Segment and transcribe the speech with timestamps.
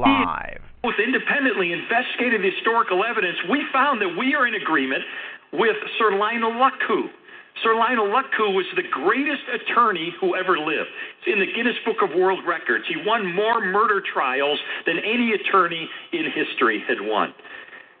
[0.00, 0.60] Live.
[0.82, 5.04] With independently investigated historical evidence, we found that we are in agreement
[5.52, 7.08] with Sir Lionel Luckhoo.
[7.62, 10.88] Sir Lionel Luckhoo was the greatest attorney who ever lived.
[11.26, 12.84] In the Guinness Book of World Records.
[12.88, 17.34] He won more murder trials than any attorney in history had won.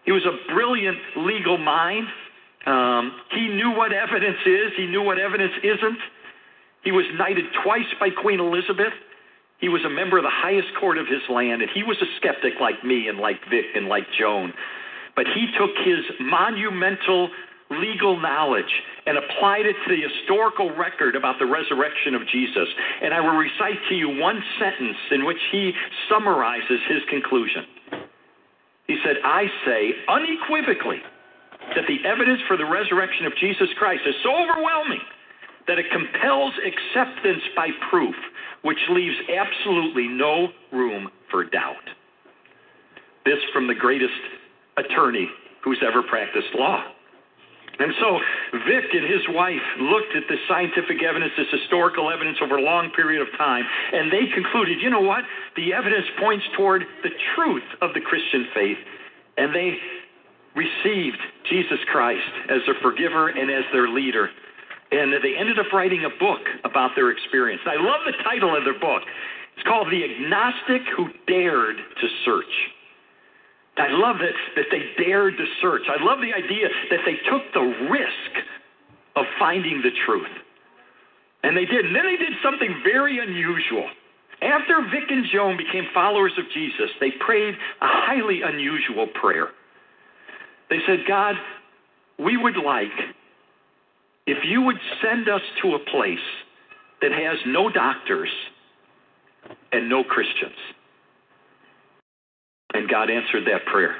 [0.04, 2.06] He was a brilliant legal mind.
[2.64, 5.98] Um, he knew what evidence is, he knew what evidence isn't.
[6.84, 8.92] He was knighted twice by Queen Elizabeth.
[9.60, 12.08] He was a member of the highest court of his land, and he was a
[12.16, 14.52] skeptic like me and like Vic and like Joan.
[15.14, 17.28] But he took his monumental
[17.70, 18.72] legal knowledge
[19.06, 22.66] and applied it to the historical record about the resurrection of Jesus.
[23.02, 25.72] And I will recite to you one sentence in which he
[26.08, 27.64] summarizes his conclusion.
[28.86, 30.98] He said, I say unequivocally
[31.76, 35.04] that the evidence for the resurrection of Jesus Christ is so overwhelming
[35.68, 38.16] that it compels acceptance by proof,
[38.62, 41.76] which leaves absolutely no room for doubt.
[43.24, 44.12] This from the greatest
[44.76, 45.28] attorney
[45.62, 46.84] who's ever practiced law.
[47.78, 48.18] And so
[48.68, 52.90] Vic and his wife looked at the scientific evidence, this historical evidence over a long
[52.90, 55.24] period of time, and they concluded, you know what?
[55.56, 58.76] The evidence points toward the truth of the Christian faith,
[59.38, 59.78] and they
[60.54, 61.16] received
[61.48, 64.28] Jesus Christ as their forgiver and as their leader.
[64.92, 67.62] And they ended up writing a book about their experience.
[67.64, 69.02] I love the title of their book.
[69.56, 72.54] It's called The Agnostic Who Dared to Search.
[73.76, 75.82] I love that, that they dared to search.
[75.88, 78.32] I love the idea that they took the risk
[79.16, 80.28] of finding the truth.
[81.42, 81.86] And they did.
[81.86, 83.88] And then they did something very unusual.
[84.42, 89.48] After Vic and Joan became followers of Jesus, they prayed a highly unusual prayer.
[90.68, 91.34] They said, God,
[92.18, 92.92] we would like
[94.26, 96.18] if you would send us to a place
[97.00, 98.30] that has no doctors
[99.72, 100.56] and no Christians.
[102.74, 103.96] And God answered that prayer.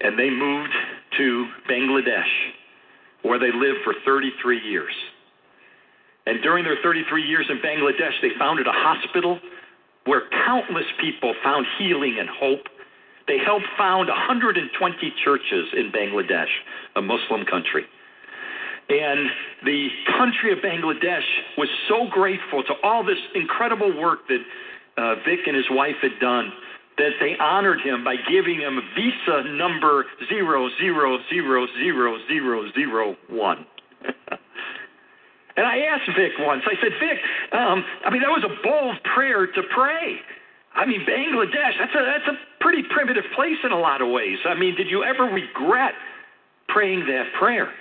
[0.00, 0.72] And they moved
[1.18, 2.30] to Bangladesh,
[3.22, 4.92] where they lived for 33 years.
[6.26, 9.38] And during their 33 years in Bangladesh, they founded a hospital
[10.04, 12.66] where countless people found healing and hope.
[13.26, 16.52] They helped found 120 churches in Bangladesh,
[16.94, 17.86] a Muslim country.
[18.88, 19.28] And
[19.64, 21.26] the country of Bangladesh
[21.58, 24.42] was so grateful to all this incredible work that
[24.96, 26.52] uh, Vic and his wife had done
[26.98, 33.16] that they honored him by giving him visa number zero zero zero zero zero zero
[33.28, 33.66] one.
[35.56, 36.62] and I asked Vic once.
[36.64, 37.18] I said, Vic,
[37.52, 40.16] um, I mean that was a bold prayer to pray.
[40.74, 41.76] I mean Bangladesh.
[41.78, 44.38] That's a that's a pretty primitive place in a lot of ways.
[44.46, 45.92] I mean, did you ever regret
[46.68, 47.72] praying that prayer?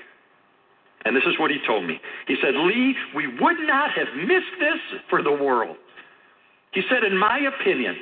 [1.06, 2.00] And this is what he told me.
[2.28, 5.78] He said, Lee, we would not have missed this for the world.
[6.74, 7.96] He said, in my opinion,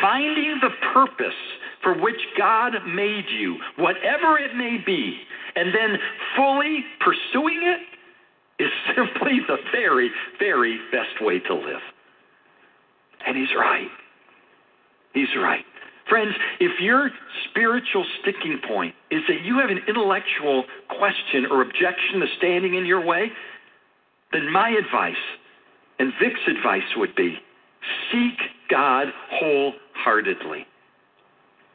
[0.00, 1.38] finding the purpose
[1.82, 5.18] for which God made you, whatever it may be,
[5.54, 5.98] and then
[6.36, 11.82] fully pursuing it is simply the very, very best way to live.
[13.26, 13.88] And he's right.
[15.12, 15.64] He's right.
[16.08, 17.10] Friends, if your
[17.48, 22.84] spiritual sticking point is that you have an intellectual question or objection to standing in
[22.84, 23.30] your way,
[24.32, 25.14] then my advice
[25.98, 27.38] and Vic's advice would be
[28.10, 28.38] seek
[28.68, 30.66] God wholeheartedly.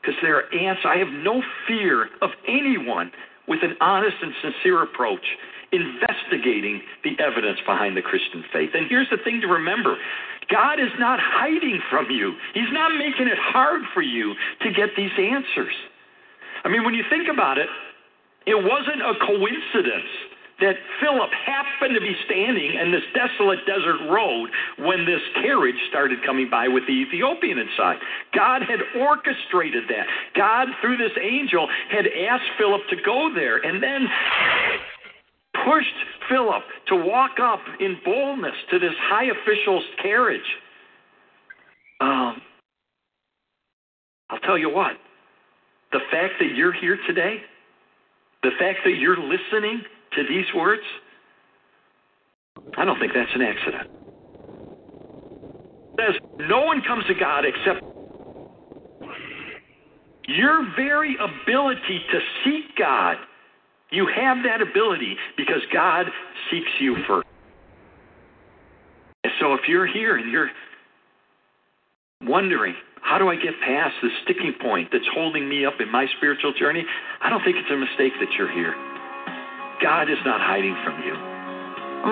[0.01, 0.85] Because there are answers.
[0.85, 3.11] I have no fear of anyone
[3.47, 5.25] with an honest and sincere approach
[5.71, 8.71] investigating the evidence behind the Christian faith.
[8.73, 9.97] And here's the thing to remember
[10.49, 14.89] God is not hiding from you, He's not making it hard for you to get
[14.97, 15.73] these answers.
[16.63, 17.69] I mean, when you think about it,
[18.45, 20.09] it wasn't a coincidence
[20.59, 26.19] that Philip happened to be standing in this desolate desert road when this carriage started
[26.25, 27.97] coming by with the Ethiopian inside.
[28.35, 30.05] God had orchestrated that.
[30.35, 34.07] God, through this angel, had asked Philip to go there and then
[35.65, 35.95] pushed
[36.29, 40.41] Philip to walk up in boldness to this high official's carriage.
[42.01, 42.41] Um,
[44.29, 44.93] I'll tell you what,
[45.91, 47.37] the fact that you're here today,
[48.43, 49.81] the fact that you're listening
[50.15, 50.83] to these words,
[52.77, 53.89] I don't think that's an accident.
[55.97, 57.83] It says, no one comes to God except
[60.27, 63.17] your very ability to seek God.
[63.91, 66.05] You have that ability because God
[66.51, 67.27] seeks you first.
[69.23, 70.49] And so if you're here and you're
[72.21, 76.05] wondering, how do I get past the sticking point that's holding me up in my
[76.17, 76.85] spiritual journey?
[77.21, 78.75] I don't think it's a mistake that you're here.
[79.81, 81.15] God is not hiding from you.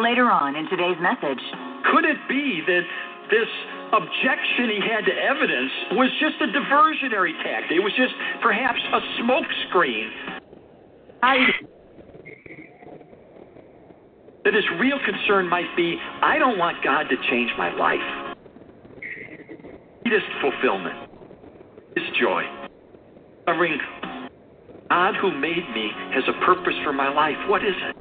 [0.01, 1.43] Later on in today's message,
[1.91, 2.83] could it be that
[3.29, 3.51] this
[3.93, 7.77] objection he had to evidence was just a diversionary tactic?
[7.77, 10.09] It was just perhaps a smokescreen.
[14.47, 17.99] That his real concern might be I don't want God to change my life.
[20.05, 20.95] His fulfillment,
[21.97, 22.43] his joy.
[23.45, 23.77] Covering
[24.89, 27.35] God who made me has a purpose for my life.
[27.49, 27.95] What is it?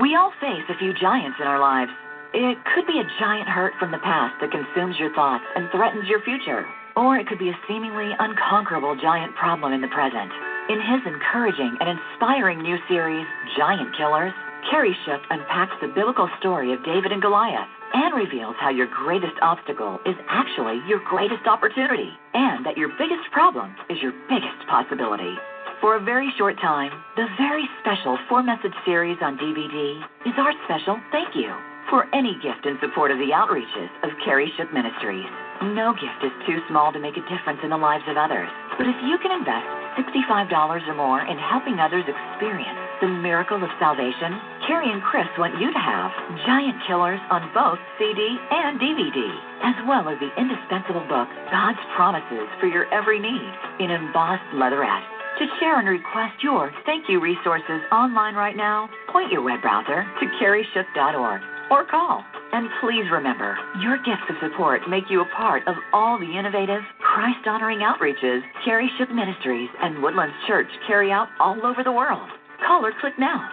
[0.00, 1.92] We all face a few giants in our lives.
[2.32, 6.08] It could be a giant hurt from the past that consumes your thoughts and threatens
[6.08, 6.64] your future.
[6.96, 10.32] Or it could be a seemingly unconquerable giant problem in the present.
[10.72, 13.26] In his encouraging and inspiring new series,
[13.58, 14.32] Giant Killers,
[14.70, 19.36] Kerry Shook unpacks the biblical story of David and Goliath and reveals how your greatest
[19.42, 25.36] obstacle is actually your greatest opportunity, and that your biggest problem is your biggest possibility.
[25.82, 30.54] For a very short time, the very special four message series on DVD is our
[30.64, 31.52] special thank you
[31.92, 35.28] for any gift in support of the outreaches of Kerry Shook Ministries.
[35.76, 38.48] No gift is too small to make a difference in the lives of others.
[38.80, 39.68] But if you can invest
[40.00, 40.48] $65
[40.88, 45.68] or more in helping others experience the miracle of salvation, Kerry and Chris want you
[45.68, 46.08] to have
[46.48, 49.20] Giant Killers on both CD and DVD,
[49.60, 53.52] as well as the indispensable book, God's Promises for Your Every Need,
[53.84, 55.04] in embossed leatherette.
[55.40, 60.08] To share and request your thank you resources online right now, point your web browser
[60.08, 62.22] to kerryshook.org or call.
[62.52, 66.82] And please remember, your gifts of support make you a part of all the innovative,
[67.00, 72.28] Christ honoring outreaches Kerry Shook Ministries and Woodlands Church carry out all over the world.
[72.66, 73.48] Call or click now.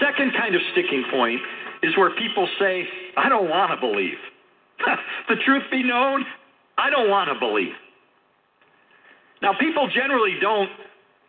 [0.00, 1.40] Second kind of sticking point
[1.84, 2.82] is where people say,
[3.16, 4.18] I don't want to believe.
[5.28, 6.24] the truth be known,
[6.76, 7.72] I don't want to believe.
[9.42, 10.70] Now, people generally don't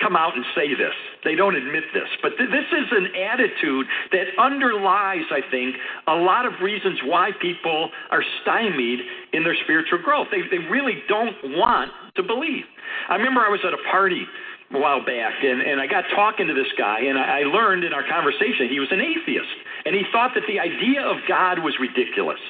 [0.01, 0.93] come out and say this.
[1.23, 2.09] They don't admit this.
[2.21, 5.75] But th- this is an attitude that underlies, I think,
[6.07, 8.99] a lot of reasons why people are stymied
[9.33, 10.27] in their spiritual growth.
[10.31, 12.65] They, they really don't want to believe.
[13.09, 14.25] I remember I was at a party
[14.73, 17.83] a while back, and, and I got talking to this guy, and I, I learned
[17.83, 19.55] in our conversation he was an atheist,
[19.85, 22.41] and he thought that the idea of God was ridiculous.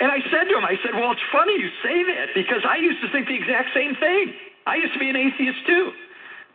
[0.00, 2.80] And I said to him, I said, Well, it's funny you say that because I
[2.80, 4.32] used to think the exact same thing.
[4.66, 5.92] I used to be an atheist too.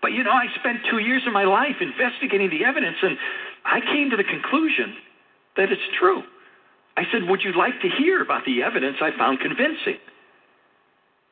[0.05, 3.17] But you know, I spent two years of my life investigating the evidence, and
[3.65, 4.93] I came to the conclusion
[5.57, 6.21] that it's true.
[6.95, 9.97] I said, Would you like to hear about the evidence I found convincing?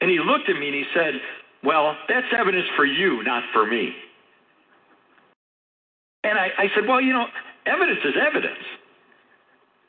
[0.02, 1.22] And he looked at me and he said,
[1.64, 3.94] Well, that's evidence for you, not for me.
[6.24, 7.28] And I, I said, Well, you know,
[7.68, 8.66] evidence is evidence.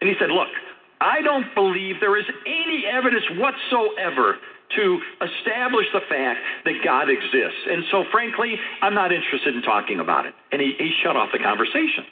[0.03, 0.53] And he said, Look,
[1.01, 4.37] I don't believe there is any evidence whatsoever
[4.77, 7.63] to establish the fact that God exists.
[7.69, 10.35] And so, frankly, I'm not interested in talking about it.
[10.53, 12.05] And he, he shut off the conversation.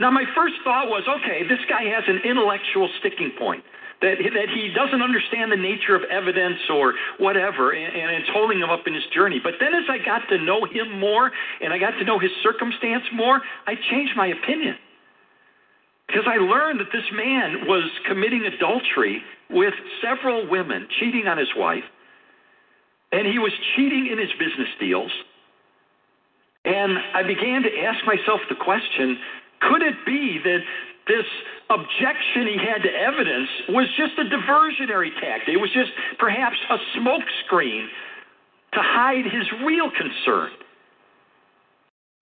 [0.00, 3.62] Now, my first thought was okay, this guy has an intellectual sticking point.
[4.00, 6.92] That, that he doesn't understand the nature of evidence or
[7.22, 9.38] whatever, and, and it's holding him up in his journey.
[9.38, 12.32] But then as I got to know him more and I got to know his
[12.42, 14.74] circumstance more, I changed my opinion.
[16.08, 21.48] Because I learned that this man was committing adultery with several women, cheating on his
[21.56, 21.84] wife,
[23.12, 25.12] and he was cheating in his business deals.
[26.64, 29.18] And I began to ask myself the question
[29.60, 30.58] could it be that
[31.06, 31.26] this
[31.70, 35.54] objection he had to evidence was just a diversionary tactic?
[35.54, 37.86] It was just perhaps a smokescreen
[38.72, 40.50] to hide his real concern.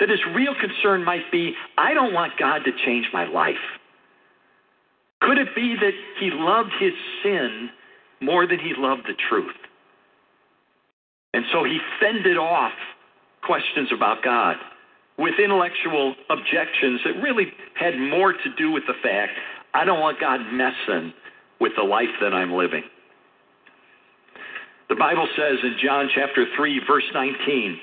[0.01, 3.57] That his real concern might be I don't want God to change my life.
[5.21, 7.71] Could it be that he loved his sin
[8.21, 9.55] more than he loved the truth?
[11.35, 12.73] And so he fended off
[13.43, 14.57] questions about God
[15.19, 19.33] with intellectual objections that really had more to do with the fact
[19.75, 21.13] I don't want God messing
[21.61, 22.83] with the life that I'm living.
[24.89, 27.79] The Bible says in John chapter 3, verse 19,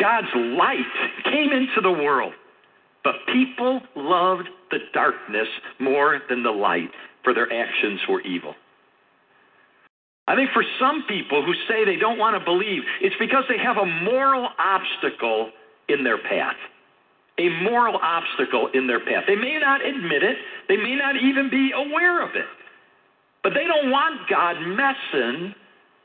[0.00, 0.86] God's light
[1.24, 2.34] came into the world
[3.06, 6.90] but people loved the darkness more than the light,
[7.24, 8.54] for their actions were evil.
[10.28, 13.58] I think for some people who say they don't want to believe, it's because they
[13.58, 15.50] have a moral obstacle
[15.88, 16.56] in their path.
[17.38, 19.24] A moral obstacle in their path.
[19.28, 20.36] They may not admit it,
[20.68, 22.46] they may not even be aware of it,
[23.42, 25.54] but they don't want God messing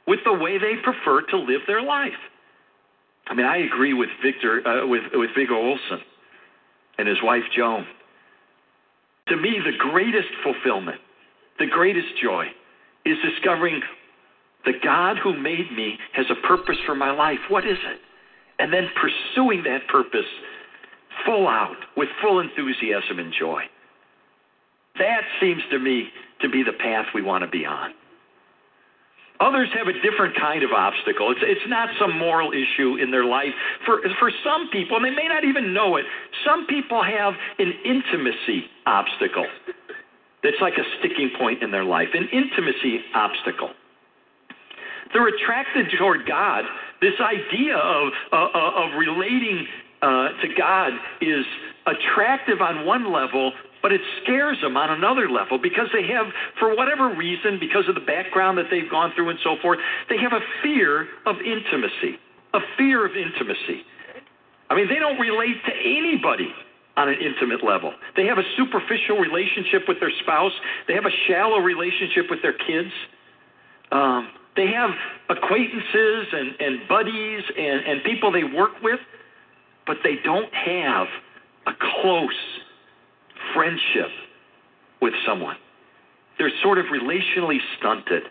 [0.07, 2.19] with the way they prefer to live their life.
[3.27, 6.01] I mean, I agree with Victor, uh, with with Viggo Olsen
[6.97, 7.85] and his wife Joan.
[9.31, 10.99] To me, the greatest fulfillment,
[11.57, 12.47] the greatest joy,
[13.05, 13.81] is discovering
[14.65, 17.39] the God who made me has a purpose for my life.
[17.47, 17.99] What is it?
[18.59, 20.27] And then pursuing that purpose
[21.25, 23.61] full out with full enthusiasm and joy.
[24.99, 26.09] That seems to me
[26.41, 27.91] to be the path we want to be on.
[29.41, 31.31] Others have a different kind of obstacle.
[31.31, 33.49] It's, it's not some moral issue in their life.
[33.85, 36.05] For, for some people, and they may not even know it,
[36.45, 39.47] some people have an intimacy obstacle
[40.43, 43.71] that's like a sticking point in their life, an intimacy obstacle.
[45.13, 46.63] They're attracted toward God.
[47.01, 49.65] This idea of, uh, uh, of relating
[50.01, 51.45] uh, to God is
[51.85, 56.27] attractive on one level, but it scares them on another level because they have,
[56.59, 60.17] for whatever reason, because of the background that they've gone through and so forth, they
[60.17, 62.17] have a fear of intimacy,
[62.53, 63.81] a fear of intimacy.
[64.69, 66.53] I mean, they don't relate to anybody
[66.97, 67.93] on an intimate level.
[68.15, 70.53] They have a superficial relationship with their spouse,
[70.87, 72.91] they have a shallow relationship with their kids.
[73.91, 74.91] Um, they have
[75.29, 78.99] acquaintances and, and buddies and, and people they work with,
[79.87, 81.07] but they don't have
[81.67, 81.71] a
[82.01, 82.29] close
[83.53, 84.11] friendship
[85.01, 85.55] with someone.
[86.37, 88.23] They're sort of relationally stunted.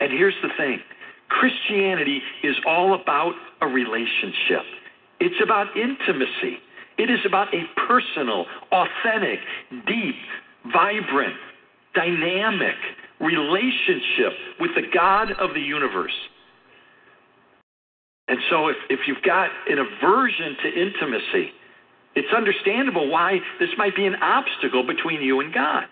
[0.00, 0.80] And here's the thing
[1.28, 4.64] Christianity is all about a relationship,
[5.20, 6.58] it's about intimacy.
[6.98, 9.38] It is about a personal, authentic,
[9.86, 10.14] deep,
[10.72, 11.34] vibrant,
[11.94, 12.74] dynamic
[13.20, 16.16] relationship with the God of the universe.
[18.28, 21.52] And so, if, if you've got an aversion to intimacy,
[22.16, 25.84] it's understandable why this might be an obstacle between you and God.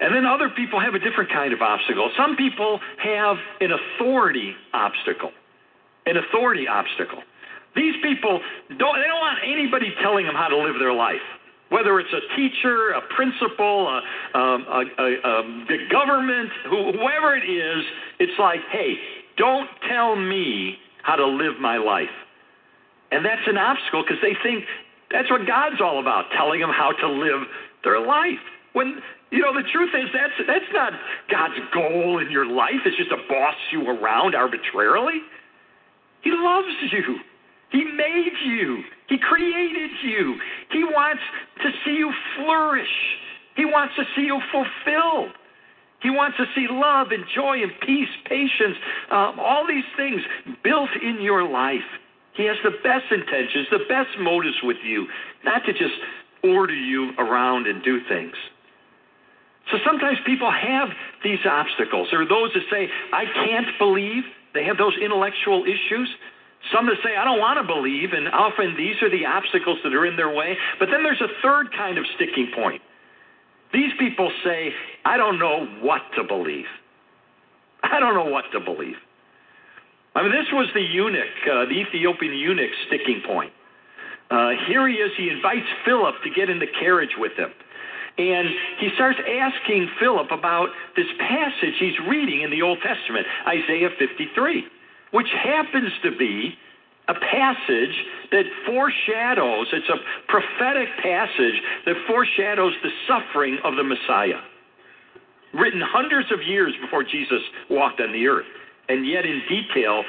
[0.00, 2.10] And then other people have a different kind of obstacle.
[2.16, 5.30] Some people have an authority obstacle.
[6.06, 7.22] An authority obstacle.
[7.76, 8.40] These people
[8.78, 11.22] don't they don't want anybody telling them how to live their life
[11.70, 14.02] whether it's a teacher, a principal, a,
[14.34, 17.84] a, a, the government, whoever it is,
[18.18, 18.94] it's like, hey,
[19.36, 22.10] don't tell me how to live my life.
[23.10, 24.64] And that's an obstacle because they think
[25.10, 27.42] that's what God's all about, telling them how to live
[27.82, 28.38] their life.
[28.72, 30.92] When you know the truth is that's that's not
[31.30, 32.86] God's goal in your life.
[32.86, 35.20] It's just to boss you around arbitrarily.
[36.22, 37.18] He loves you.
[37.70, 38.82] He made you.
[39.08, 40.36] He created you.
[40.70, 41.22] He wants
[41.62, 42.88] to see you flourish.
[43.56, 45.30] He wants to see you fulfilled.
[46.02, 48.76] He wants to see love and joy and peace, patience,
[49.10, 50.22] um, all these things
[50.64, 51.86] built in your life.
[52.34, 55.06] He has the best intentions, the best motives with you,
[55.44, 55.94] not to just
[56.44, 58.34] order you around and do things.
[59.70, 60.88] So sometimes people have
[61.22, 62.08] these obstacles.
[62.10, 64.24] There are those that say, I can't believe.
[64.54, 66.08] They have those intellectual issues.
[66.74, 69.94] Some that say, I don't want to believe, and often these are the obstacles that
[69.94, 70.56] are in their way.
[70.78, 72.82] But then there's a third kind of sticking point.
[73.72, 74.72] These people say,
[75.04, 76.66] I don't know what to believe.
[77.82, 78.96] I don't know what to believe.
[80.14, 83.52] I mean, this was the eunuch, uh, the Ethiopian eunuch sticking point.
[84.30, 85.10] Uh, here he is.
[85.16, 87.50] He invites Philip to get in the carriage with him.
[88.18, 88.48] And
[88.78, 94.66] he starts asking Philip about this passage he's reading in the Old Testament, Isaiah 53
[95.10, 96.54] which happens to be
[97.08, 97.96] a passage
[98.30, 99.98] that foreshadows, it's a
[100.30, 104.40] prophetic passage that foreshadows the suffering of the Messiah.
[105.52, 108.46] Written hundreds of years before Jesus walked on the earth,
[108.90, 110.02] and yet in detail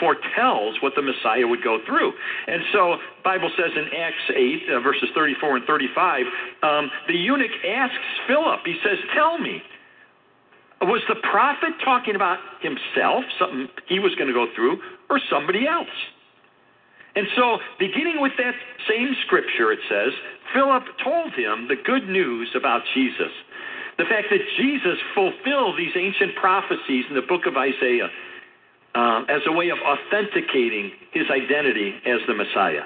[0.00, 2.12] foretells what the Messiah would go through.
[2.46, 4.36] And so, Bible says in Acts 8,
[4.72, 6.24] uh, verses 34 and 35,
[6.62, 9.62] um, the eunuch asks Philip, he says, Tell me,
[10.82, 15.66] was the prophet talking about himself, something he was going to go through, or somebody
[15.66, 15.92] else?
[17.16, 18.52] And so, beginning with that
[18.88, 20.12] same scripture, it says,
[20.52, 23.32] Philip told him the good news about Jesus.
[23.98, 28.10] The fact that Jesus fulfilled these ancient prophecies in the book of Isaiah
[28.94, 32.84] uh, as a way of authenticating his identity as the Messiah.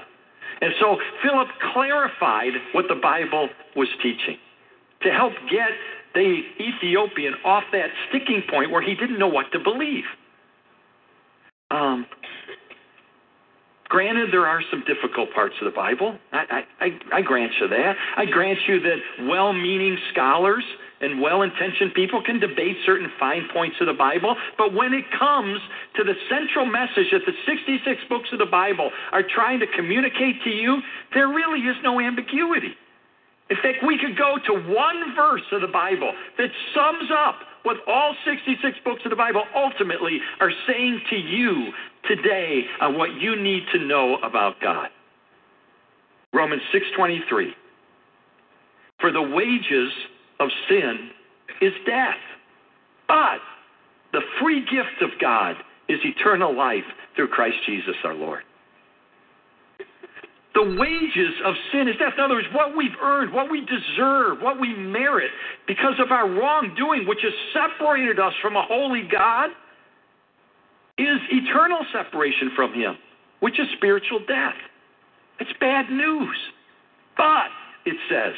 [0.60, 4.36] And so, Philip clarified what the Bible was teaching
[5.02, 5.70] to help get
[6.14, 10.04] the Ethiopian off that sticking point where he didn't know what to believe.
[11.70, 12.06] Um,
[13.88, 16.18] granted, there are some difficult parts of the Bible.
[16.32, 17.94] I, I, I, grant you that.
[18.16, 20.64] I grant you that well meaning scholars
[21.00, 25.04] and well intentioned people can debate certain fine points of the Bible, but when it
[25.18, 25.60] comes
[25.96, 30.42] to the central message that the 66 books of the Bible are trying to communicate
[30.44, 30.80] to you,
[31.14, 32.74] there really is no ambiguity.
[33.50, 37.78] In fact, we could go to one verse of the Bible that sums up what
[37.86, 41.72] all 66 books of the Bible ultimately are saying to you
[42.08, 44.88] today on what you need to know about God.
[46.32, 47.54] Romans 6:23
[49.00, 49.92] For the wages
[50.40, 51.10] of sin
[51.60, 52.18] is death.
[53.06, 53.40] But
[54.12, 55.56] the free gift of God
[55.88, 58.42] is eternal life through Christ Jesus our Lord.
[60.54, 62.14] The wages of sin is death.
[62.18, 65.30] In other words, what we've earned, what we deserve, what we merit
[65.68, 69.50] because of our wrongdoing, which has separated us from a holy God,
[70.98, 72.96] is eternal separation from Him,
[73.38, 74.56] which is spiritual death.
[75.38, 76.36] It's bad news.
[77.16, 77.48] But,
[77.86, 78.34] it says,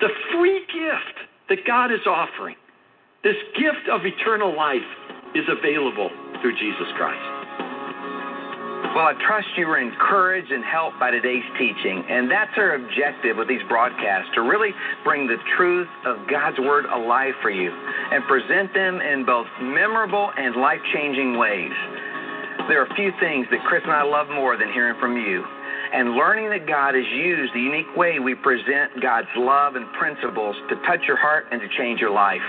[0.00, 1.16] the free gift
[1.48, 2.56] that God is offering,
[3.22, 4.82] this gift of eternal life,
[5.34, 6.10] is available
[6.40, 7.44] through Jesus Christ.
[8.94, 13.36] Well, I trust you were encouraged and helped by today's teaching, and that's our objective
[13.36, 14.70] with these broadcasts to really
[15.02, 20.30] bring the truth of God's Word alive for you and present them in both memorable
[20.38, 21.74] and life changing ways.
[22.68, 25.42] There are few things that Chris and I love more than hearing from you
[25.94, 30.56] and learning that God has used the unique way we present God's love and principles
[30.68, 32.42] to touch your heart and to change your life.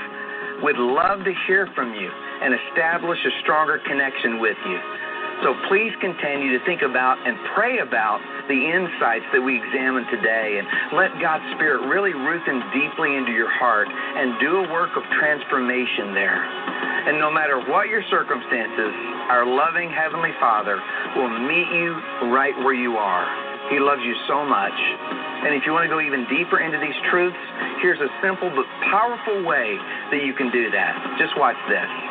[0.66, 5.05] We'd love to hear from you and establish a stronger connection with you.
[5.46, 8.18] So please continue to think about and pray about
[8.50, 10.66] the insights that we examined today and
[10.98, 15.06] let God's Spirit really root them deeply into your heart and do a work of
[15.22, 16.42] transformation there.
[16.42, 18.90] And no matter what your circumstances,
[19.30, 20.82] our loving Heavenly Father
[21.14, 21.94] will meet you
[22.34, 23.30] right where you are.
[23.70, 24.74] He loves you so much.
[25.46, 27.38] And if you want to go even deeper into these truths,
[27.86, 29.78] here's a simple but powerful way
[30.10, 31.22] that you can do that.
[31.22, 32.05] Just watch this.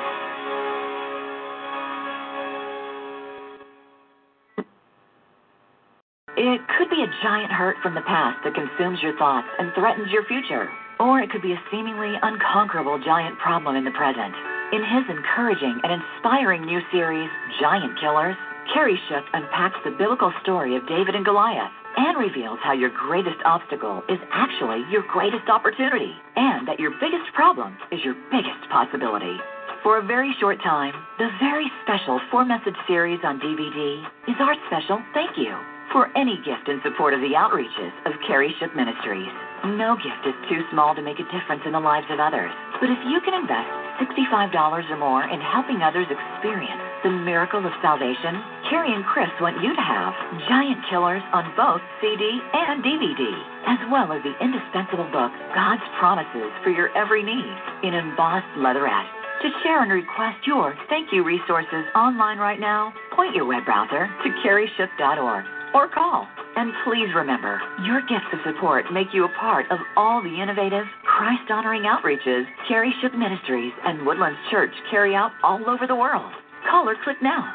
[6.36, 10.10] It could be a giant hurt from the past that consumes your thoughts and threatens
[10.10, 10.66] your future.
[10.98, 14.34] Or it could be a seemingly unconquerable giant problem in the present.
[14.74, 18.34] In his encouraging and inspiring new series, Giant Killers,
[18.74, 23.38] Kerry Shook unpacks the biblical story of David and Goliath and reveals how your greatest
[23.44, 29.38] obstacle is actually your greatest opportunity, and that your biggest problem is your biggest possibility.
[29.84, 34.56] For a very short time, the very special four message series on DVD is our
[34.66, 35.54] special thank you
[35.94, 39.30] for any gift in support of the outreaches of Kerry Shook Ministries.
[39.78, 42.50] No gift is too small to make a difference in the lives of others.
[42.82, 43.70] But if you can invest
[44.02, 44.50] $65
[44.90, 49.70] or more in helping others experience the miracle of salvation, Kerry and Chris want you
[49.70, 50.12] to have
[50.50, 53.22] Giant Killers on both CD and DVD,
[53.70, 57.54] as well as the indispensable book, God's Promises for Your Every Need,
[57.86, 59.06] in embossed leatherette.
[59.46, 64.10] To share and request your thank you resources online right now, point your web browser
[64.10, 66.26] to kerryshook.org or call.
[66.56, 70.86] And please remember, your gifts of support make you a part of all the innovative,
[71.02, 76.32] Christ honoring outreaches Kerry Shook Ministries and Woodlands Church carry out all over the world.
[76.70, 77.52] Call or click now.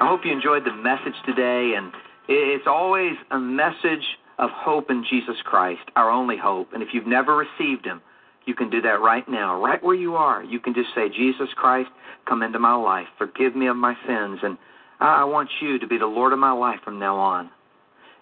[0.00, 1.92] I hope you enjoyed the message today, and
[2.28, 4.04] it's always a message
[4.38, 6.68] of hope in Jesus Christ, our only hope.
[6.72, 8.00] And if you've never received Him,
[8.46, 10.42] you can do that right now, right where you are.
[10.42, 11.90] You can just say, Jesus Christ,
[12.26, 14.56] come into my life, forgive me of my sins, and
[15.00, 17.50] I want you to be the Lord of my life from now on.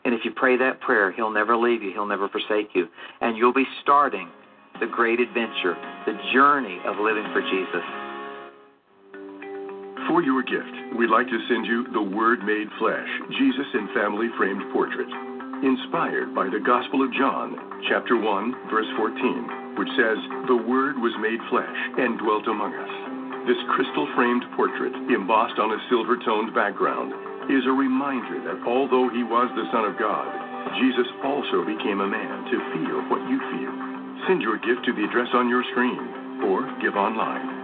[0.05, 2.87] And if you pray that prayer, He'll never leave you, He'll never forsake you.
[3.21, 4.31] And you'll be starting
[4.81, 5.75] the great adventure,
[6.07, 7.83] the journey of living for Jesus.
[10.07, 14.29] For your gift, we'd like to send you The Word Made Flesh Jesus in Family
[14.39, 15.11] Framed Portrait,
[15.67, 17.59] inspired by the Gospel of John,
[17.91, 23.18] chapter 1, verse 14, which says, The Word was made flesh and dwelt among us.
[23.49, 27.17] This crystal framed portrait, embossed on a silver toned background,
[27.49, 30.29] is a reminder that although he was the Son of God,
[30.77, 33.73] Jesus also became a man to feel what you feel.
[34.29, 37.58] Send your gift to the address on your screen or give online.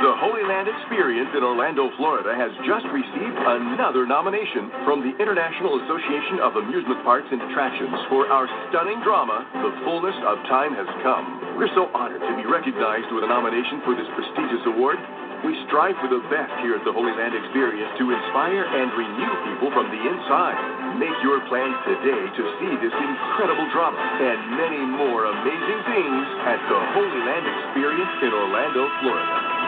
[0.00, 5.76] The Holy Land Experience in Orlando, Florida has just received another nomination from the International
[5.76, 10.88] Association of Amusement Parks and Attractions for our stunning drama, The Fullness of Time Has
[11.04, 11.60] Come.
[11.60, 14.96] We're so honored to be recognized with a nomination for this prestigious award.
[15.44, 19.32] We strive for the best here at the Holy Land Experience to inspire and renew
[19.52, 20.96] people from the inside.
[20.96, 26.60] Make your plans today to see this incredible drama and many more amazing things at
[26.72, 29.59] the Holy Land Experience in Orlando, Florida.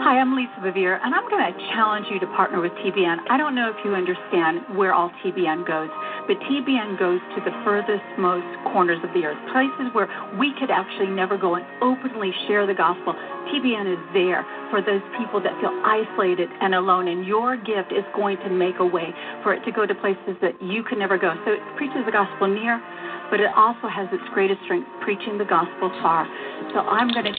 [0.00, 3.28] Hi, I'm Lisa Bevere, and I'm going to challenge you to partner with TBN.
[3.28, 5.92] I don't know if you understand where all TBN goes,
[6.24, 10.08] but TBN goes to the furthest most corners of the earth, places where
[10.40, 13.12] we could actually never go and openly share the gospel.
[13.52, 14.40] TBN is there
[14.72, 18.80] for those people that feel isolated and alone, and your gift is going to make
[18.80, 19.12] a way
[19.44, 21.36] for it to go to places that you could never go.
[21.44, 22.80] So it preaches the gospel near,
[23.28, 26.24] but it also has its greatest strength preaching the gospel far.
[26.72, 27.36] So I'm going to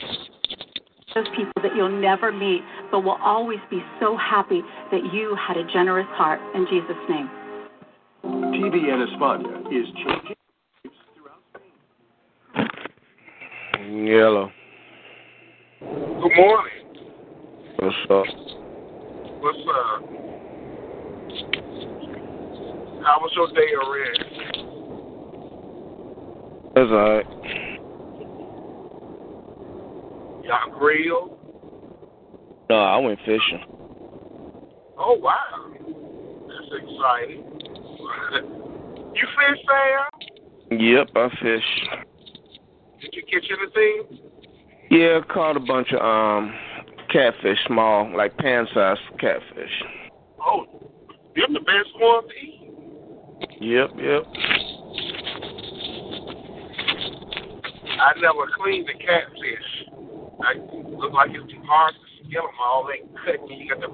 [1.14, 5.56] those people that you'll never meet, but will always be so happy that you had
[5.56, 6.40] a generous heart.
[6.54, 7.30] In Jesus' name.
[8.24, 10.36] TV TBN España is changing
[13.92, 14.50] Yellow.
[15.80, 16.82] Good morning.
[17.78, 18.24] What's up?
[19.40, 20.02] What's up?
[23.04, 24.42] How was your day already?
[26.74, 27.71] That's alright.
[30.42, 31.38] Y'all grill?
[32.68, 33.64] No, I went fishing.
[34.98, 35.70] Oh wow,
[36.48, 37.44] that's exciting.
[39.14, 40.78] you fish, Sam?
[40.80, 41.68] Yep, I fish.
[43.00, 44.18] Did you catch anything?
[44.90, 46.54] Yeah, caught a bunch of um
[47.12, 49.82] catfish, small, like pan sized catfish.
[50.44, 50.66] Oh,
[51.36, 52.58] you're the best one to eat.
[53.60, 54.22] Yep, yep.
[58.00, 59.71] I never cleaned the catfish.
[60.42, 60.54] I
[60.98, 62.86] look like it's too hard to skin them all.
[62.86, 63.56] They cut you.
[63.56, 63.88] You got to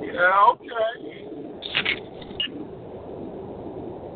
[0.00, 0.92] Yeah, okay.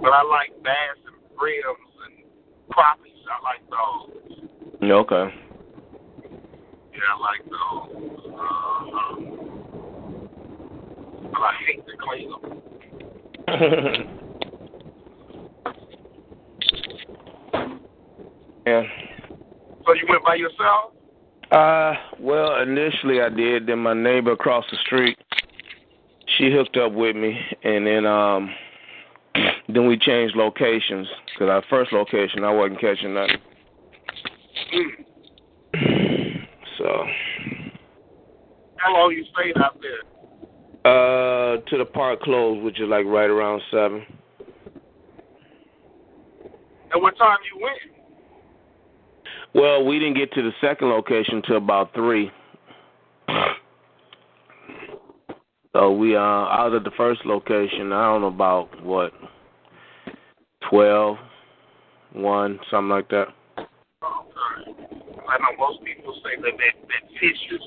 [0.00, 2.14] But I like bass and brims and
[2.72, 3.24] crappies.
[3.28, 4.08] I like those.
[4.80, 5.26] Yeah, okay.
[6.92, 7.88] Yeah, I like those.
[8.32, 9.14] Uh-huh.
[11.32, 14.18] But I hate to clean them.
[18.68, 18.82] yeah.
[19.86, 20.92] So you went by yourself?
[21.50, 23.66] Uh, well, initially I did.
[23.66, 25.18] Then my neighbor across the street,
[26.36, 28.50] she hooked up with me, and then um,
[29.68, 33.38] then we changed locations because our first location I wasn't catching nothing.
[36.78, 36.84] So,
[38.76, 39.98] How long you stayed out there?
[40.88, 44.06] uh, to the park closed, which is like right around seven.
[46.92, 47.97] And what time you went?
[49.54, 52.30] Well, we didn't get to the second location till about three.
[55.74, 59.12] So we uh out of the first location, I don't know about what
[60.68, 61.18] twelve,
[62.12, 63.28] one, something like that.
[65.28, 67.62] I know most people say that that, that fishers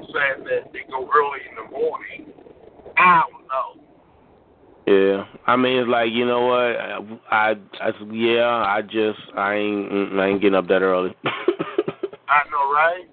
[0.00, 2.32] say that they go early in the morning.
[2.96, 3.85] I don't know.
[4.86, 9.54] Yeah, I mean it's like you know what I, I, I yeah I just I
[9.54, 11.14] ain't mm, I ain't getting up that early.
[11.24, 13.04] I know, right?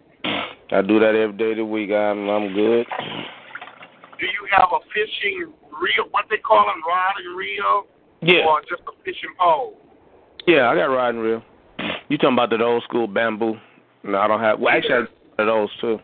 [0.72, 1.90] I do that every day of the week.
[1.92, 2.86] I'm I'm good.
[4.20, 6.08] Do you have a fishing reel?
[6.12, 7.88] What they call them, rod and reel?
[8.22, 8.46] Yeah.
[8.48, 9.76] Or just a fishing pole?
[10.48, 11.42] Yeah, I got riding reel.
[12.08, 13.56] You talking about that old school bamboo?
[14.04, 14.60] No, I don't have.
[14.60, 16.00] Well, actually, I have those too.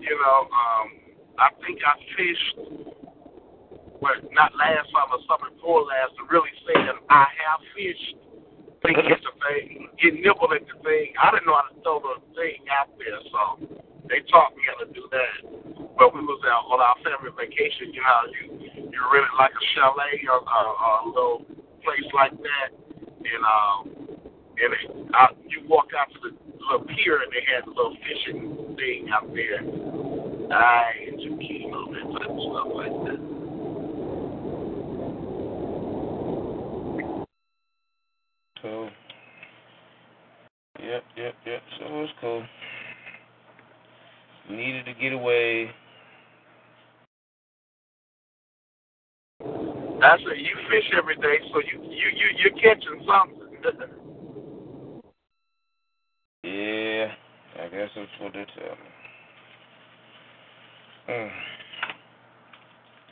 [0.00, 0.90] You know, um,
[1.38, 3.05] I think I fished.
[4.06, 8.14] Well, not last summer, summer before last, to really say that I have fished.
[8.86, 11.10] They get the thing, get nibble at the thing.
[11.18, 13.66] I didn't know how to throw the thing out there, so
[14.06, 15.34] they taught me how to do that.
[15.98, 17.90] But we was out on our family vacation.
[17.90, 18.42] You know, you
[18.94, 21.42] you really like a chalet or a, a little
[21.82, 22.70] place like that,
[23.02, 23.90] and um,
[24.54, 24.86] and it,
[25.18, 29.10] I, you walk out to the little pier and they had a little fishing thing
[29.10, 29.66] out there.
[30.54, 33.25] I and zucchini and that type of stuff like that.
[38.62, 38.90] Cool.
[40.82, 41.62] Yep, yep, yep.
[41.78, 42.44] So it was cool.
[44.50, 45.70] Needed to get away.
[50.02, 53.42] I said you fish every day, so you you you you're catching something.
[56.44, 57.12] Yeah,
[57.60, 58.90] I guess that's what they tell me.
[61.10, 61.30] Mm.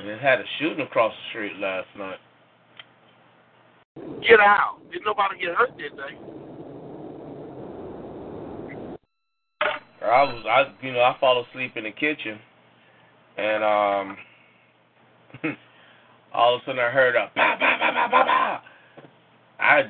[0.00, 2.18] And they had a shooting across the street last night.
[4.26, 4.78] Get out!
[4.90, 6.16] Did nobody get hurt, did they?
[10.04, 12.38] I was, I, you know, I fall asleep in the kitchen,
[13.36, 14.16] and um,
[16.34, 18.60] all of a sudden I heard a bah, bah, bah, bah, bah, bah.
[19.58, 19.84] I,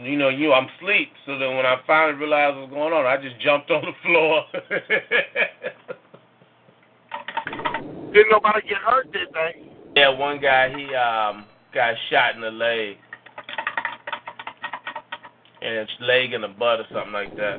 [0.00, 1.12] you know, you, I'm asleep.
[1.26, 3.92] So then when I finally realized what was going on, I just jumped on the
[4.02, 4.44] floor.
[8.12, 9.70] Didn't nobody get hurt, did they?
[9.96, 12.96] yeah, one guy he um got shot in the leg.
[15.62, 17.58] And it's leg in the butt or something like that.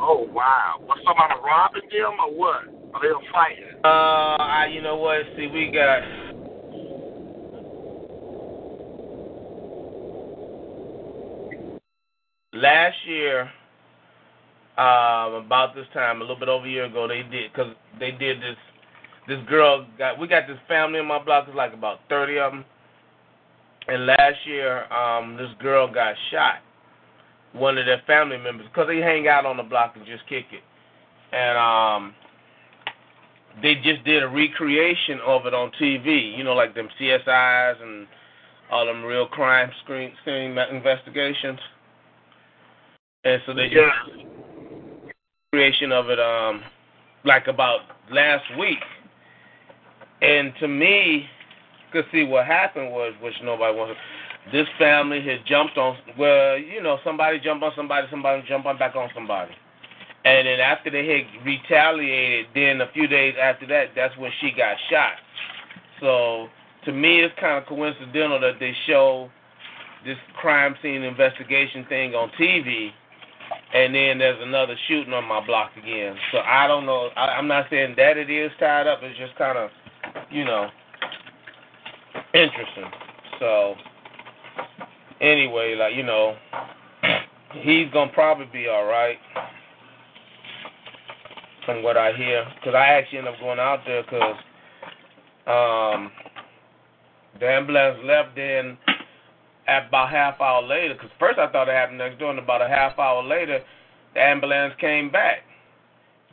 [0.00, 0.76] Oh wow!
[0.88, 2.64] Was somebody robbing them or what?
[2.94, 3.64] Are they fighting?
[3.84, 5.18] Uh, I, you know what?
[5.36, 6.00] See, we got.
[12.54, 13.42] Last year,
[14.76, 18.10] um, about this time, a little bit over a year ago, they did because they
[18.10, 18.56] did this.
[19.28, 20.18] This girl got.
[20.18, 21.44] We got this family in my block.
[21.48, 22.64] It's like about thirty of them.
[23.88, 26.56] And last year, um, this girl got shot.
[27.52, 30.46] One of their family members, because they hang out on the block and just kick
[30.52, 30.62] it.
[31.34, 32.14] And um,
[33.60, 36.36] they just did a recreation of it on TV.
[36.36, 38.06] You know, like them CSIs and
[38.70, 41.58] all them real crime screen scene investigations.
[43.24, 44.26] And so they just
[45.52, 46.62] creation of it um
[47.24, 48.78] like about last week.
[50.22, 51.26] And to me,
[51.92, 53.96] cause see what happened was, which nobody wanted.
[54.50, 55.96] This family had jumped on.
[56.18, 59.52] Well, you know, somebody jumped on somebody, somebody jumped on back on somebody.
[60.24, 64.52] And then after they had retaliated, then a few days after that, that's when she
[64.56, 65.14] got shot.
[66.00, 66.48] So
[66.84, 69.30] to me, it's kind of coincidental that they show
[70.04, 72.90] this crime scene investigation thing on TV,
[73.74, 76.16] and then there's another shooting on my block again.
[76.32, 77.10] So I don't know.
[77.16, 79.00] I, I'm not saying that it is tied up.
[79.02, 79.70] It's just kind of,
[80.30, 80.68] you know,
[82.34, 82.90] interesting.
[83.38, 83.74] So
[85.20, 86.36] anyway, like you know,
[87.60, 89.18] he's gonna probably be all right
[91.64, 92.44] from what I hear.
[92.56, 94.36] Because I actually ended up going out there because
[95.46, 96.10] um,
[97.40, 98.36] the ambulance left.
[98.36, 98.78] Then
[99.66, 102.62] at about half hour later, because first I thought it happened next door, and about
[102.62, 103.60] a half hour later,
[104.14, 105.38] the ambulance came back.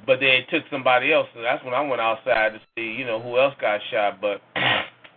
[0.06, 3.22] But they took somebody else, so that's when I went outside to see, you know,
[3.22, 4.22] who else got shot.
[4.22, 4.42] But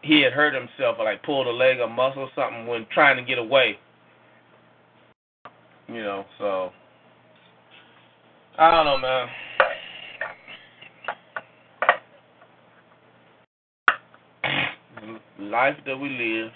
[0.03, 3.17] he had hurt himself, or like pulled a leg or muscle or something when trying
[3.17, 3.79] to get away.
[5.88, 6.71] You know, so
[8.59, 9.29] I don't know, man.
[15.53, 16.51] life that we live.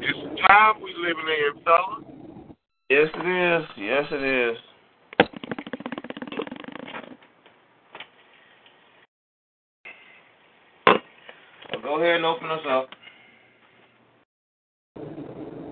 [0.00, 2.00] It's the time we living in, fella.
[2.90, 3.64] Yes, it is.
[3.76, 4.58] Yes, it is.
[11.83, 12.88] Well, go ahead and open us up.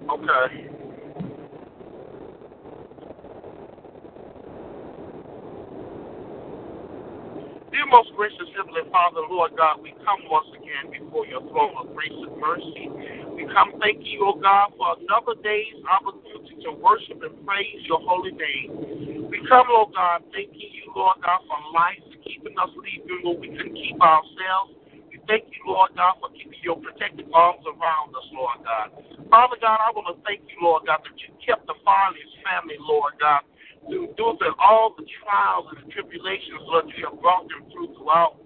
[0.07, 0.71] Okay.
[7.73, 11.91] Dear most gracious Heavenly Father, Lord God, we come once again before your throne of
[11.97, 12.87] grace and mercy.
[13.35, 17.99] We come thanking you, O God, for another day's opportunity to worship and praise your
[17.99, 19.27] holy name.
[19.27, 23.49] We come, Lord God, thanking you, Lord God, for life, keeping us leaving where we
[23.57, 24.82] can keep ourselves.
[25.33, 28.93] Thank you, Lord God, for keeping your protective arms around us, Lord God.
[29.33, 32.77] Father God, I want to thank you, Lord God, that you kept the Farley's family,
[32.77, 33.41] Lord God,
[33.89, 38.45] through, through all the trials and the tribulations, Lord, you have brought them through throughout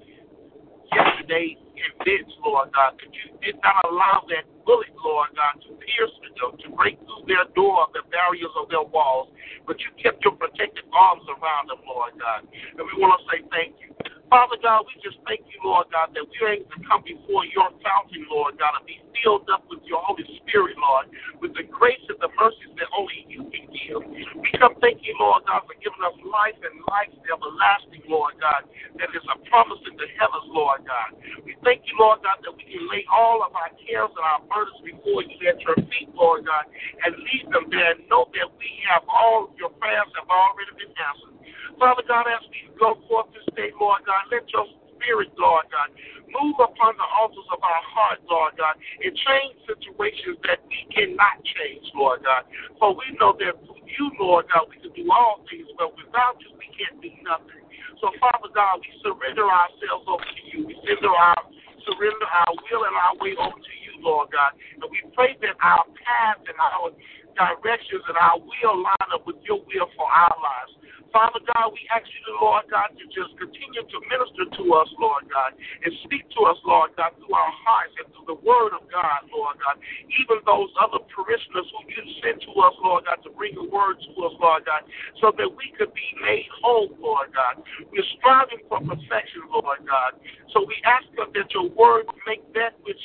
[0.94, 6.14] yesterday's events, Lord God, that you did not allow that bullet, Lord God, to pierce
[6.22, 9.34] them, to break through their door, the barriers of their walls,
[9.66, 12.46] but you kept your protective arms around them, Lord God.
[12.46, 13.90] And we want to say thank you.
[14.26, 17.70] Father God, we just thank you, Lord God, that we're able to come before your
[17.78, 21.06] fountain, Lord God, and be filled up with your Holy Spirit, Lord,
[21.38, 24.02] with the grace and the mercies that only you can give.
[24.34, 28.66] We come thank you, Lord God, for giving us life and life everlasting, Lord God,
[28.98, 31.14] that is a promise in the heavens, Lord God.
[31.46, 34.42] We thank you, Lord God, that we can lay all of our cares and our
[34.50, 36.66] burdens before you at your feet, Lord God,
[37.06, 40.90] and leave them there and know that we have all your prayers have already been
[40.98, 41.35] answered.
[41.78, 44.64] Father God, as we go forth this day, Lord God, let your
[44.96, 45.92] spirit, Lord God,
[46.32, 51.44] move upon the altars of our heart, Lord God, and change situations that we cannot
[51.44, 52.48] change, Lord God.
[52.80, 56.40] For we know that through you, Lord God, we can do all things, but without
[56.40, 57.62] you, we can't do nothing.
[58.00, 60.68] So, Father God, we surrender ourselves over to you.
[60.68, 61.40] We surrender our
[61.86, 64.58] surrender our will and our way over to you, Lord God.
[64.74, 66.90] And we pray that our path and our
[67.38, 70.74] directions and our will line up with your will for our lives.
[71.14, 75.24] Father God, we ask you, Lord God, to just continue to minister to us, Lord
[75.30, 78.84] God, and speak to us, Lord God, through our hearts and through the word of
[78.90, 79.80] God, Lord God.
[80.20, 83.96] Even those other parishioners who you sent to us, Lord God, to bring the word
[84.02, 84.82] to us, Lord God,
[85.22, 87.62] so that we could be made whole, Lord God.
[87.88, 90.20] We're striving for perfection, Lord God.
[90.52, 93.00] So we ask that your word make that which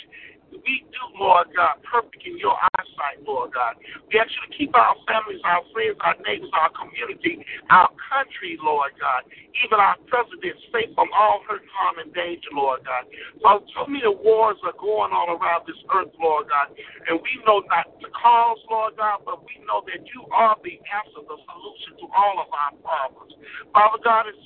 [0.52, 3.80] we do, Lord God, perfect in your eyesight, Lord God.
[4.12, 8.60] We ask you to keep our families, our friends, our neighbors, our community, our country,
[8.60, 9.24] Lord God,
[9.64, 13.08] even our president safe from all hurt, harm, and danger, Lord God.
[13.40, 16.76] Father, so many wars are going on around this earth, Lord God,
[17.08, 20.76] and we know not the cause, Lord God, but we know that you are the
[20.92, 23.34] answer, the solution to all of our problems.
[23.74, 24.42] Father God, it's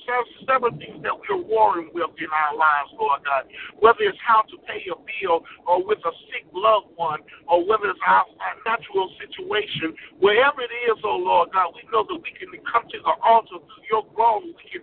[0.46, 4.56] several things that we're warring with in our lives, Lord God, whether it's how to
[4.66, 8.26] pay a bill or with a sick loved one or whether it's our
[8.64, 12.98] natural situation, wherever it is, oh Lord God, we know that we can come to
[12.98, 14.52] the altar to your throne.
[14.56, 14.82] We can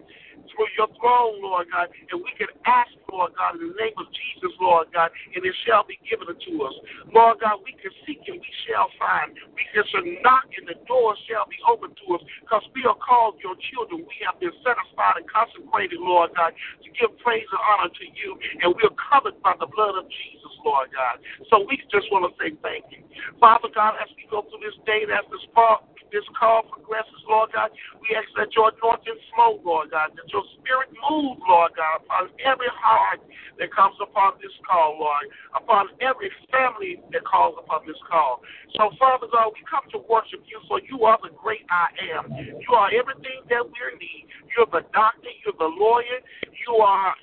[0.52, 4.10] through your throne, Lord God, and we can ask, Lord God, in the name of
[4.10, 6.74] Jesus, Lord God, and it shall be given unto us.
[7.14, 9.38] Lord God, we can seek and we shall find.
[9.54, 9.86] We can
[10.26, 14.02] knock and the door shall be open to us because we are called your children.
[14.02, 18.34] We have been aside and consecrated, Lord God, to give praise and honor to you,
[18.66, 21.22] and we are covered by the blood of Jesus, Lord God.
[21.54, 23.06] So we just want to say thank you.
[23.38, 27.50] Father God, as we go through this day, as this part, this call progresses, Lord
[27.52, 32.06] God, we ask that your anointing flow, Lord God, that your spirit move, Lord God,
[32.06, 33.03] upon every heart
[33.60, 38.42] that comes upon this call, Lord, upon every family that calls upon this call.
[38.76, 42.32] So, Father God, we come to worship you, for you are the great I am.
[42.34, 44.26] You are everything that we need.
[44.56, 46.20] You're the doctor, you're the lawyer,
[46.68, 47.14] you are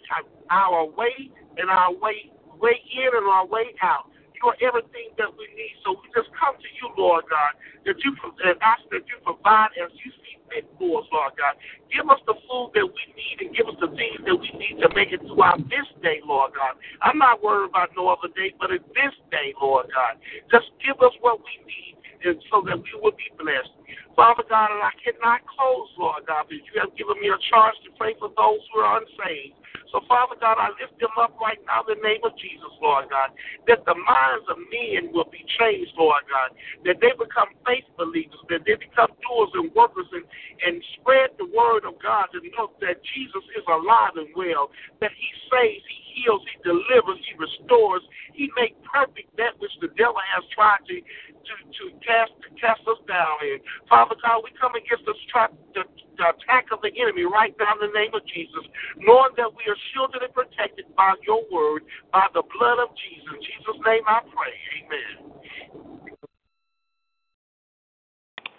[0.51, 4.10] our way and our way way in and our way out.
[4.41, 5.77] You are everything that we need.
[5.85, 7.53] So we just come to you, Lord God,
[7.85, 11.61] that you and ask that you provide as you see fit for us, Lord God.
[11.93, 14.83] Give us the food that we need and give us the things that we need
[14.83, 16.81] to make it throughout this day, Lord God.
[17.01, 20.19] I'm not worried about no other day, but in this day, Lord God.
[20.51, 23.73] Just give us what we need and so that we will be blessed.
[24.13, 27.77] Father God, and I cannot close, Lord God, because you have given me a charge
[27.89, 29.57] to pray for those who are unsaved.
[29.91, 33.11] So, Father God, I lift them up right now in the name of Jesus, Lord
[33.11, 33.35] God,
[33.67, 36.55] that the minds of men will be changed, Lord God,
[36.87, 40.23] that they become faith believers, that they become doers and workers and,
[40.63, 44.71] and spread the word of God to know that Jesus is alive and well,
[45.03, 48.03] that he saves, he heals, he delivers, he restores,
[48.35, 52.83] he makes perfect that which the devil has tried to to, to cast to cast
[52.87, 53.59] us down in.
[53.89, 55.85] Father God, we come against this trap the
[56.21, 58.65] the attack of the enemy right now in the name of Jesus,
[58.99, 63.25] knowing that we are shielded and protected by your word, by the blood of Jesus.
[63.33, 64.55] In Jesus' name I pray.
[64.85, 65.31] Amen.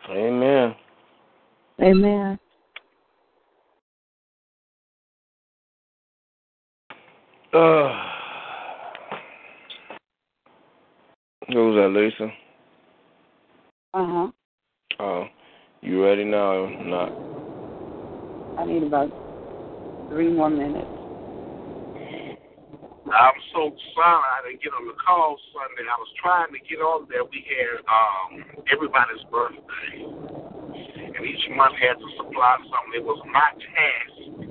[0.10, 0.76] Amen.
[1.80, 2.40] Amen.
[7.54, 7.92] Uh,
[11.48, 12.32] who's that, Lisa?
[13.94, 14.32] Uh huh.
[15.02, 15.26] Oh,
[15.82, 17.12] you ready now or not?
[18.58, 19.10] I need about
[20.10, 20.88] three more minutes.
[23.12, 25.90] I'm so sorry I didn't get on the call Sunday.
[25.92, 27.26] I was trying to get on there.
[27.26, 30.08] We had um, everybody's birthday,
[31.18, 32.96] and each month had to supply something.
[32.96, 34.51] It was my task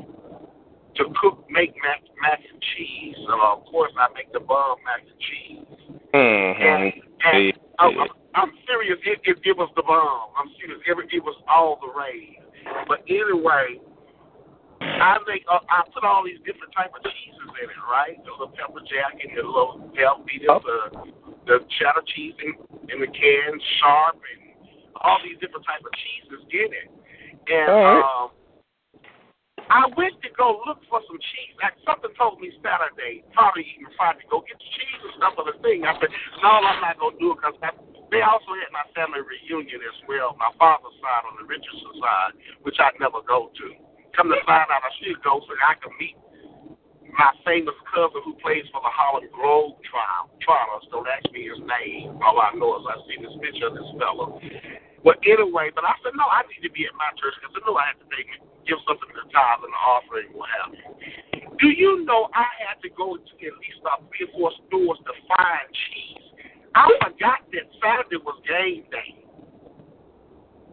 [1.00, 3.16] to cook, make mac, mac and cheese.
[3.24, 5.64] So of course, I make the bomb mac and cheese.
[6.12, 6.60] Mm-hmm.
[6.60, 6.92] And,
[7.24, 7.96] and I'm,
[8.36, 9.00] I'm serious.
[9.08, 10.36] It, it, it was the bomb.
[10.36, 10.84] I'm serious.
[10.84, 12.36] It, it was all the rage.
[12.86, 13.80] But anyway,
[14.80, 18.20] I make uh, I put all these different type of cheeses in it, right?
[18.24, 20.60] The little pepper jack and the little Velveeta, oh.
[20.60, 20.78] the
[21.48, 22.52] the cheddar cheese in,
[22.92, 24.40] in the can, sharp, and
[25.00, 26.88] all these different type of cheeses in it.
[27.48, 28.04] And right.
[28.04, 28.28] um,
[29.70, 31.54] I went to go look for some cheese.
[31.62, 35.46] Like something told me Saturday, probably even Friday, go get the cheese and stuff for
[35.46, 35.86] the thing.
[35.86, 36.10] I said,
[36.42, 37.54] no, I'm not gonna do it because
[38.10, 42.34] they also had my family reunion as well, my father's side on the Richardson side,
[42.66, 43.66] which I never go to.
[44.18, 46.18] Come to find out, I should go so I can meet
[47.14, 50.34] my famous cousin who plays for the Harlem Grove trial.
[50.42, 52.18] Trotters, don't ask me his name.
[52.18, 54.42] All I know is I see this picture of this fellow.
[55.06, 57.60] But anyway, but I said, no, I need to be at my church because I
[57.62, 58.30] knew I had to take,
[58.66, 60.86] give something to the tithe and the offering, what have you.
[61.60, 64.98] Do you know I had to go to at least about three or four stores
[65.04, 66.26] to find cheese?
[66.74, 69.20] I forgot that Saturday was game day.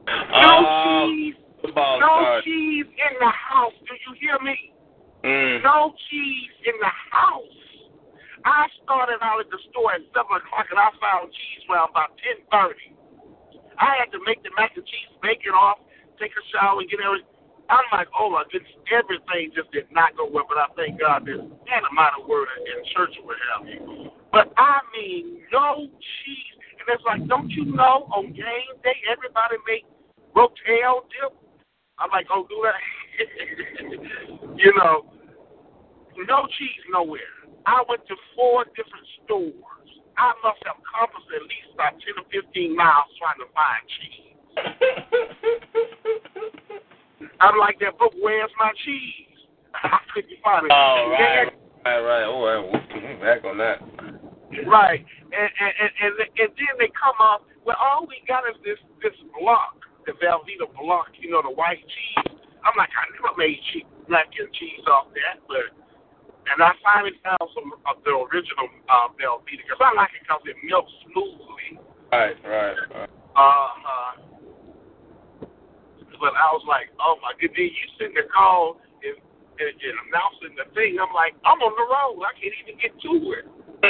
[0.08, 2.44] No uh, cheese Football no start.
[2.46, 3.74] cheese in the house.
[3.84, 4.56] Do you hear me?
[5.26, 5.64] Mm.
[5.66, 7.60] No cheese in the house.
[8.46, 12.16] I started out at the store at seven o'clock and I found cheese around about
[12.22, 12.96] ten thirty.
[13.76, 15.82] I had to make the mac and cheese, bake it off,
[16.22, 17.37] take a shower, and get everything.
[17.70, 20.46] I'm like, oh my goodness, everything just did not go well.
[20.48, 24.12] But I thank God there's an amount of word in church will help you.
[24.32, 26.56] But I mean, no cheese.
[26.80, 29.86] And it's like, don't you know on game day everybody make
[30.36, 31.36] rotel dip?
[32.00, 32.80] I'm like, oh, do that.
[34.56, 35.12] you know,
[36.26, 37.36] no cheese nowhere.
[37.66, 39.54] I went to four different stores.
[40.18, 44.38] I must have compassed at least about 10 or 15 miles trying to find cheese.
[47.40, 49.48] I'm like that book, Where's My Cheese?
[49.74, 50.72] I couldn't find it.
[50.72, 51.50] Oh, right.
[51.86, 52.26] Right, right.
[52.28, 53.22] Oh, right.
[53.22, 53.82] back on that.
[54.66, 55.04] Right.
[55.32, 58.80] And, and, and, and, and then they come up, well, all we got is this,
[59.04, 62.40] this block, the Velveeta block, you know, the white cheese.
[62.64, 65.72] I'm like, I never made cheese, black and cheese off that, but
[66.48, 70.44] and I finally found some of the original uh, Velveeta because I like it because
[70.48, 71.84] it melts smoothly.
[72.12, 73.12] Right, right, right.
[73.36, 74.27] Uh huh.
[76.20, 79.18] But I was like, oh my goodness, you sitting there call and,
[79.62, 80.98] and, and announcing the thing.
[80.98, 82.22] I'm like, I'm on the road.
[82.26, 83.46] I can't even get to it.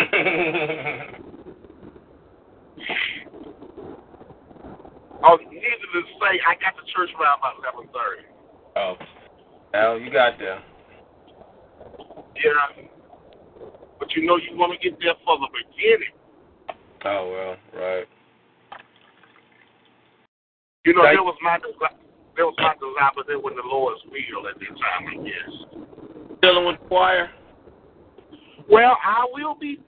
[5.23, 8.27] oh, needless to say, I got to church around about eleven thirty.
[8.75, 8.95] Oh,
[9.73, 10.59] well, you got there.
[12.35, 12.87] Yeah.
[13.99, 16.13] But you know you want to get there for the beginning.
[17.05, 18.07] Oh well, right.
[20.85, 22.06] You know, that was my desire,
[22.37, 25.53] there was my desire, but there was the Lord's will at that time, I guess.
[26.45, 27.33] Dealing with choir.
[28.69, 29.81] Well, I will be.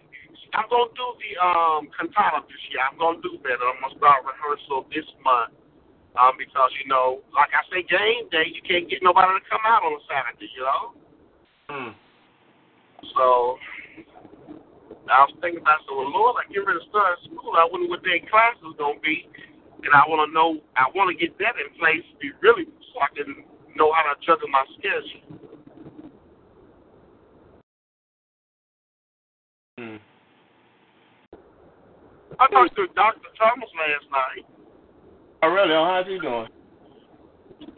[0.57, 2.81] I'm gonna do the um cantata this year.
[2.81, 3.61] I'm gonna do better.
[3.61, 5.53] I'm gonna start rehearsal this month.
[6.17, 9.61] Um, because you know, like I say, game day, you can't get nobody to come
[9.61, 10.83] out on a Saturday, you know.
[11.69, 11.93] Hmm.
[13.13, 13.61] So
[15.05, 17.53] I was thinking about so well, Lord, I get ready to start school.
[17.53, 19.29] I wonder what their class is gonna be,
[19.83, 20.59] and I want to know.
[20.75, 23.43] I want to get that in place, be really, so I can
[23.75, 25.39] know how to juggle my schedule.
[29.77, 29.99] Hmm.
[32.39, 33.31] I talked to Dr.
[33.37, 34.45] Thomas last night.
[35.43, 35.73] Oh really?
[35.73, 36.47] Oh, how's he doing?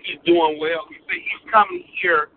[0.02, 0.86] He's doing well.
[0.90, 2.30] He said he's coming here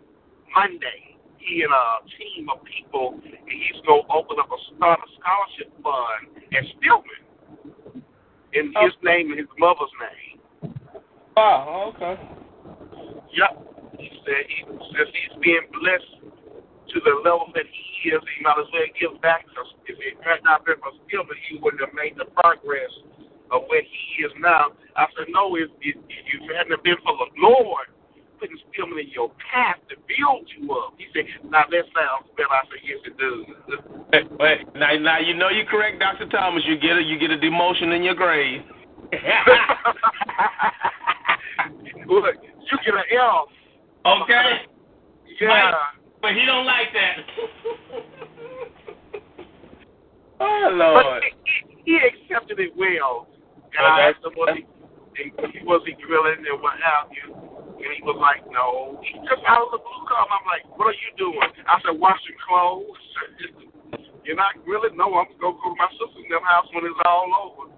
[0.54, 5.00] Monday he and a team of people, and he's going to open up a start
[5.00, 7.23] a scholarship fund at Stillman
[8.54, 10.72] in his name and his mother's name.
[11.36, 11.92] Wow.
[11.94, 12.14] Okay.
[13.34, 13.52] Yep.
[13.98, 14.62] He said he
[14.94, 16.24] says he's being blessed
[16.94, 18.22] to the level that he is.
[18.22, 21.58] He might as well give back because if it had not been for Stillman, he
[21.58, 22.90] wouldn't have made the progress
[23.50, 24.74] of where he is now.
[24.94, 27.90] I said, no, if, if, if it hadn't been for the Lord
[28.44, 30.94] putting Stillman in your path to build you up.
[30.98, 32.52] He said, now that sounds better.
[32.52, 33.46] I said, yes, it does.
[34.12, 34.60] Wait, wait.
[34.74, 36.62] Now, now you know you're correct, Doctor Thomas.
[36.66, 38.60] You get a you get a demotion in your grave.
[42.06, 43.48] Look, you get an L.
[44.04, 44.66] Okay.
[45.40, 45.72] Yeah.
[46.20, 47.16] But he don't like that.
[50.40, 51.22] oh But Lord.
[51.84, 53.28] he, he accepted it well.
[53.76, 54.64] And Oh, I asked him, was he,
[55.18, 55.32] and
[55.66, 57.34] was he grilling and what have you?
[57.74, 59.02] And he was like, no.
[59.02, 60.30] He just out of the blue come.
[60.30, 61.50] I'm like, what are you doing?
[61.66, 63.02] I said, washing clothes.
[64.24, 64.96] You're not grilling?
[64.96, 67.74] No, I'm going to go to my sister's house when it's all over.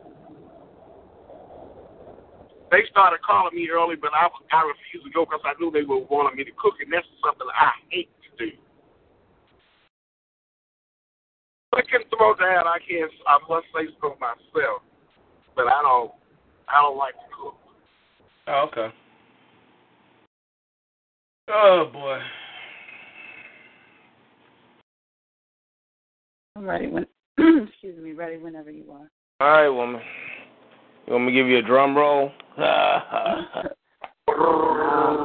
[2.71, 5.87] They started calling me early, but I, I refused to go because I knew they
[5.87, 8.51] were wanting me to cook, and that's something I hate to do.
[11.73, 12.67] I can throw down.
[12.67, 13.11] I can't.
[13.27, 14.83] I must say so myself,
[15.55, 16.11] but I don't.
[16.69, 17.57] I don't like to cook.
[18.49, 18.95] Oh, okay.
[21.49, 22.19] Oh boy.
[26.57, 27.07] I'm ready when
[27.69, 29.11] excuse me, ready whenever you are.
[29.41, 30.01] All right, woman.
[31.07, 32.33] You want me to give you a drum roll?
[32.59, 32.59] Oh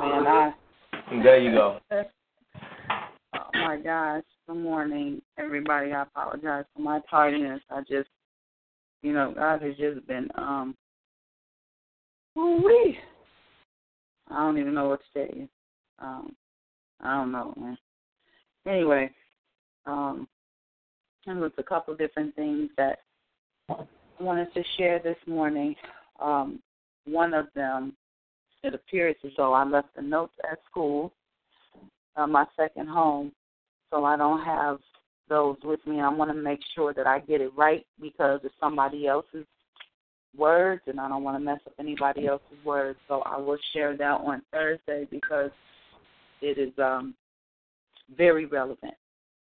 [0.04, 0.54] man, I
[1.24, 1.80] there you go.
[1.92, 4.24] Oh my gosh.
[4.48, 5.92] Good morning, everybody.
[5.92, 7.62] I apologize for my tardiness.
[7.72, 8.10] I just
[9.02, 10.76] you know, God has just been um
[12.36, 12.98] wee.
[14.30, 15.48] I don't even know what to tell you.
[16.02, 16.36] Um
[17.00, 17.78] I don't know, man.
[18.68, 19.12] Anyway,
[19.86, 20.28] um
[21.26, 23.00] there was a couple different things that
[23.70, 23.84] I
[24.20, 25.76] wanted to share this morning.
[26.20, 26.60] Um
[27.06, 27.94] one of them
[28.64, 31.12] it appears as though I left the notes at school,
[32.16, 33.32] uh, my second home,
[33.90, 34.78] so I don't have
[35.30, 36.00] those with me.
[36.00, 39.46] I want to make sure that I get it right because it's somebody else's
[40.38, 43.00] words, and I don't want to mess up anybody else's words.
[43.08, 45.52] So I will share that on Thursday because
[46.42, 47.16] it is um,
[48.18, 48.94] very relevant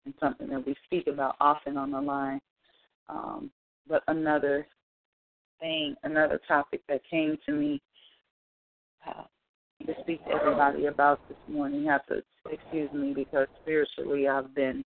[0.06, 2.40] and something that we speak about often on the line.
[3.10, 3.52] Um,
[3.88, 4.68] but another
[5.60, 7.82] thing, another topic that came to me
[9.08, 9.24] uh,
[9.86, 11.82] to speak to everybody about this morning.
[11.82, 12.22] You have to
[12.52, 14.84] excuse me because spiritually I've been,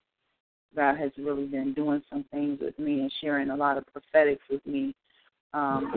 [0.75, 4.43] God has really been doing some things with me and sharing a lot of prophetics
[4.49, 4.95] with me
[5.53, 5.93] um,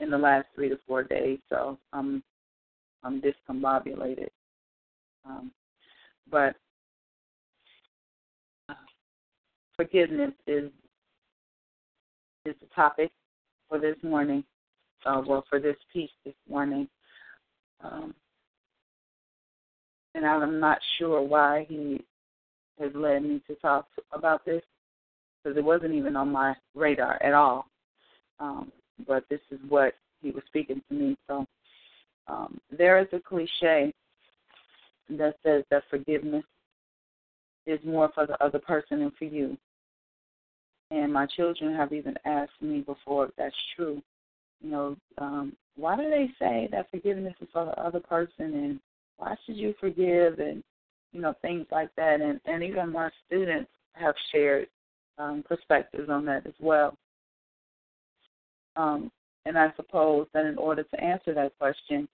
[0.00, 1.38] in the last three to four days.
[1.48, 2.22] So I'm
[3.04, 4.28] I'm discombobulated.
[5.24, 5.52] Um,
[6.30, 6.56] but
[8.68, 8.74] uh,
[9.76, 10.70] forgiveness is
[12.44, 13.10] is the topic
[13.68, 14.44] for this morning.
[15.04, 16.88] Uh, well, for this piece this morning.
[17.82, 18.14] Um,
[20.14, 22.04] and I'm not sure why he
[22.80, 24.62] has led me to talk about this
[25.42, 27.66] because it wasn't even on my radar at all.
[28.38, 28.70] Um,
[29.06, 31.16] but this is what he was speaking to me.
[31.28, 31.46] So
[32.28, 33.92] um, there is a cliche
[35.10, 36.44] that says that forgiveness
[37.66, 39.56] is more for the other person than for you.
[40.90, 44.02] And my children have even asked me before if that's true.
[44.60, 48.80] You know, um, why do they say that forgiveness is for the other person and
[49.16, 50.62] why should you forgive and
[51.12, 54.66] you know things like that and and even my students have shared
[55.18, 56.96] um, perspectives on that as well.
[58.76, 59.10] Um,
[59.44, 62.08] and I suppose that in order to answer that question,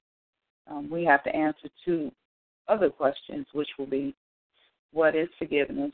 [0.69, 2.11] um, we have to answer two
[2.69, 4.15] other questions, which will be
[4.93, 5.93] what is forgiveness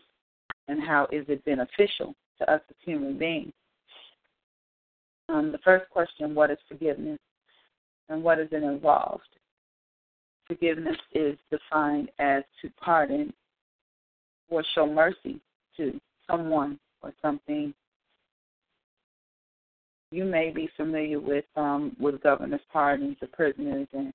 [0.68, 3.52] and how is it beneficial to us as human beings?
[5.28, 7.18] Um, the first question, what is forgiveness
[8.08, 9.22] and what is it involved?
[10.46, 13.32] Forgiveness is defined as to pardon
[14.48, 15.40] or show mercy
[15.76, 15.98] to
[16.30, 17.72] someone or something.
[20.10, 24.12] You may be familiar with um, with governor's pardons of prisoners and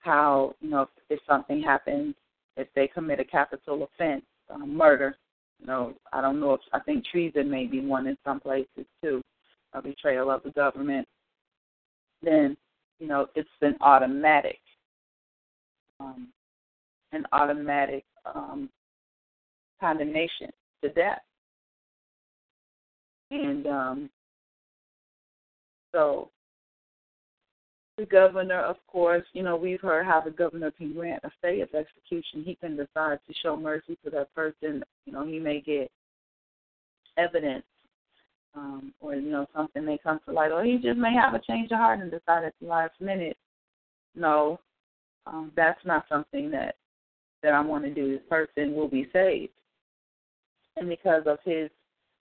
[0.00, 2.14] how you know if, if something happens,
[2.56, 5.16] if they commit a capital offense, um, murder.
[5.60, 8.86] You know, I don't know if I think treason may be one in some places
[9.02, 9.22] too,
[9.74, 11.06] a betrayal of the government.
[12.22, 12.56] Then,
[12.98, 14.58] you know, it's an automatic,
[16.00, 16.28] um,
[17.12, 18.70] an automatic um,
[19.80, 20.50] condemnation
[20.82, 21.20] to death.
[23.30, 24.10] And um,
[25.92, 26.30] so
[28.00, 31.60] the governor, of course, you know, we've heard how the governor can grant a stay
[31.60, 32.42] of execution.
[32.42, 34.82] He can decide to show mercy to that person.
[35.04, 35.90] You know, he may get
[37.18, 37.64] evidence
[38.54, 40.50] um, or, you know, something may come to light.
[40.50, 43.36] Or he just may have a change of heart and decide at the last minute,
[44.14, 44.58] no,
[45.26, 46.76] um, that's not something that
[47.42, 48.12] that I want to do.
[48.12, 49.52] This person will be saved.
[50.76, 51.70] And because of his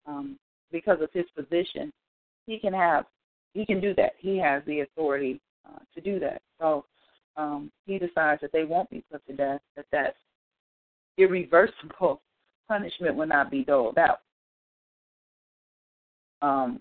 [0.06, 0.38] um,
[0.72, 1.92] because of his position,
[2.46, 3.04] he can have
[3.52, 4.12] he can do that.
[4.18, 6.42] He has the authority uh, to do that.
[6.60, 6.84] So
[7.36, 10.16] um, he decides that they won't be put to death, that that
[11.16, 12.20] irreversible
[12.68, 14.20] punishment will not be doled out.
[16.40, 16.80] Um,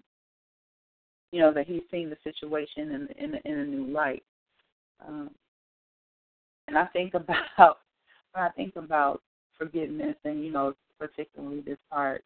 [1.31, 4.23] you know that he's seen the situation in in, in a new light.
[5.05, 5.31] Um,
[6.67, 7.77] and I think about
[8.33, 9.21] when I think about
[9.57, 12.23] forgiveness, and you know particularly this part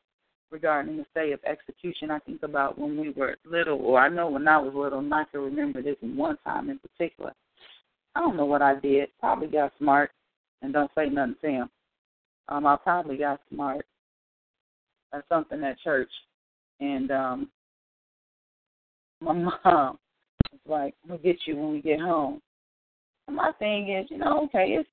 [0.51, 4.29] regarding the stay of execution, I think about when we were little, or I know
[4.29, 7.33] when I was little, and I can remember this one time in particular.
[8.15, 9.09] I don't know what I did.
[9.19, 10.11] Probably got smart,
[10.61, 11.69] and don't say nothing to him.
[12.49, 13.85] Um, I probably got smart
[15.13, 16.11] at something at church,
[16.79, 17.49] and um,
[19.21, 19.33] my
[19.63, 19.97] mom
[20.51, 22.41] was like, "We'll get you when we get home."
[23.27, 24.89] And my thing is, you know, okay, it's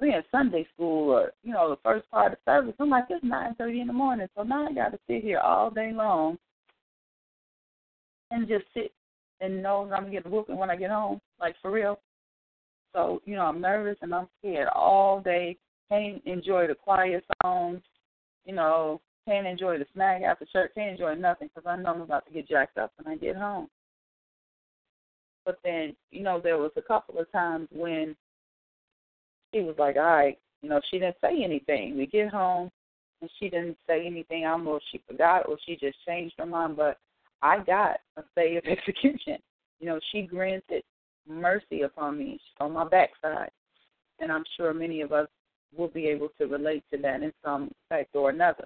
[0.00, 2.74] we in Sunday school or you know the first part of service.
[2.78, 5.38] I'm like it's nine thirty in the morning, so now I got to sit here
[5.38, 6.38] all day long
[8.30, 8.92] and just sit
[9.40, 11.98] and know that I'm gonna get a whooping when I get home, like for real.
[12.92, 15.56] So you know I'm nervous and I'm scared all day.
[15.90, 17.80] Can't enjoy the quiet songs,
[18.44, 19.00] you know.
[19.26, 20.70] Can't enjoy the snack after church.
[20.74, 23.36] Can't enjoy nothing because I know I'm about to get jacked up when I get
[23.36, 23.68] home.
[25.44, 28.16] But then, you know, there was a couple of times when
[29.52, 31.96] she was like, all right, you know, she didn't say anything.
[31.96, 32.70] We get home
[33.20, 34.44] and she didn't say anything.
[34.44, 36.98] I don't know if she forgot or she just changed her mind, but
[37.42, 39.38] I got a stay of execution.
[39.80, 40.82] You know, she granted
[41.28, 43.50] mercy upon me on my backside.
[44.20, 45.28] And I'm sure many of us
[45.76, 48.64] will be able to relate to that in some fact or another.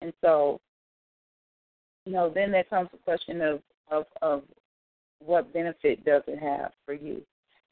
[0.00, 0.60] And so,
[2.04, 3.60] you know, then there comes the question of,
[3.90, 4.42] of, of
[5.20, 7.22] what benefit does it have for you?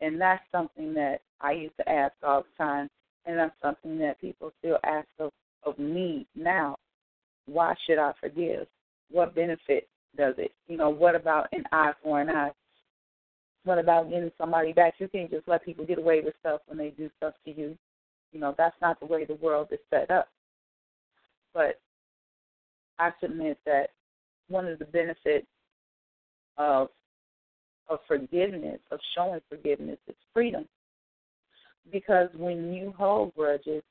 [0.00, 2.88] And that's something that I used to ask all the time,
[3.26, 5.30] and that's something that people still ask of,
[5.64, 6.76] of me now.
[7.46, 8.66] Why should I forgive?
[9.10, 10.52] What benefit does it?
[10.68, 12.52] You know, what about an eye for an eye?
[13.64, 14.94] What about getting somebody back?
[14.98, 17.76] You can't just let people get away with stuff when they do stuff to you.
[18.32, 20.28] You know, that's not the way the world is set up.
[21.52, 21.80] But
[22.98, 23.90] I submit that
[24.48, 25.46] one of the benefits
[26.58, 26.88] of
[27.88, 30.66] of forgiveness, of showing forgiveness, is freedom.
[31.90, 33.82] Because when you hold grudges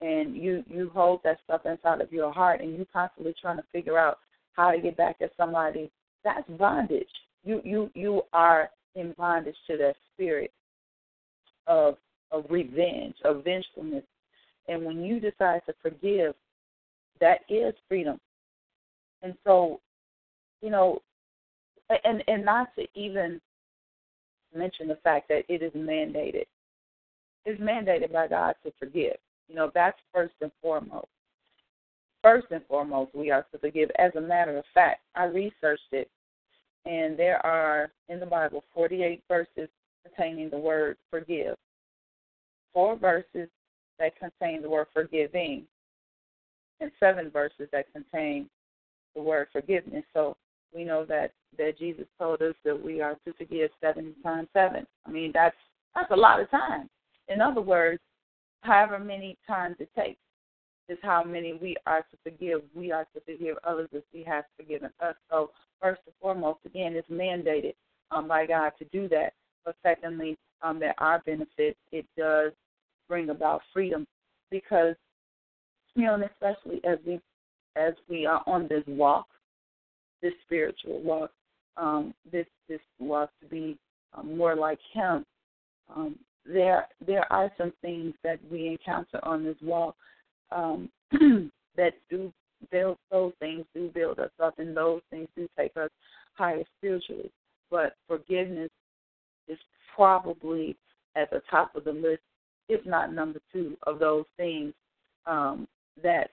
[0.00, 3.64] and you you hold that stuff inside of your heart and you constantly trying to
[3.72, 4.18] figure out
[4.54, 5.90] how to get back at somebody,
[6.24, 7.08] that's bondage.
[7.44, 10.52] You you you are in bondage to that spirit
[11.66, 11.96] of
[12.30, 14.04] of revenge, of vengefulness.
[14.68, 16.34] And when you decide to forgive,
[17.20, 18.20] that is freedom.
[19.22, 19.80] And so
[20.62, 21.00] you know,
[22.04, 23.40] and and not to even
[24.54, 26.46] mention the fact that it is mandated.
[27.44, 29.16] It's mandated by God to forgive.
[29.48, 31.08] You know, that's first and foremost.
[32.22, 33.90] First and foremost, we are to forgive.
[33.98, 36.10] As a matter of fact, I researched it,
[36.84, 39.68] and there are in the Bible 48 verses
[40.04, 41.56] containing the word forgive,
[42.72, 43.48] four verses
[43.98, 45.64] that contain the word forgiving,
[46.80, 48.48] and seven verses that contain
[49.14, 50.04] the word forgiveness.
[50.12, 50.36] So
[50.74, 54.86] we know that that Jesus told us that we are to forgive seventy times seven.
[55.06, 55.56] I mean that's
[55.94, 56.88] that's a lot of time.
[57.30, 58.00] In other words,
[58.62, 60.20] however many times it takes
[60.88, 62.62] is how many we are to forgive.
[62.74, 65.14] We are to forgive others as He has forgiven us.
[65.30, 65.50] So
[65.80, 67.74] first and foremost, again, it's mandated
[68.10, 69.32] um, by God to do that.
[69.64, 71.78] But secondly, um, there are benefits.
[71.92, 72.52] It does
[73.08, 74.06] bring about freedom
[74.50, 74.96] because
[75.94, 77.20] you know, and especially as we
[77.76, 79.26] as we are on this walk,
[80.22, 81.30] this spiritual walk,
[81.76, 83.76] um, this this walk to be
[84.14, 85.24] um, more like Him.
[85.94, 86.16] Um,
[86.46, 89.94] there there are some things that we encounter on this walk
[90.50, 90.88] um,
[91.76, 92.32] that do
[92.70, 95.90] build those things do build us up, and those things do take us
[96.34, 97.30] higher spiritually.
[97.70, 98.70] But forgiveness
[99.48, 99.58] is
[99.94, 100.76] probably
[101.16, 102.22] at the top of the list,
[102.68, 104.72] if not number two, of those things
[105.26, 105.66] um,
[106.02, 106.30] that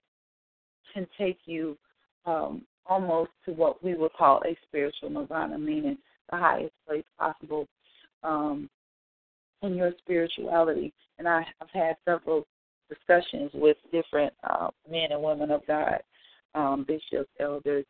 [0.92, 1.76] can take you
[2.26, 5.98] um, almost to what we would call a spiritual nirvana, meaning
[6.30, 7.66] the highest place possible
[8.22, 8.68] um,
[9.62, 10.92] in your spirituality.
[11.18, 12.46] And I have had several
[12.88, 16.00] discussions with different uh, men and women of God,
[16.54, 17.84] um, bishops, elders,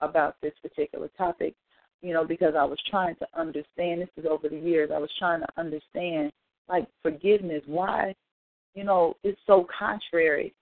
[0.00, 1.54] about this particular topic.
[2.00, 4.00] You know, because I was trying to understand.
[4.00, 4.90] This is over the years.
[4.92, 6.32] I was trying to understand,
[6.68, 7.62] like forgiveness.
[7.66, 8.12] Why,
[8.74, 10.52] you know, it's so contrary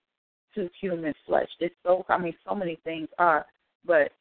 [0.54, 1.48] to human flesh.
[1.60, 3.46] It's so I mean so many things are,
[3.86, 4.12] but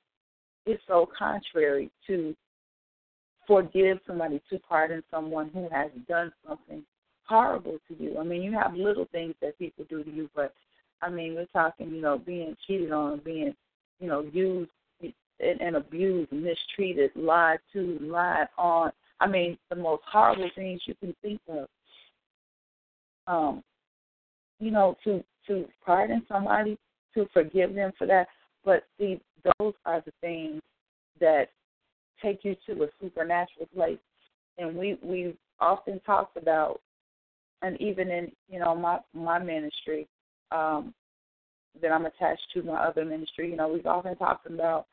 [0.66, 2.36] it's so contrary to
[3.50, 6.84] forgive somebody, to pardon someone who has done something
[7.28, 8.18] horrible to you.
[8.20, 10.54] I mean, you have little things that people do to you, but
[11.02, 13.56] I mean, we're talking, you know, being cheated on, being,
[14.00, 14.70] you know, used
[15.02, 18.92] and, and abused, mistreated, lied to, lied on.
[19.20, 21.68] I mean, the most horrible things you can think of.
[23.26, 23.64] Um,
[24.60, 26.78] you know, to to pardon somebody,
[27.16, 28.28] to forgive them for that.
[28.64, 29.22] But see,
[29.60, 30.62] those are the things
[31.20, 31.50] that
[32.22, 34.00] take you to a supernatural place.
[34.58, 36.82] And we we often talked about,
[37.62, 40.08] and even in you know my my ministry
[40.52, 40.94] um,
[41.82, 44.88] that I'm attached to, my other ministry, you know, we've often talked about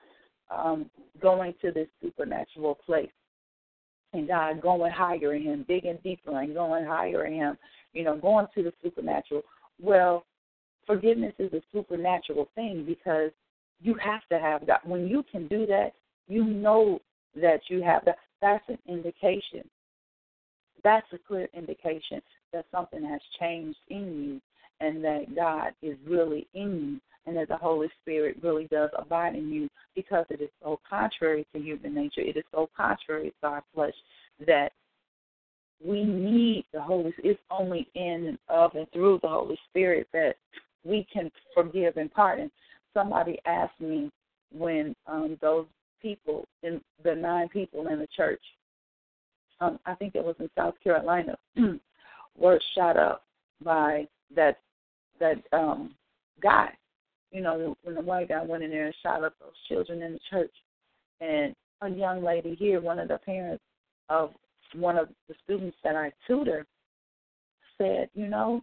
[0.51, 3.11] um, going to this supernatural place
[4.13, 7.59] and God going higher in Him, digging deeper and going higher in Him,
[7.93, 9.43] you know, going to the supernatural.
[9.81, 10.25] Well,
[10.87, 13.31] forgiveness is a supernatural thing because
[13.83, 14.87] you have to have that.
[14.87, 15.93] When you can do that,
[16.29, 17.01] you know
[17.41, 18.17] that you have that.
[18.41, 19.69] That's an indication.
[20.85, 22.21] That's a clear indication
[22.53, 24.41] that something has changed in you
[24.81, 29.35] and that God is really in you and that the Holy Spirit really does abide
[29.35, 32.21] in you because it is so contrary to human nature.
[32.21, 33.95] It is so contrary to our flesh
[34.47, 34.73] that
[35.85, 40.37] we need the Holy It's only in and of and through the Holy Spirit that
[40.85, 42.51] we can forgive and pardon.
[42.95, 44.11] Somebody asked me
[44.53, 45.67] when um, those
[46.01, 48.43] people, in the nine people in the church,
[49.61, 51.37] um, I think it was in South Carolina,
[52.39, 53.25] were shot up
[53.65, 54.59] by that
[55.19, 55.95] that um,
[56.43, 56.71] guy.
[57.33, 60.13] You know, when the white guy went in there and shot up those children in
[60.13, 60.53] the church,
[61.21, 63.63] and a young lady here, one of the parents
[64.09, 64.31] of
[64.75, 66.67] one of the students that I tutor,
[67.79, 68.63] said, you know,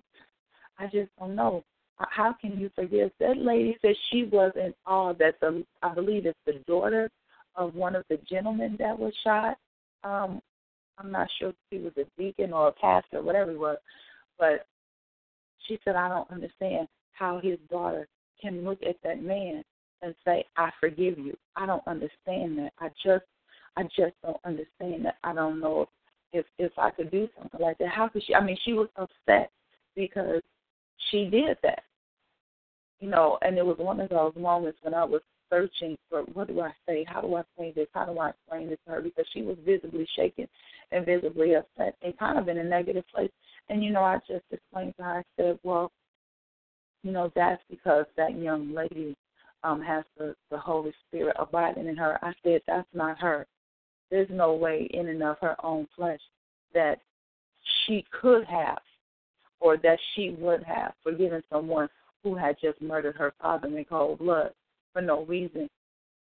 [0.80, 1.64] I just don't know
[2.10, 3.12] how can you forgive?
[3.20, 7.10] That lady said she was in awe that the I believe it's the daughter
[7.56, 9.58] of one of the gentlemen that was shot.
[10.04, 10.42] Um,
[10.98, 13.78] I'm not sure if he was a deacon or a pastor, whatever he was,
[14.38, 14.66] but
[15.68, 18.08] she said I don't understand how his daughter
[18.42, 19.64] can look at that man
[20.02, 21.36] and say I forgive you.
[21.56, 22.72] I don't understand that.
[22.80, 23.26] I just
[23.76, 25.18] I just don't understand that.
[25.24, 25.88] I don't know
[26.34, 27.90] if if I could do something like that.
[27.90, 28.36] How could she?
[28.36, 29.50] I mean, she was upset
[29.96, 30.42] because
[31.10, 31.84] she did that.
[33.00, 35.22] You know, and it was one of those moments when I was
[35.54, 37.06] searching for what do I say?
[37.08, 37.88] How do I say this?
[37.94, 39.02] How do I explain this to her?
[39.02, 40.48] Because she was visibly shaken
[40.92, 43.32] and visibly upset and kind of in a negative place.
[43.70, 45.92] And you know, I just explained to her, I said, Well,
[47.04, 49.16] you know, that's because that young lady
[49.64, 52.18] um has the, the Holy Spirit abiding in her.
[52.22, 53.46] I said, That's not her.
[54.10, 56.20] There's no way in and of her own flesh
[56.74, 57.00] that
[57.86, 58.80] she could have
[59.60, 61.88] or that she would have forgiven someone
[62.24, 64.52] who had just murdered her father in cold blood
[64.94, 65.70] for no reason.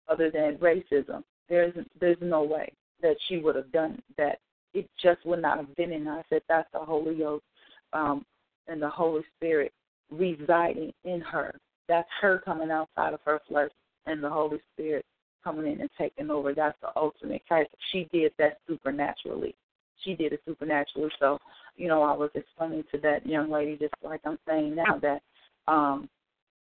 [0.08, 1.22] other than racism.
[1.48, 4.38] There's there's no way that she would have done that.
[4.74, 6.08] It just would not have been in.
[6.08, 7.44] I said that's the Holy Ghost
[7.92, 8.24] um,
[8.68, 9.72] and the Holy Spirit
[10.10, 11.54] residing in her.
[11.88, 13.70] That's her coming outside of her flesh
[14.06, 15.04] and the Holy Spirit
[15.44, 16.54] coming in and taking over.
[16.54, 17.70] That's the ultimate Christ.
[17.90, 19.54] She did that supernaturally.
[20.02, 21.10] She did it supernaturally.
[21.20, 21.38] So,
[21.76, 25.22] you know, I was explaining to that young lady just like I'm saying now that
[25.68, 26.08] um,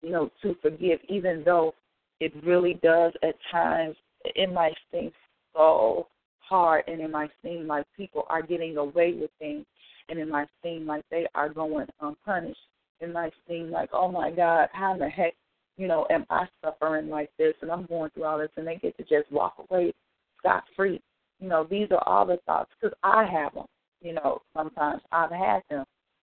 [0.02, 1.74] you know, to forgive even though
[2.20, 5.10] it really does at times it might seem
[5.54, 9.64] so hard and it might seem like people are getting away with things
[10.08, 12.58] and it might seem like they are going unpunished.
[13.00, 15.34] It might seem like, oh my God, how in the heck,
[15.76, 18.76] you know, am I suffering like this and I'm going through all this and they
[18.76, 19.92] get to just walk away
[20.38, 21.00] scot free.
[21.40, 23.66] You know, these are all the thoughts because I have them.
[24.00, 25.84] You know, sometimes I've had them,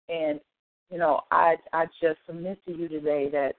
[0.09, 0.41] and
[0.91, 3.55] you know, I I just submit to you today that,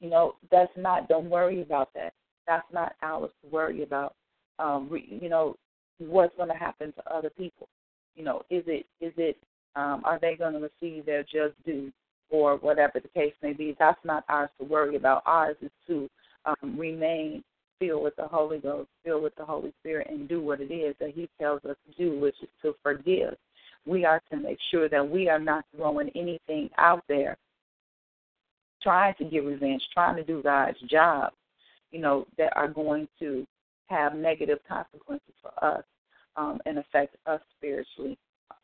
[0.00, 1.08] you know, that's not.
[1.08, 2.12] Don't worry about that.
[2.46, 4.14] That's not ours to worry about.
[4.58, 5.56] Um, re, you know,
[5.98, 7.68] what's going to happen to other people.
[8.14, 9.36] You know, is it is it
[9.76, 11.92] um, are they going to receive their just due
[12.30, 13.76] or whatever the case may be?
[13.78, 15.22] That's not ours to worry about.
[15.26, 16.08] Ours is to
[16.44, 17.42] um, remain
[17.78, 20.94] filled with the Holy Ghost, filled with the Holy Spirit, and do what it is
[21.00, 23.36] that He tells us to do, which is to forgive.
[23.86, 27.36] We are to make sure that we are not throwing anything out there
[28.82, 31.32] trying to get revenge, trying to do God's job,
[31.90, 33.46] you know, that are going to
[33.86, 35.82] have negative consequences for us
[36.36, 38.18] um, and affect us spiritually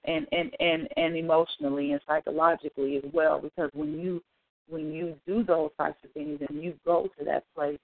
[0.04, 3.40] and, and, and, and emotionally and psychologically as well.
[3.40, 4.22] Because when you
[4.68, 7.78] when you do those types of things and you go to that place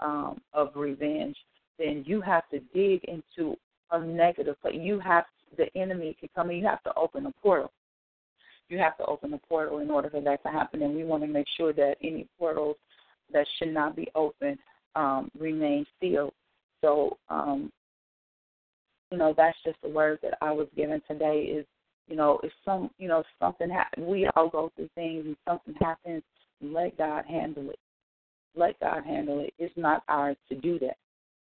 [0.00, 1.36] um, of revenge,
[1.78, 3.54] then you have to dig into
[3.92, 4.74] a negative place.
[4.76, 5.24] You have
[5.56, 6.56] the enemy can come in.
[6.56, 7.72] You have to open a portal.
[8.68, 11.22] You have to open a portal in order for that to happen, and we want
[11.22, 12.76] to make sure that any portals
[13.32, 14.58] that should not be open
[14.94, 16.32] um, remain sealed.
[16.80, 17.70] So um,
[19.12, 21.66] you know, that's just the word that I was given today is,
[22.08, 25.74] you know, if some, you know, something happens, we all go through things and something
[25.80, 26.22] happens,
[26.62, 27.78] let God handle it.
[28.56, 29.52] Let God handle it.
[29.58, 30.96] It's not ours to do that.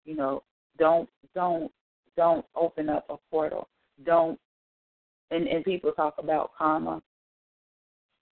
[0.06, 0.44] You know,
[0.78, 1.72] don't, don't,
[2.16, 3.68] don't open up a portal.
[4.04, 4.40] Don't,
[5.32, 7.02] and, and people talk about karma.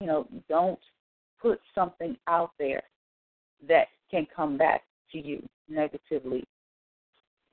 [0.01, 0.79] You know, don't
[1.41, 2.83] put something out there
[3.69, 4.83] that can come back
[5.13, 6.45] to you negatively.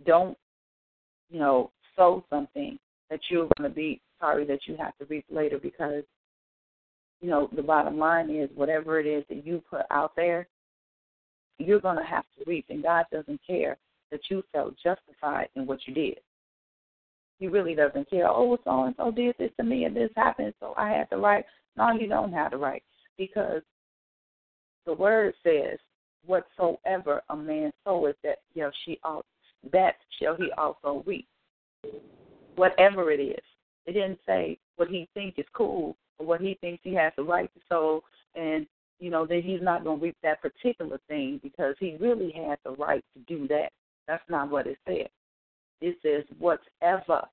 [0.05, 0.37] Don't
[1.29, 2.77] you know, sow something
[3.09, 6.03] that you're going to be sorry that you have to reap later because,
[7.21, 10.47] you know, the bottom line is whatever it is that you put out there,
[11.59, 12.65] you're going to have to reap.
[12.69, 13.77] And God doesn't care
[14.11, 16.19] that you felt justified in what you did.
[17.39, 18.27] He really doesn't care.
[18.27, 21.17] Oh, so and so did this to me and this happened, so I had the
[21.17, 21.45] right.
[21.77, 22.83] No, you don't have the right
[23.17, 23.61] because
[24.85, 25.77] the word says,
[26.25, 28.99] "Whatsoever a man soweth, that shall she
[29.71, 31.27] that shall he also reap.
[32.55, 33.43] Whatever it is.
[33.85, 37.23] It didn't say what he thinks is cool or what he thinks he has the
[37.23, 38.03] right to sow
[38.35, 38.67] and
[38.99, 42.71] you know, then he's not gonna reap that particular thing because he really had the
[42.71, 43.71] right to do that.
[44.07, 45.07] That's not what it says.
[45.82, 47.28] It says whatever.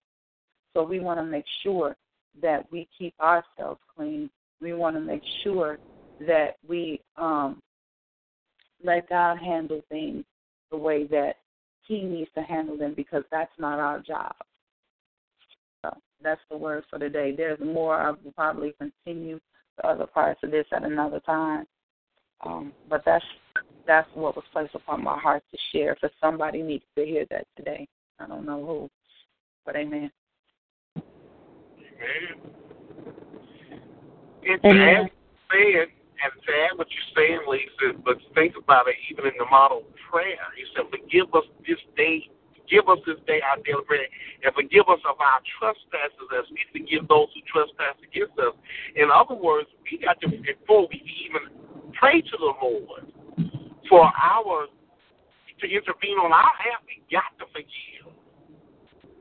[0.74, 1.96] So we want to make sure
[2.42, 4.28] that we keep ourselves clean.
[4.60, 5.78] We want to make sure
[6.26, 7.62] that we um,
[8.82, 10.24] let God handle things
[10.70, 11.36] the way that
[11.86, 14.34] he needs to handle them because that's not our job.
[15.82, 17.34] So that's the word for today.
[17.36, 17.96] There's more.
[17.96, 19.38] I will probably continue
[19.76, 21.66] the other parts of this at another time.
[22.44, 23.24] Um, but that's
[23.86, 25.96] that's what was placed upon my heart to share.
[26.00, 27.86] For somebody needs to hear that today.
[28.18, 28.90] I don't know who,
[29.66, 30.10] but amen.
[30.96, 32.54] Amen.
[34.44, 35.10] And amen.
[35.50, 35.86] saying,
[36.24, 39.84] and to add what you're saying, Lisa, but think about it even in the model
[40.08, 40.40] prayer.
[40.56, 42.28] He said, Forgive us this day,
[42.70, 44.08] give us this day our daily bread,
[44.44, 48.56] and forgive us of our trespasses as we forgive those who trespass against us.
[48.96, 51.50] In other words, we got to, before we even
[51.96, 53.04] pray to the Lord
[53.88, 54.68] for our,
[55.60, 57.93] to intervene on our behalf, we got to forgive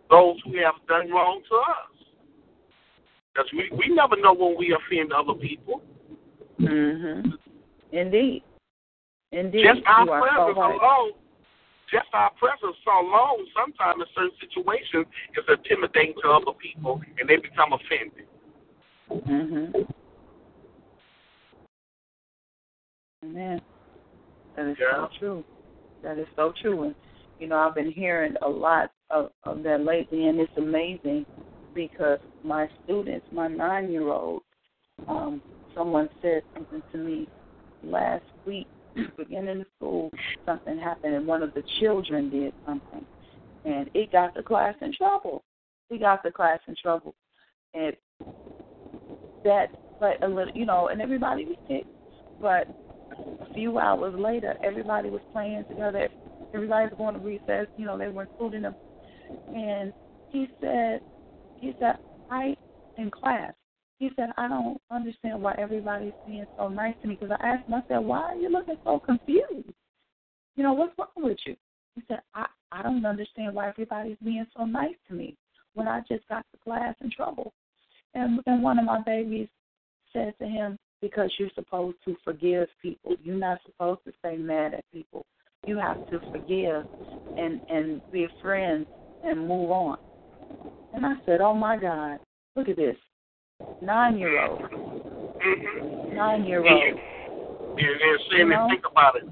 [0.09, 1.93] those who have done wrong to us.
[3.33, 5.81] Because we, we never know when we offend other people.
[6.59, 7.31] Mm-hmm.
[7.91, 8.43] Indeed.
[9.31, 9.65] Indeed.
[9.65, 11.11] Just our presence so alone,
[11.91, 17.37] just our presence alone, sometimes in certain situations, is intimidating to other people, and they
[17.37, 18.27] become offended.
[19.09, 19.87] Mhm.
[23.23, 23.61] Amen.
[24.55, 25.07] That is yeah.
[25.07, 25.43] so true.
[26.03, 26.83] That is so true.
[26.83, 26.95] And
[27.39, 31.25] you know, I've been hearing a lot of, of that lately, and it's amazing
[31.73, 34.41] because my students, my nine-year-old,
[35.07, 35.41] um,
[35.75, 37.27] someone said something to me
[37.83, 38.67] last week
[39.17, 40.11] beginning of school,
[40.45, 43.05] something happened, and one of the children did something,
[43.65, 45.43] and it got the class in trouble.
[45.89, 47.15] He got the class in trouble,
[47.73, 47.95] and
[49.43, 49.67] that,
[49.99, 51.85] but a little, you know, and everybody was sick,
[52.39, 52.67] but
[53.41, 56.09] a few hours later, everybody was playing together.
[56.53, 57.67] Everybody was going to recess.
[57.75, 58.75] You know, they were including him,
[59.53, 59.93] and
[60.31, 61.01] he said,
[61.59, 61.95] he said,
[62.29, 62.55] I
[62.97, 63.53] in class.
[63.99, 67.17] He said, I don't understand why everybody's being so nice to me.
[67.19, 69.73] Because I asked him, I said, why are you looking so confused?
[70.55, 71.55] You know, what's wrong with you?
[71.95, 75.37] He said, I, I don't understand why everybody's being so nice to me
[75.73, 77.53] when I just got the class in trouble.
[78.13, 79.47] And, and one of my babies
[80.11, 83.15] said to him, because you're supposed to forgive people.
[83.23, 85.25] You're not supposed to stay mad at people.
[85.65, 86.85] You have to forgive
[87.37, 88.87] and and be friends
[89.23, 89.97] and move on.
[90.93, 92.19] And I said, Oh my God,
[92.55, 92.95] look at this.
[93.81, 94.61] Nine year old.
[94.61, 96.15] Mm-hmm.
[96.15, 96.83] Nine year old.
[96.83, 99.23] And then saying and think about it.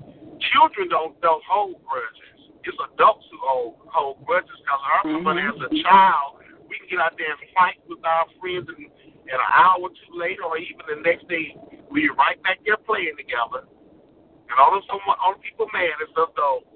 [0.53, 2.51] Children don't don't hold grudges.
[2.63, 5.61] It's adults who hold hold grudges because I remember mm-hmm.
[5.61, 8.87] as a child we can get out there and fight with our friends and
[9.31, 11.55] and an hour or two later or even the next day
[11.91, 13.67] we right back there playing together.
[14.49, 16.70] And all of some all the people mad is adults.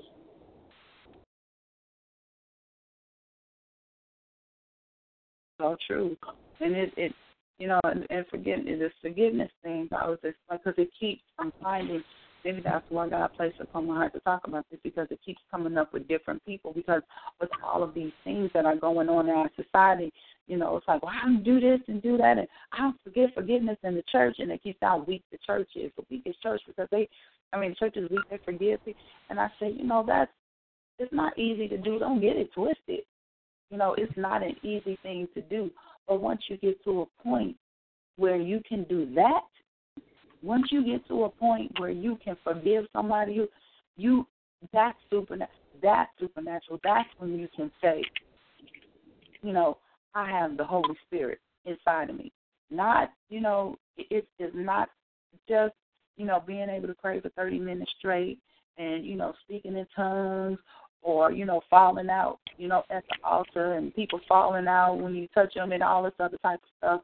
[5.59, 6.17] So true.
[6.59, 7.13] And it it
[7.57, 11.53] you know, and, and forgiveness, this forgiveness thing, I was just because it keeps, I'm
[11.61, 12.03] finding,
[12.43, 15.19] maybe that's why God placed it on my heart to talk about this because it
[15.25, 16.73] keeps coming up with different people.
[16.73, 17.01] Because
[17.39, 20.11] with all of these things that are going on in our society,
[20.47, 23.01] you know, it's like, well, I don't do this and do that, and I don't
[23.03, 25.91] forget forgiveness in the church, and it keeps how weak the church is.
[25.97, 27.07] The weakest church because they,
[27.53, 28.79] I mean, the church is weak, they forgive.
[29.29, 30.31] And I say, you know, that's,
[30.99, 31.99] it's not easy to do.
[31.99, 33.01] Don't get it twisted.
[33.69, 35.71] You know, it's not an easy thing to do.
[36.07, 37.57] But once you get to a point
[38.17, 39.41] where you can do that,
[40.43, 43.47] once you get to a point where you can forgive somebody, you,
[43.97, 44.27] you
[44.71, 45.59] that's supernatural.
[45.81, 46.79] That's supernatural.
[46.83, 48.03] That's when you can say,
[49.41, 49.77] you know,
[50.13, 52.31] I have the Holy Spirit inside of me.
[52.71, 54.89] Not, you know, it is not
[55.47, 55.73] just,
[56.17, 58.39] you know, being able to pray for 30 minutes straight
[58.77, 60.57] and, you know, speaking in tongues
[61.05, 65.13] or you know falling out, you know, at the altar and people falling out when
[65.13, 67.01] you touch them and all this other type of stuff.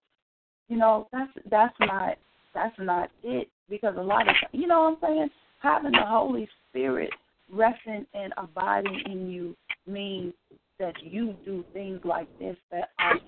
[0.68, 2.18] You know, that's that's not
[2.54, 5.30] that's not it because a lot of you know what I'm saying.
[5.62, 7.12] Having the Holy Spirit
[7.54, 10.34] resting and abiding in you means
[10.80, 13.20] that you do things like this that are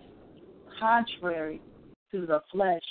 [0.80, 1.62] contrary
[2.12, 2.82] to the flesh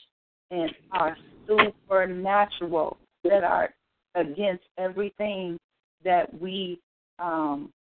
[0.53, 1.16] and are
[1.49, 3.70] supernatural that are
[4.14, 5.59] against everything
[6.05, 6.78] that we
[7.18, 7.72] um,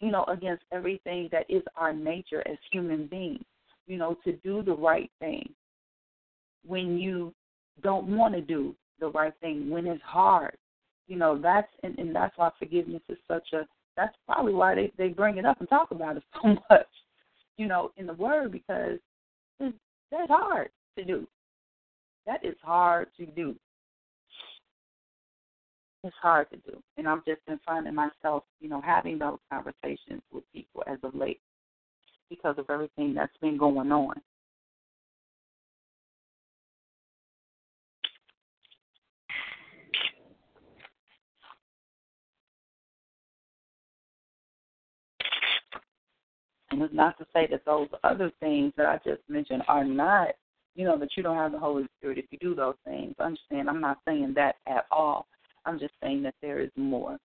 [0.00, 3.44] you know, against everything that is our nature as human beings.
[3.86, 5.48] You know, to do the right thing
[6.66, 7.32] when you
[7.82, 10.56] don't want to do the right thing, when it's hard.
[11.06, 14.92] You know, that's and, and that's why forgiveness is such a that's probably why they,
[14.98, 16.86] they bring it up and talk about it so much,
[17.56, 18.98] you know, in the word because
[19.60, 19.76] it's,
[20.10, 21.26] that's hard to do.
[22.26, 23.54] That is hard to do
[26.06, 26.80] it's hard to do.
[26.96, 31.14] And I've just been finding myself, you know, having those conversations with people as of
[31.14, 31.40] late
[32.30, 34.14] because of everything that's been going on.
[46.70, 50.28] And it's not to say that those other things that I just mentioned are not,
[50.74, 53.14] you know, that you don't have the Holy Spirit if you do those things.
[53.18, 55.26] Understand, I'm not saying that at all.
[55.66, 57.18] I'm just saying that there is more.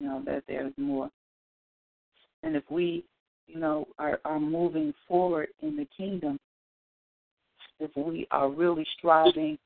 [0.00, 1.10] You know, that there is more.
[2.42, 3.04] And if we,
[3.46, 6.38] you know, are, are moving forward in the kingdom,
[7.80, 9.58] if we are really striving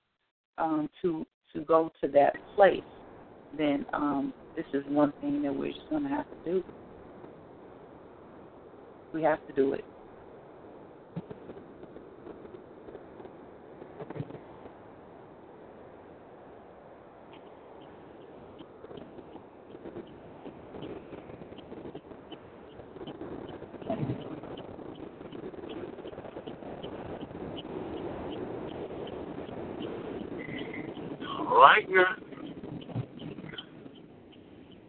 [0.57, 2.82] um, to to go to that place,
[3.57, 6.64] then um, this is one thing that we're just going to have to do.
[9.14, 9.84] We have to do it.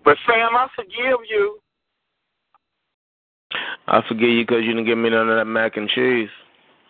[0.04, 1.60] But Sam, I forgive you.
[3.88, 6.30] I forgive you because you didn't give me none of that mac and cheese.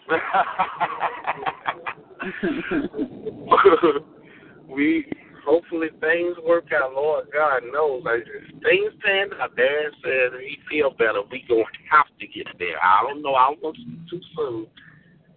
[4.70, 5.06] we
[5.46, 6.94] hopefully things work out.
[6.94, 8.26] Lord God knows, like,
[8.64, 9.56] things pan out.
[9.56, 11.22] Dad said he feel better.
[11.32, 12.84] We gonna have to get there.
[12.84, 13.34] I don't know.
[13.34, 13.78] I want
[14.10, 14.68] too soon.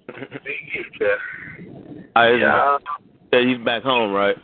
[0.44, 1.18] we get there.
[2.16, 2.78] I.
[3.32, 4.36] Yeah, he's back home, right?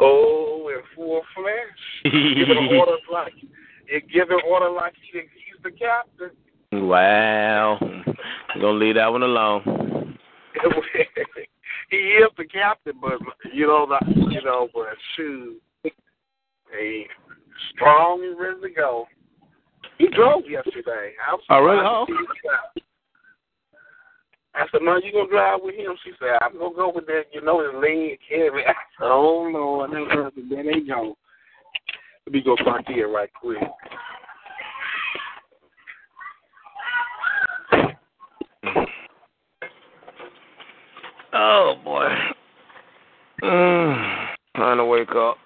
[0.00, 2.12] Oh, in full flesh.
[2.12, 6.30] giving orders like you giving order like he, he's the captain.
[6.72, 7.78] Wow.
[7.80, 10.18] I'm gonna leave that one alone.
[11.90, 13.14] he is the captain, but
[13.52, 13.98] you know the
[14.30, 14.86] you know, but
[15.16, 17.06] shoot, he
[17.74, 19.06] strong and ready to go.
[19.98, 21.12] He drove yesterday.
[21.28, 21.84] I was oh, really?
[21.84, 22.06] Oh.
[24.54, 27.24] I said, "Mom, you gonna drive with him?" She said, "I'm gonna go with that.
[27.32, 31.16] You know, his leg heavy." I said, "Oh Lord, there they go."
[32.26, 33.58] Let me go park here right quick.
[41.32, 42.08] Oh boy.
[43.42, 44.26] Mm,
[44.56, 45.38] trying to wake up.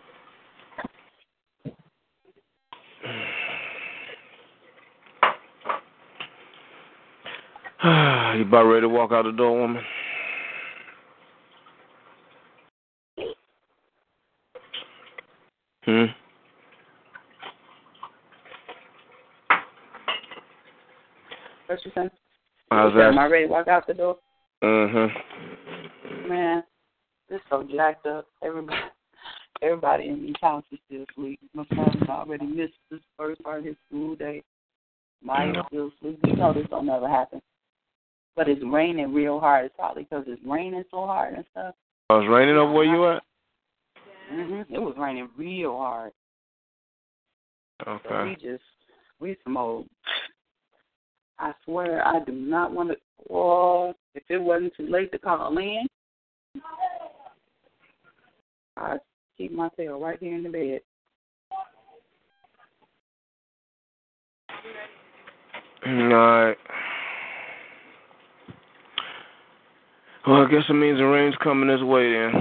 [8.37, 9.82] you about ready to walk out the door, woman?
[15.85, 16.05] Hmm.
[21.66, 22.11] What you saying?
[22.70, 23.09] How's that?
[23.09, 24.16] Am I ready to walk out the door?
[24.62, 26.28] Mm-hmm.
[26.30, 26.64] Man,
[27.28, 28.28] this so jacked up.
[28.43, 28.78] Everybody,
[29.62, 31.39] everybody in these houses is still asleep.
[31.53, 34.43] My son already missed this first part of his school day.
[35.22, 36.18] Maya's still asleep.
[36.24, 37.43] You know this don't never happen.
[38.37, 39.66] But it's raining real hard.
[39.66, 41.74] It's probably because it's raining so hard and stuff.
[42.11, 43.22] Oh, it's raining over where you at?
[44.30, 44.66] Mhm.
[44.70, 46.12] It was raining real hard.
[47.87, 48.09] Okay.
[48.09, 48.64] So we just
[49.20, 49.89] we some old.
[51.39, 52.97] I swear I do not want to.
[53.28, 55.87] Well, if it wasn't too late to call in,
[58.76, 59.01] I'd
[59.37, 60.80] keep my tail right here in the bed.
[65.87, 66.57] All right.
[70.27, 72.35] Well, I guess it means the rain's coming this way then.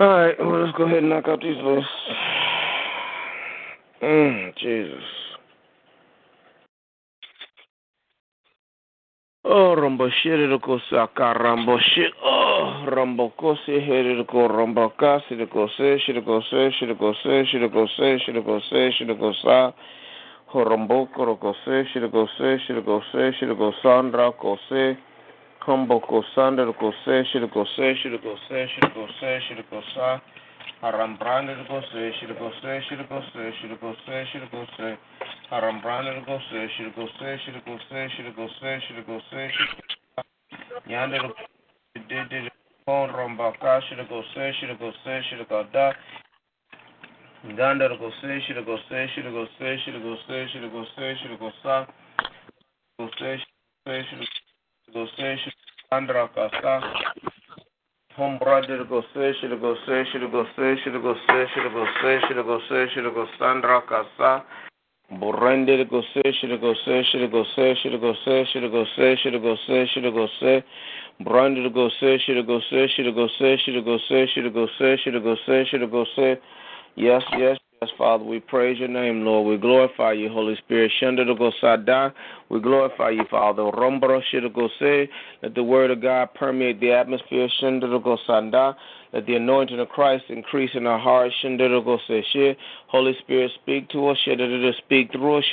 [0.00, 1.88] All right, well, let's go ahead and knock out these lists.
[4.02, 5.04] Mm, Jesus.
[9.44, 16.42] Oh, Rambo Shiriko Saka, Rambo Shit, oh, Rambo Kosi, Heriko, Rambo Kasi, Shiriko Se, Shiriko
[16.50, 17.14] Se, Shiriko
[17.96, 19.32] Se, Shiriko Se, Shiriko
[20.54, 24.96] Se, Shiriko Sa, Horombo Koroko Se, Shiriko Sandra Kose,
[25.66, 30.20] Humbo Kosanda Kose, Shiriko Se, Shiriko Se, Shiriko Se, Shiriko Sa,
[30.80, 34.98] Harambranda Kose, Shiriko Se, Shiriko Se, Shiriko Se, Shiriko Se,
[35.50, 36.14] Harambranda
[47.44, 50.48] Kose, Shiriko Se, Shiriko Se, Shiriko Se, Shiriko Se, Yanda did did phone Rombaka, Shiriko
[50.48, 50.68] Se, Shiriko Se, Shiriko Da, Ganda go go se, shira go go se, shira go
[51.16, 51.78] shira go sa,
[52.16, 53.62] go se, shira
[54.92, 55.54] go se, shira
[55.92, 56.82] Andra kasa,
[58.16, 61.86] home brother go se, shira go se, shira go se, shira go se, shira go
[62.00, 64.44] se, shira go se, shira go Sandra kasa,
[65.12, 69.16] Borrende go se, shira go se, shira go se, shira go se, shira go se,
[69.16, 70.64] shira go se, shira go se,
[71.20, 74.96] Brande go se, shira go se, shira go se, shira go se, shira go se,
[74.96, 76.40] shira go se, shira go se,
[76.96, 78.24] Yes, yes, yes, Father.
[78.24, 79.48] We praise your name, Lord.
[79.48, 80.92] We glorify you, Holy Spirit.
[81.60, 82.14] Sada.
[82.48, 83.62] We glorify you, Father.
[83.62, 84.22] Rombro
[84.78, 85.08] se.
[85.42, 87.48] Let the word of God permeate the atmosphere.
[88.26, 88.76] Sada.
[89.12, 91.34] Let the anointing of Christ increase in our hearts.
[91.42, 94.18] Holy Spirit, speak to us.
[94.84, 95.44] Speak through us.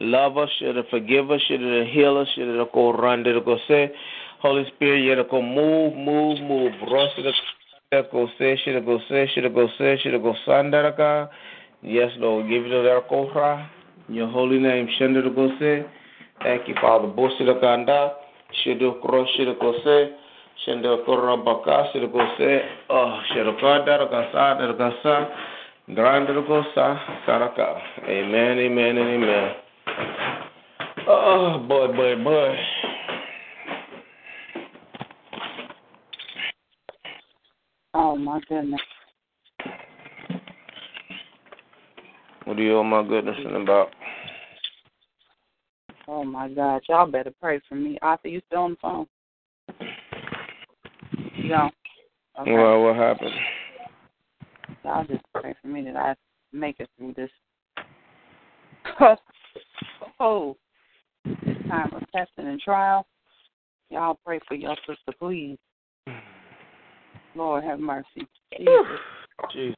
[0.00, 0.50] Love us.
[0.90, 1.42] Forgive us.
[1.48, 3.88] Heal us.
[4.40, 6.72] Holy Spirit, move, move, move.
[7.90, 11.30] Go say, should go say, should go say, should go sandaraka.
[11.80, 13.66] Yes, Lord, give it to kohra.
[14.10, 15.86] In your holy name, shender go say.
[16.42, 17.08] Thank you, Father.
[17.08, 18.12] Bosida kanda,
[18.62, 20.14] should go should go say.
[20.66, 22.60] Shender korra baka, go say.
[22.90, 25.30] Oh, should go daraka daraka
[25.94, 26.94] Grande go sa
[27.26, 27.80] saraka.
[28.06, 29.54] Amen, amen, and amen.
[31.08, 32.56] Oh, boy, boy, boy.
[38.00, 38.80] Oh my goodness.
[42.44, 43.88] What are you, oh my goodness, about?
[46.06, 47.98] Oh my God, y'all better pray for me.
[48.02, 49.06] Arthur, you still on the phone?
[51.44, 51.70] No.
[52.38, 52.52] Okay.
[52.52, 53.34] Well, what happened?
[54.84, 56.14] Y'all just pray for me that I
[56.52, 57.30] make it through this.
[60.20, 60.54] oh,
[61.24, 63.06] this time of testing and trial.
[63.88, 65.56] Y'all pray for your sister, please.
[67.38, 68.26] Lord have mercy.
[68.56, 68.84] Jesus.
[69.52, 69.76] Jesus.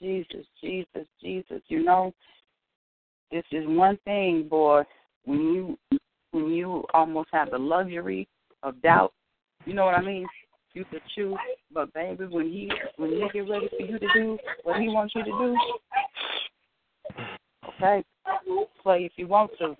[0.00, 2.14] Jesus, Jesus, Jesus, You know,
[3.30, 4.82] this is one thing, boy.
[5.24, 5.78] When you
[6.30, 8.26] when you almost have the luxury
[8.62, 9.12] of doubt.
[9.66, 10.26] You know what I mean?
[10.74, 11.36] You could choose,
[11.72, 15.14] but baby, when he when he get ready for you to do what he wants
[15.14, 15.56] you to do,
[17.68, 18.04] okay,
[18.82, 19.76] play if you want to.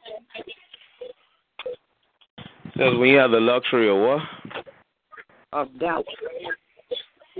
[2.77, 4.23] Says when you have the luxury of what?
[5.53, 6.05] Of doubt.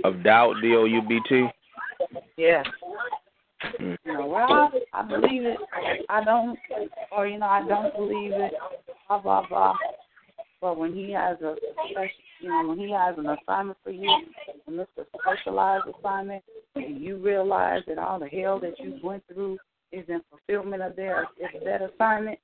[0.03, 1.47] Of doubt, D O U B T.
[2.37, 2.63] Yeah.
[3.79, 3.97] Mm.
[4.05, 5.57] You know, well, I believe it.
[6.07, 6.57] I don't,
[7.11, 8.53] or you know, I don't believe it.
[9.07, 9.75] Blah blah blah.
[10.61, 11.55] But when he has a
[11.91, 14.09] special, you know, when he has an assignment for you,
[14.67, 16.43] and it's a specialized assignment,
[16.75, 19.57] and you realize that all the hell that you went through
[19.91, 21.27] is in fulfillment of their
[21.65, 22.39] that assignment,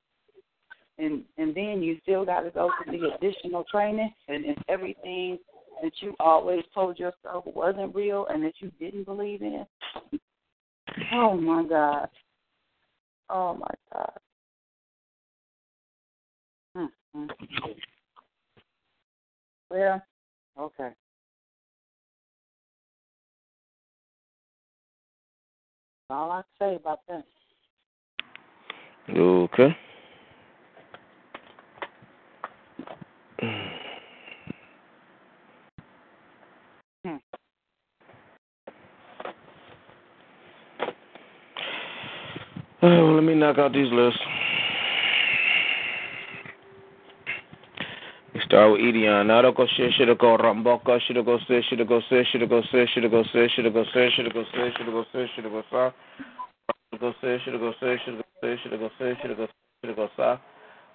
[0.98, 5.38] and and then you still got to go through the additional training, and, and everything
[5.82, 9.66] that you always told yourself wasn't real and that you didn't believe in.
[11.14, 12.10] Oh my God.
[13.30, 14.12] Oh my God.
[16.78, 17.26] Mm-hmm.
[19.70, 20.02] Well,
[20.60, 20.90] okay.
[26.10, 27.26] All I can say about that.
[29.10, 29.76] Okay.
[42.88, 44.20] Oh, let me knock out these lists.
[48.46, 49.26] Start with Edion.
[49.26, 53.10] Naroko shit, shoulda go Ramboko, shoulda go sit, shoulda go sit, shoulda go sit, shoulda
[53.10, 55.92] go sit, shoulda go sit, shoulda go sit, shoulda go sit, shoulda go sa.
[57.00, 59.48] Go sit, should go sit, should go sit, should go sit, shoulda go
[59.84, 60.38] should go sa.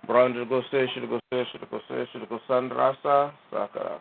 [0.07, 3.99] Brandon go sit, should go sit, should go sit, shoulda go sandrasa, sakara.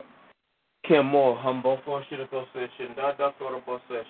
[0.90, 4.02] Kemo Hamboko Shirako Session Dada go say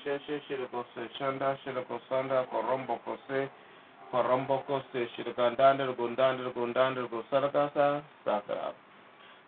[0.50, 3.50] Shirako Session Shirako Sanda Korombo Kose
[4.12, 4.18] say.
[4.18, 8.74] Korombo ko say, should go ndanda go ndanda go ndanda go sarakasa, sakara.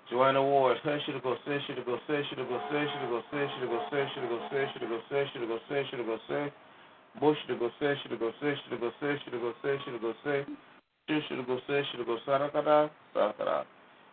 [0.10, 1.36] Joanna Ward, should go should go
[1.68, 1.98] should go
[2.30, 6.52] should go should go should go go should go go say.
[7.20, 10.14] Bush should go say, should go say, should go say, should go say, should go
[10.24, 10.46] say.
[11.10, 13.66] Should go say, should go sarakada, sakara.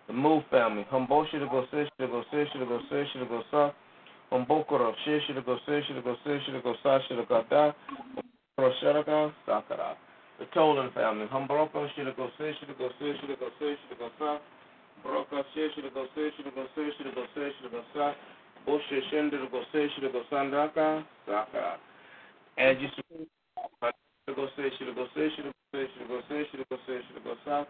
[0.08, 3.42] The Move family, Humbo should go say, should go say, should go say, should go
[3.50, 3.70] sa.
[4.32, 7.72] Humbokoro, she should go say, should go say, should go sa, should go da.
[8.58, 9.94] Prosharaka, sakara
[10.38, 11.26] the Tolan family.
[11.26, 14.38] Hambroka, Shilagose, Shilagose, Shilagose, Shilagosa,
[15.04, 18.14] Broka, Shilagose, Shilagose, Shilagose, Shilagosa,
[18.66, 21.76] Boshe, Shilagose, Shilagosandaka, Saka.
[22.56, 23.26] And you see,
[24.28, 27.66] Shilagose, Shilagose, Shilagose, Shilagose, Shilagose, Shilagosa,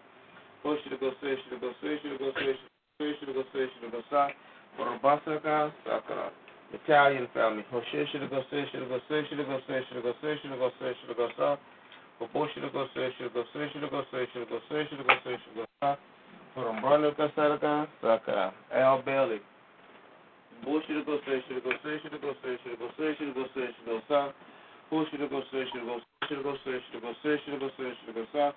[0.65, 2.55] Boshe, Shilagose, Shilagose, Shilagose,
[3.01, 4.31] Shilagose, Shilagosa,
[4.79, 6.31] Borobasaka, Saka.
[6.71, 7.65] Italian family.
[7.73, 11.59] Hoshe, Shilagose, Shilagose, Shilagose, Shilagose, Shilagose, Shilagosa,
[12.19, 15.99] Popô Shirigosui, Shirigosui, Shirigosui, Shirigosui, Shirigosui, Shirigosui,
[16.53, 19.41] Forombrolio Kasarka, Saka, El Beli.
[20.65, 24.33] Popô Shirigosui, Shirigosui, Shirigosui, Shirigosui, Shirigosui, Shirigosui,
[24.91, 28.53] Popô Shirigosui, Shirigosui, Shirigosui, Shirigosui, Shirigosui, Shirigosui,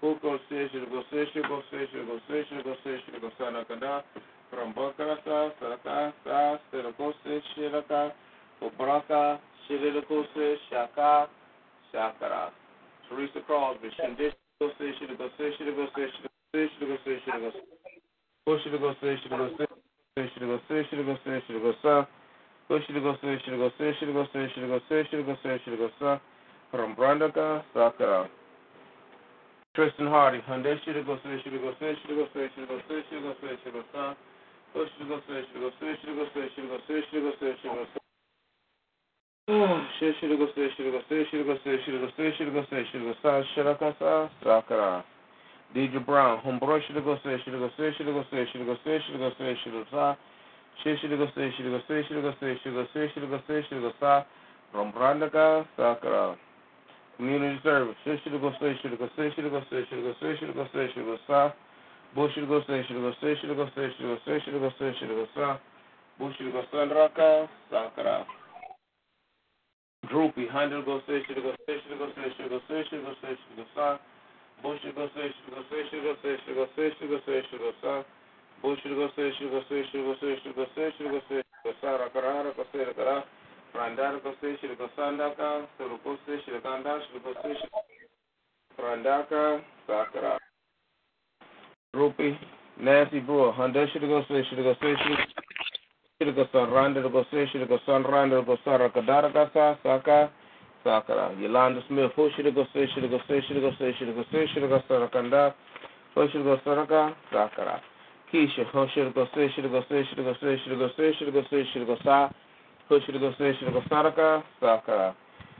[0.00, 4.02] Pukosui, Shirigosui, Shirigosui, Shirigosui, Shirigosui, Shirigosui, Nakada,
[4.50, 8.12] Frombokasa, Saka, Sa, Shirigosui, Shiraka,
[8.60, 9.38] Pobraka,
[9.68, 11.28] Shirigosui, Shaka,
[11.94, 12.65] Shakara.
[13.08, 16.06] Teresa Crosby, Shindish go say, should go say, should go say,
[16.54, 17.64] say, should go say, should go say.
[18.46, 19.66] Push it to go say, should go say,
[20.16, 22.06] should go say, should go say, should go sa.
[22.68, 25.26] Push it to go say, should go say, should go say, should go say, should
[25.26, 26.18] go say, should go sa.
[26.70, 28.28] From Brandaka, Sakara.
[29.74, 33.02] Tristan Hardy, Hyundai should go say, should go say, should go say, should go say,
[33.10, 34.14] should go say, should go sa.
[34.72, 37.22] Push it to go say, should go say, should go say, should go say, should
[37.22, 38.05] go say, should go sa.
[45.72, 48.98] Deidre Brown, Humbroy should go say, should go say, should go say, should go say,
[49.06, 52.58] should go say, should go say, should go say, should go say, should go say,
[52.58, 54.26] should go say, should go say, should go say,
[54.72, 56.36] from Brandaga, Sakara.
[57.16, 60.54] Community service, should go say, should go say, should go say, should go say, should
[60.54, 61.54] go say, should go say,
[62.16, 64.70] Bush should go say, should go say, should go say, should go say, should go
[64.74, 65.60] say, should go say,
[66.18, 68.26] Bush should go say, Raka, Sakara.
[70.10, 73.98] Grupi, 100 gösterici gösterici gösterici go say, göster.
[74.62, 76.00] Boşu gösterici gösterici
[76.54, 78.04] go say, gösterici göster.
[78.62, 81.72] Boşu gösterici gösterici gösterici gösterici gösterici go
[82.04, 83.22] Akarara gösteri say,
[83.72, 85.60] Prandar gösterici göstandaka.
[85.78, 87.68] Suru go say, Suru gösterici
[88.76, 89.60] prandaka.
[89.86, 90.38] Sakara.
[91.94, 92.38] Grupi,
[92.76, 95.35] Nancy Brewer, 100 go say
[96.18, 100.30] shirga sarrande daga sai shirga sarrande daga sarra kadara kasa saka
[100.82, 105.52] sakara yolanda smith ho shirga sai shirga sai shirga sai shirga sai shirga sarakanda
[106.14, 107.80] ho shirga saraka sakara
[108.32, 112.30] kishi ho shirga sai shirga sai shirga sai shirga sai shirga sai shirga sa
[112.88, 115.14] ho shirga sai shirga saraka sakara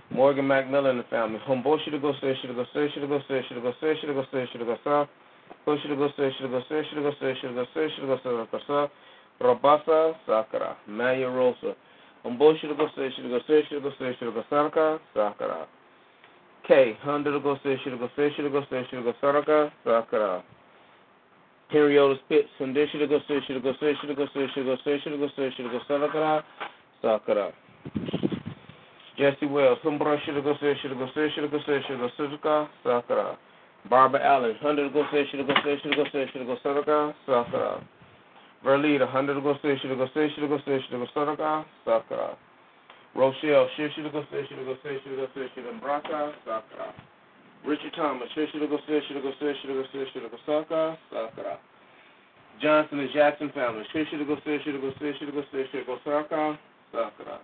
[0.08, 1.40] Morgan McMillan and the family.
[1.48, 5.04] Humbo shirga sai shirga sai shirga sai shirga sai shirga sai shirga sa
[5.66, 8.88] ho shirga sai shirga sai shirga sai shirga sai shirga sai shirga sa
[9.40, 10.76] Rabasa, Sakara.
[10.86, 11.74] Maya Rosa.
[12.24, 15.66] Homboshigo Seshirigo Seshirigo Seshirigo Saraka, Sakara.
[16.66, 16.96] K.
[17.04, 20.42] Hundredigo Seshirigo Seshirigo Seshirigo Saraka, Sakara.
[21.70, 26.42] Henriota Spitz, Hundishirigo Seshirigo Seshirigo Seshirigo Seshirigo Seshirigo Sakara,
[27.02, 27.52] Sakara.
[29.16, 33.36] Jesse Wells, Humbrashirigo Seshirigo Seshirigo Seshirigo Seshirigo Sakara.
[33.88, 37.80] Barbara Allen, Hundredigo Seshirigo Seshirigo Seshirigo Sakara, Sakara.
[38.66, 42.36] Verlita, Hundredigo Seshirigo Seshirigo Seshirigo Sakara, Sakara.
[43.14, 46.92] Rochelle, Shishirigo Seshirigo Seshirigo Seshirigo Braka, Sakara.
[47.64, 51.58] Richard Thomas, Shishirigo Seshirigo Seshirigo Seshirigo Sakara, Sakara.
[52.60, 56.58] Johnson and Jackson family, Shishirigo Seshirigo Seshirigo Seshirigo Sakara,
[56.92, 57.38] Sakara.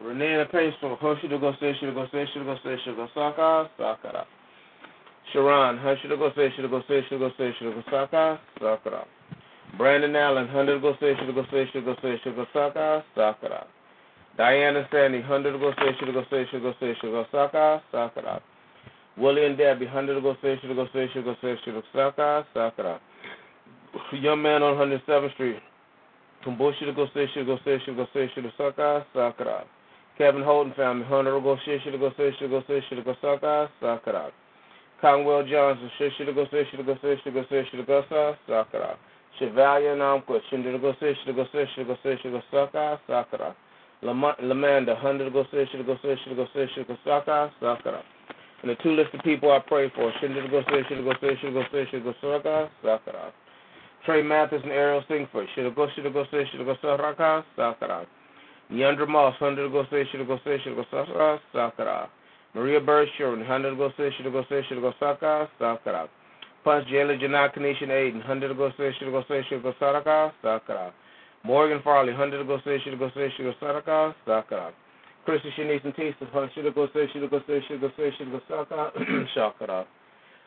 [0.00, 4.24] Renee and Paceful, Hoshirigo Seshirigo Seshirigo Seshirigo Sakara, Sakara.
[5.34, 9.04] Sharon, Hoshirigo Seshirigo Seshirigo Seshirigo Sakara, Sakara.
[9.76, 13.66] Brandon Allen, hundred go say should go say should go say should go Saka, Sakara.
[14.38, 18.40] Diana Sandy, hundred go say should go say should go say should go Saka, Sakara.
[19.16, 22.46] Willie and Debbie, hundred go say should go say should go say should go Saka,
[22.54, 23.00] Sakara.
[24.12, 25.58] Young man on 107th Street,
[26.46, 29.64] Kumbushi to go say should go say should go say should go Saka, Sakara.
[30.16, 33.68] Kevin Holden family, hundred go say should go say should go say should go Saka,
[33.82, 34.30] Sakara.
[35.04, 38.02] Conwell Johnson, should go say should go say should go say should go
[38.48, 38.96] Sakara.
[39.38, 43.54] Chevalier Namko, Shindigo Se, Shigo Se, Shigo Se, Shigo Saka, Sakara.
[44.02, 48.02] Lamanda, Hundred Go Se, Shigo Se, Shigo Se, Shigo Saka, Sakara.
[48.62, 52.14] And the two listed people I pray for, Shindigo Se, Shigo Se, Shigo Se, Shigo
[52.22, 53.32] Saka, Sakara.
[54.06, 58.06] Trey Mathis and Ariel Singford, Shigo Shigo Se, Shigo Saka, Sakara.
[58.72, 60.40] Yandra Moss, Hundred Go Se, Shigo
[62.54, 66.08] Maria Bird Sherman, Hundred Go Se, Shigo Se, Shigo Saka, Sakara.
[66.64, 70.92] Punch Jayla Janai Kanishan Aiden, hundred go say should go say should go Saraka, Sakara.
[71.44, 74.72] Morgan Farley, hundred go say should go say should go Saraka, Sakara.
[75.26, 76.24] Chrissy Shanice and Tisa,
[76.74, 79.84] go say should go go go Saraka, Sakara.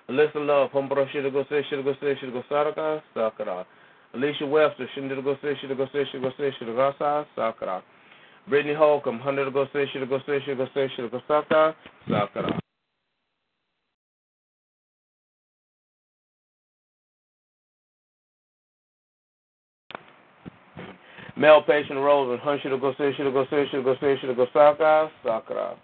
[0.10, 3.64] Alyssa Love, Humbro should go say should go say should go Saraka, Sakara.
[4.16, 7.84] Alicia Webster, should go say should go say should go say should go Sakara.
[8.50, 11.76] Brittany Holcomb, hundred go say should go say should go say should go Sakara,
[12.10, 12.60] Sakara.
[21.38, 24.48] Male patient Rosen, Hun should go say, should go say, should go say, should go
[24.54, 25.76] Saka, Sakara.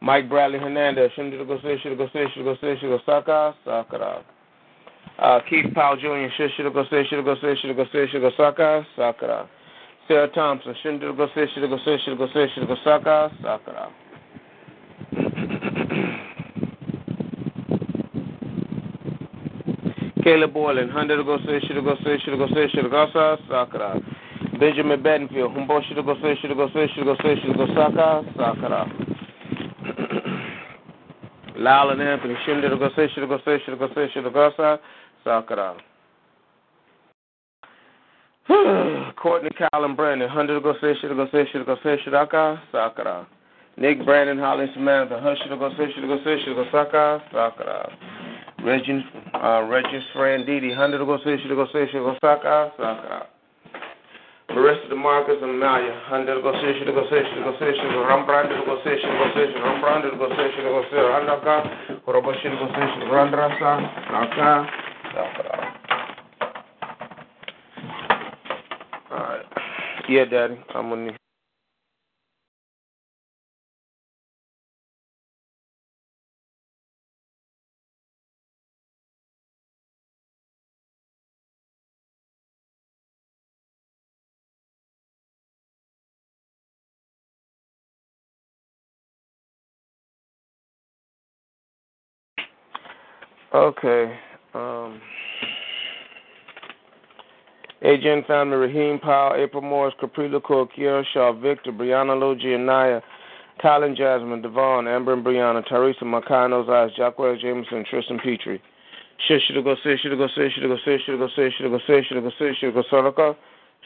[0.00, 3.54] Mike Bradley Hernandez, should go say, should go say, should go say, should go Saka,
[3.66, 4.24] Sakara.
[5.18, 8.30] Uh, Keith Powell Jr., should go say, should go say, should go say, should go
[8.38, 9.46] Saka, Sakara.
[10.10, 13.92] Sarah Thompson, should go say, should go say, should go say, should go Saka, Sakara.
[20.24, 23.06] Caleb Boylan, hundred go say, should go say, should go say, should go
[23.48, 24.02] Sakara.
[24.58, 28.24] Benjamin Bedingfield, Humbo should go say, should go say, should go say, should go Saka,
[28.36, 28.90] Sakara.
[31.56, 34.78] Lyle and Anthony, should go say, should go say, should go say, should go
[35.24, 35.80] Sakara.
[39.16, 43.26] Courtney, and Brandon, hundred go say, should go say, should go say, should go Sakara.
[43.76, 47.92] Nick, Brandon, Holly, Samantha, hush, go say, should go say, should go Saka, Sakara.
[48.64, 49.02] Regis,
[49.34, 53.26] uh, Regis, friend Didi, hundred go say, should go say, should go Saka, Sakara.
[54.50, 58.02] Marissa DeMarcus and Malia, hundred go say, should go say, should go say, should go
[58.08, 62.04] Rambrand, go say, should go say, should Rambrand, go say, should go say, Randaka,
[62.42, 63.72] should go say, should Randrasa,
[64.10, 64.66] Saka,
[65.14, 65.80] Sakara.
[69.10, 69.44] Alright.
[70.10, 71.16] Yeah, Daddy, I'm on you.
[93.54, 94.18] Okay.
[94.54, 95.00] Um,
[97.82, 103.02] Agent family, Raheem Powell, April Morris, Capri LaCour, Kiara Shaw, Victor, Brianna Logie, Anaya,
[103.62, 108.60] Colin Jasmine, Devon, Amber and Brianna, Teresa, Makano's Eyes, Jacques Jameson, Tristan Petrie.
[109.26, 111.78] Shit should go say, should go say, should go say, should go say, should go
[111.86, 113.36] say, should go say, should go Soraka.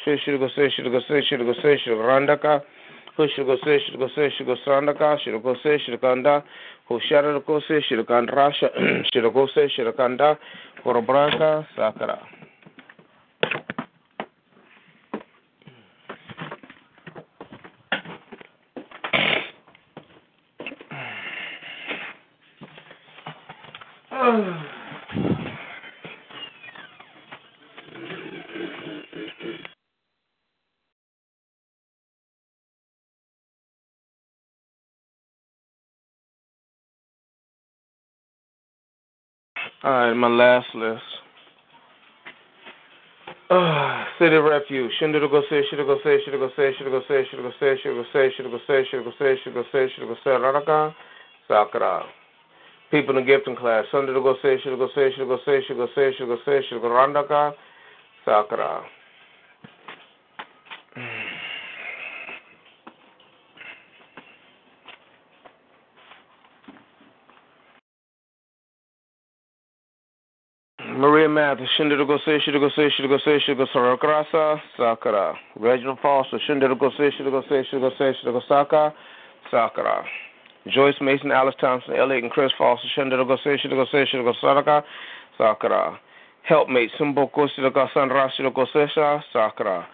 [0.05, 2.63] Shit should go say, she should go say, she should go say, she should randaka.
[3.17, 3.63] Who should go Randaka.
[3.63, 6.43] Hushigose, Shigose, Shigosandaka, Shirogose, Shirokanda,
[6.91, 10.37] Husharagose, Shirokandrasha, Shirogose, Shirokanda,
[10.85, 12.19] Horobranka, Sakara.
[39.85, 41.03] All right, my last list.
[43.51, 44.91] Uh, City Refuge.
[44.99, 49.13] Shindigo say, Shidigo say, Shidigo say, Shidigo say, Shidigo say, Shidigo say, Shidigo say, Shidigo
[49.19, 50.95] say, Shidigo say, Shidigo say, Ranaka,
[51.47, 52.05] Sakura.
[52.91, 53.85] People in the gifting class.
[53.93, 57.53] Sundigo say, Shidigo say, Shidigo say, Shidigo say, Shidigo say, Shidigo Randaka,
[58.25, 58.85] Sakura.
[71.35, 75.35] Math, Shindera Gose, Shindera Gose, Shindera Gose, Shindera Sarakarasa, Sakara.
[75.57, 78.93] Reginald Foster, Shindera Gose, Shindera Gose, Shindera Gose, Shindera Gosaka,
[79.53, 80.05] Sakara.
[80.69, 84.85] Joyce Mason, Alice Thompson, Elliot, and Chris Foster, Shindera Gose, Shindera Gose, Shindera Gosaka,
[85.37, 85.99] Sakara.
[86.45, 89.87] Helpmate, Sumbo Kosira Gasanra, Shindera Gosesha, Sakara.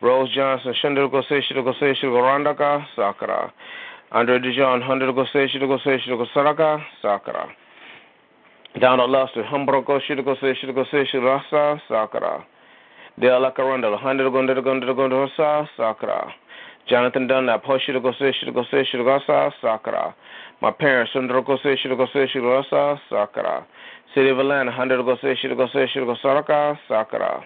[0.00, 3.52] Rose Johnson, Shindera Gose, Shindera Gose, Shindera Randaka, Sakara.
[4.12, 7.48] Andre Dijon, Hundred Gose, Shindera Gose, Shindera Gosaraka, Sakara.
[8.78, 12.44] Donald Luster, Humbroko, Shirko, Shirko, Shirasa, Sakara.
[13.18, 16.30] Dela Carundal, Hundred Gundar Gundar Gundarsa, Sakara.
[16.86, 20.12] Jonathan Dunlap, Hoshirko, Shirko, Shirasa, Sakara.
[20.60, 23.64] My parents, Sundroko, Shirko, Shirasa, Sakara.
[24.14, 27.44] City of Atlanta, Hundred Gose, Shirko, Shirko, Saraka, Sakara.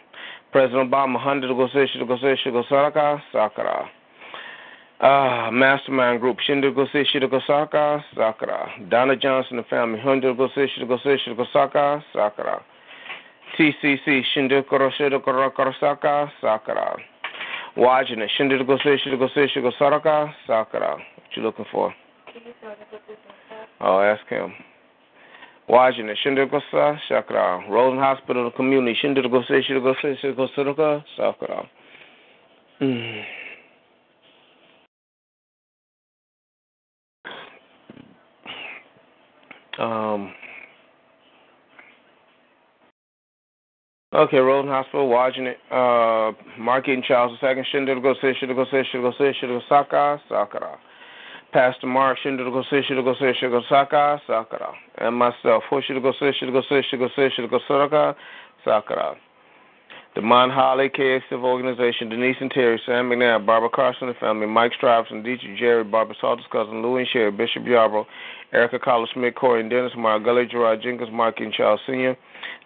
[0.51, 3.86] President Obama, Hundred Gose, Shirko, Shirko, Saraka, Sakara.
[5.01, 8.68] Uh, mastermind group Shindigose Shirigosaka Sakura.
[8.90, 12.62] Donna Johnson and family Hundigose Shirigose Shirigosaka Sakura.
[13.59, 16.98] TCC Shindikoro Shirikoro Karasaka Sakura.
[17.78, 20.97] Wajin Shindigose Shirigose Shirigosaka Sakura.
[20.97, 21.94] What you looking for?
[23.81, 24.52] Oh, ask him.
[25.66, 27.64] Washington, Shindirgosa, Sakura.
[27.70, 31.66] Rosen Hospital Community, Shindirgose, Shirigose, Shirigosaka, Sakura.
[32.82, 33.24] Mm.
[39.81, 40.35] Um,
[44.15, 50.78] okay, Roland Hospital, Washington, uh, marketing Charles II, Shindogo Shindogo Shindogo Shindogo Saka, Sakura.
[51.52, 54.74] Pastor Mark Shindogo Shindogo Shindogo Saka, Sakura.
[54.98, 58.16] And myself, Hoshidogo Shindogo Shindogo Shindogo Saka,
[58.62, 59.16] Sakura.
[60.16, 64.73] The Mon Holly KA Organization, Denise and Terry, Sam McNair, Barbara Carson and family, Mike
[64.77, 68.07] Stripes and Dietrich Jerry, Barbara Salter's cousin, Louie and Sherry, Bishop Yarbrough,
[68.53, 72.16] Erica Collar Smith, Corey and Dennis, Mark Gully, Gerard Jenkins, Mark and Charles Sr.,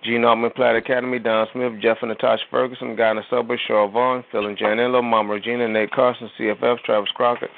[0.03, 3.93] Gene Altman Platt Academy, Don Smith, Jeff and Natasha Ferguson, Guy in the Subway, Cheryl
[3.93, 7.51] Vaughn, Phil and Janello, Mama Regina, Nate Carson, CFF, Travis Crockett,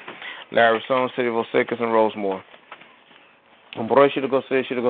[0.51, 2.43] Larry Stone, City of Osakis, and Rosemore.
[3.77, 4.81] Go go go go go go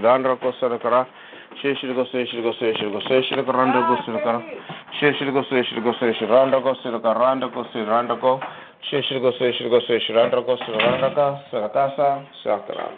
[0.00, 1.06] go andra go kara
[1.60, 4.42] she go go go go randa go kara
[4.98, 8.40] she go go randa go kara randa go randa go
[8.82, 9.40] she go go
[10.14, 12.90] randa go randa ka kara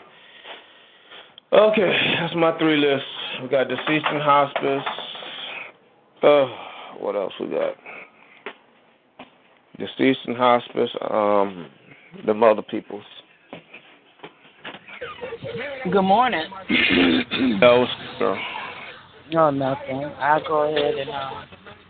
[1.52, 3.06] Okay, that's my three lists.
[3.43, 4.82] We got deceased in hospice.
[6.22, 6.56] Oh,
[6.98, 7.76] what else we got?
[9.78, 10.90] Deceased in hospice.
[11.10, 11.66] Um.
[12.27, 13.05] The mother peoples.
[15.91, 16.45] Good morning.
[17.61, 17.86] no,
[18.19, 18.39] sir.
[19.31, 20.05] No, nothing.
[20.19, 21.31] I'll go ahead and uh,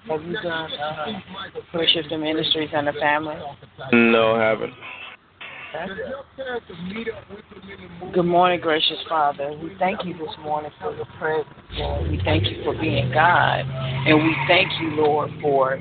[0.08, 1.06] have you done uh,
[1.72, 3.36] Precious the Ministries and the Family?
[3.92, 4.74] No, I haven't.
[8.12, 9.58] Good morning, gracious Father.
[9.60, 12.10] We thank you this morning for your presence, Lord.
[12.10, 13.60] We thank you for being God.
[13.60, 15.78] And we thank you, Lord, for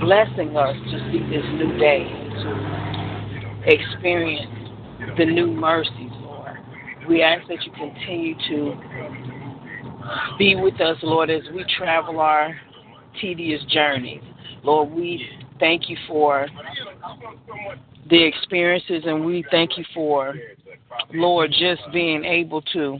[0.00, 4.46] blessing us to see this new day, to experience
[5.18, 6.56] the new mercies, Lord.
[7.08, 8.76] We ask that you continue to
[10.38, 12.54] be with us, Lord, as we travel our
[13.20, 14.22] tedious journeys.
[14.62, 15.24] Lord, we
[15.58, 16.48] thank you for
[18.10, 20.34] the experiences and we thank you for,
[21.12, 22.98] Lord, just being able to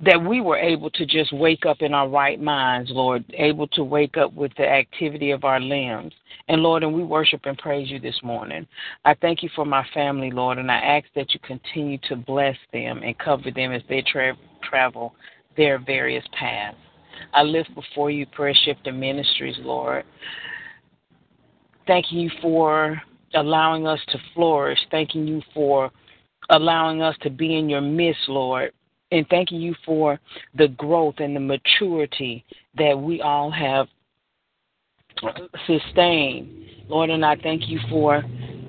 [0.00, 3.84] that we were able to just wake up in our right minds, Lord, able to
[3.84, 6.12] wake up with the activity of our limbs.
[6.48, 8.66] And Lord, and we worship and praise you this morning.
[9.04, 12.56] I thank you for my family, Lord, and I ask that you continue to bless
[12.72, 14.36] them and cover them as they tra-
[14.68, 15.14] travel
[15.56, 16.76] their various paths.
[17.32, 20.04] I lift before you Prayer Shifting Ministries, Lord.
[21.86, 23.00] Thanking you for
[23.34, 24.78] allowing us to flourish.
[24.90, 25.90] Thanking you for
[26.50, 28.72] allowing us to be in your midst, Lord.
[29.14, 30.18] And thanking you for
[30.56, 32.44] the growth and the maturity
[32.76, 33.86] that we all have
[35.68, 36.66] sustained.
[36.88, 38.24] Lord, and I thank you for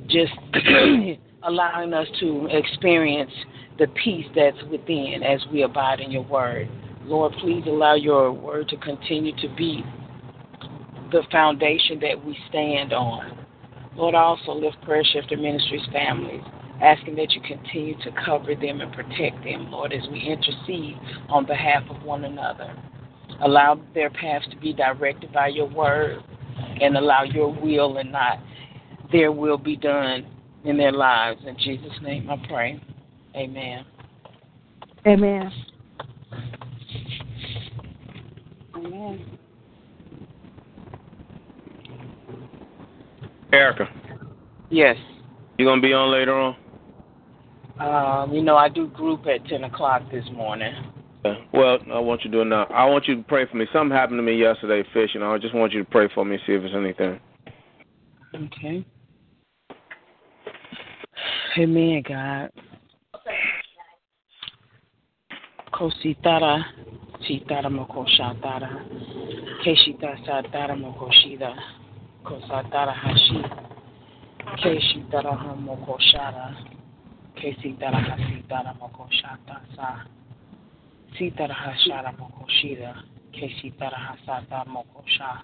[0.05, 0.34] just
[1.43, 3.31] allowing us to experience
[3.80, 6.69] the peace that's within as we abide in your word.
[7.05, 9.84] Lord, please allow your word to continue to be
[11.11, 13.35] the foundation that we stand on.
[13.95, 16.43] Lord, I also lift Prayer Shifting Ministries families,
[16.81, 20.97] asking that you continue to cover them and protect them, Lord, as we intercede
[21.30, 22.76] on behalf of one another.
[23.41, 26.23] Allow their paths to be directed by your word
[26.81, 28.39] and allow your will and not
[29.11, 30.26] their will be done
[30.64, 31.41] in their lives.
[31.45, 32.81] In Jesus' name I pray.
[33.35, 33.85] Amen.
[35.06, 35.52] Amen.
[38.76, 39.38] Amen.
[43.53, 43.88] Erica.
[44.69, 44.97] Yes.
[45.57, 46.56] You gonna be on later on?
[47.80, 50.73] Um, you know, I do group at ten o'clock this morning.
[51.53, 52.65] Well, I want you to do it now.
[52.65, 53.65] I want you to pray for me.
[53.73, 55.23] Something happened to me yesterday fishing.
[55.23, 57.19] I just want you to pray for me, see if there's anything.
[58.35, 58.85] Okay.
[61.57, 62.52] Amen, God.
[65.73, 66.64] Kositara,
[67.27, 68.85] sitara mokoshatara,
[69.65, 71.56] keshita satara mokoshida,
[72.23, 73.43] kosatara hashi,
[74.64, 76.56] keshitara mokoshara,
[77.36, 80.06] kesitara hasitara mokoshata sa,
[81.18, 85.41] sitara hashara mokoshida, kesitara hasata mokosha,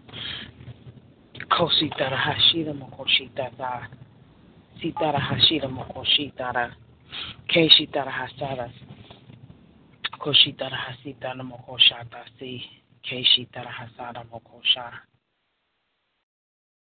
[1.49, 3.88] kositara hashida mokoshita sa,
[4.81, 6.76] sitara hashira mokoshitara,
[7.47, 8.69] keshitara hasara,
[10.19, 12.63] koshitara hasitara mokoshata si,
[13.03, 14.91] keshitara hasara mokosha.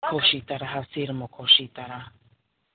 [0.09, 2.16] Koshitara hasira mokoshitara, keshitara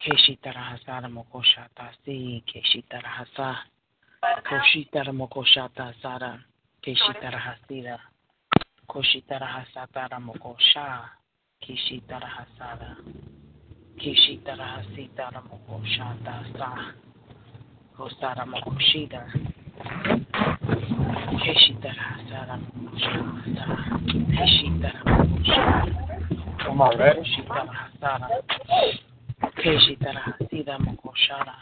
[0.02, 3.56] hasara mokoshata si, keshitara hasa.
[4.48, 6.38] Koshitara mokoshata sara,
[6.82, 7.98] keshitara hasira.
[8.88, 11.08] Koshitara hasatara mokosha,
[11.60, 12.96] keshitara hasara.
[13.96, 16.94] Keshitara hasitara mokoshata sa.
[17.96, 19.26] Kosara mokoshida.
[21.44, 23.64] Keshitara hasara mokoshata.
[24.36, 26.64] Keshitara mokoshida.
[26.64, 27.22] Come on, ready?
[29.62, 31.54] Keshitara hasira mokoshara.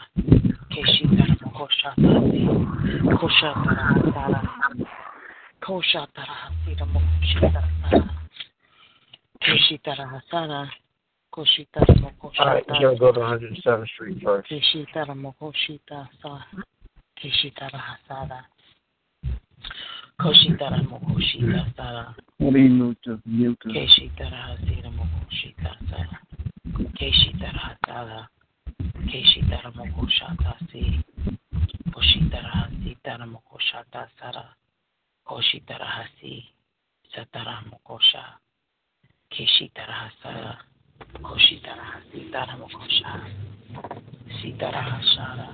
[0.71, 2.09] Keshitara mokoshata.
[3.19, 4.41] Koshatara hasara.
[5.61, 7.61] Koshatara hasira mokoshita.
[9.41, 10.69] Keshitara hasara.
[11.33, 12.39] Koshitara mokoshata.
[12.39, 14.49] All right, you're going to go to 107th Street first.
[14.49, 16.45] Keshitara mokoshita sa.
[17.17, 18.39] Keshitara hasara.
[20.19, 22.15] Koshitara mokoshita sara.
[22.37, 23.21] What do you move to?
[23.25, 23.69] Mute to.
[23.69, 26.19] Keshitara hasira mokoshita sara.
[26.89, 28.27] Keshitara hasara.
[29.09, 30.99] Keshitara mokoshata si.
[31.93, 34.55] Koshitara hasitara mokoshata sara.
[35.25, 36.45] Koshitara hasi.
[37.15, 38.23] Satara mokosha.
[39.29, 40.57] Keshitara hasara.
[41.21, 43.11] Koshitara hasitara mokosha.
[44.41, 45.49] Sitara hasara.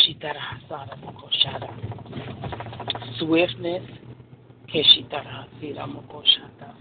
[0.00, 1.68] Shitara hasara mokoshara.
[3.18, 3.84] Swiftness.
[4.66, 6.74] Keshitara hasira mokoshata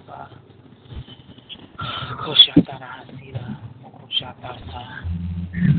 [1.85, 2.15] sa.
[2.23, 3.45] Koshatara hasira
[3.83, 4.81] mokoshata sa.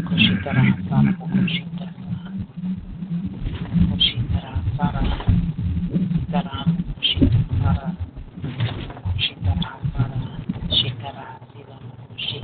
[0.06, 2.10] Koshitara hasara mokoshita sa.
[3.90, 5.02] Koshitara hasara.
[6.12, 7.88] Sitara mokoshita sara.
[9.04, 10.20] Koshitara hasara.
[10.76, 12.38] Shitara hasira mokoshi.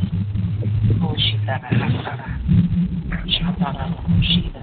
[1.01, 2.29] Koshitara hasara.
[3.35, 4.63] Shatara mokoshita.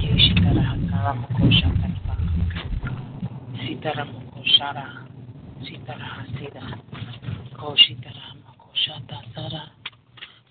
[0.00, 1.86] Keshitara hasara mokoshata
[7.56, 9.62] Koshitara mokoshata sara.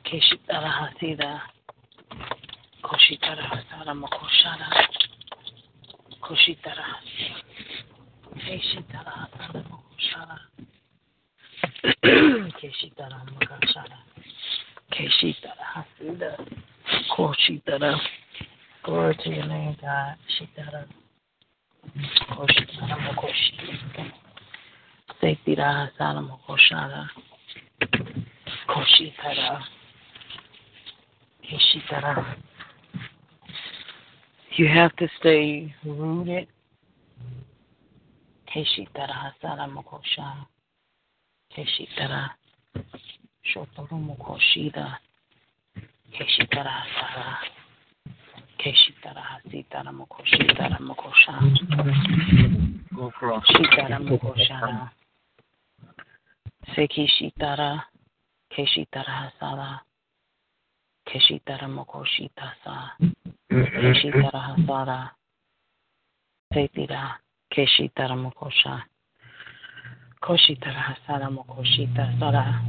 [0.06, 1.42] Keshitara hasira.
[2.82, 4.68] Koshitara hasara mokoshara.
[6.20, 6.86] Koshitara.
[8.46, 10.38] Keshitara hasara mokoshara.
[12.60, 13.98] Keshitara mokoshara.
[14.92, 16.32] Keshitara hasira.
[17.16, 18.00] Koshitara.
[18.84, 20.16] Glory to your name, God.
[20.34, 20.86] Shitara.
[22.32, 24.25] Koshitara mokoshi.
[25.22, 27.10] Sekira hasara mokoshara.
[28.68, 29.64] Koshitara.
[31.44, 32.36] Keshitara.
[34.58, 36.48] You have to stay rooted.
[38.48, 40.48] Keshitara hasara mokosha.
[41.56, 42.30] Keshitara.
[43.44, 44.98] Shotoru mokoshida.
[46.14, 47.38] Keshitara hasara.
[48.58, 51.34] Keshitara hasitara mokoshitara mokosha.
[52.96, 53.46] Go across.
[53.48, 54.90] Shitara mokoshara.
[56.74, 57.84] Sekishitara.
[58.50, 59.82] Keshitara hasara.
[61.06, 62.76] Keshitara mokoshitasa.
[63.50, 65.12] Keshitara hasara.
[66.54, 67.20] Setira.
[67.52, 68.84] Keshitara mokosha.
[70.22, 72.62] Koshitara hasara mokoshita sara.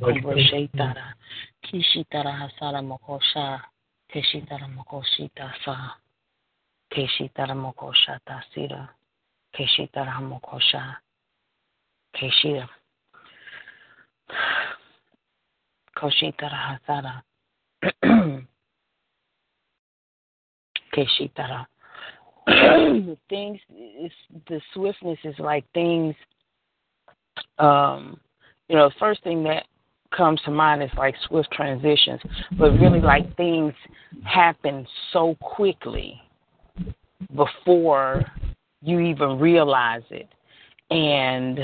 [0.00, 1.14] Kongroshetara.
[1.62, 3.60] Kishitara hasara mokosha.
[4.08, 5.96] Keshitara mokoshita sa.
[6.90, 8.88] Keshitara mokoshata sira.
[9.52, 10.96] Keshitara mokosha.
[12.14, 12.68] Keshira.
[15.96, 17.22] Koshitara hasara.
[20.94, 21.66] Keshitara.
[23.30, 23.58] things
[24.48, 26.14] the swiftness is like things
[27.58, 28.20] um
[28.68, 29.64] you know, the first thing that
[30.16, 32.20] comes to mind is like swift transitions,
[32.58, 33.74] but really like things
[34.24, 36.20] happen so quickly
[37.34, 38.24] before
[38.82, 40.28] you even realize it.
[40.90, 41.60] And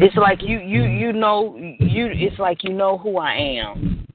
[0.00, 4.06] it's like you you you know you it's like you know who I am.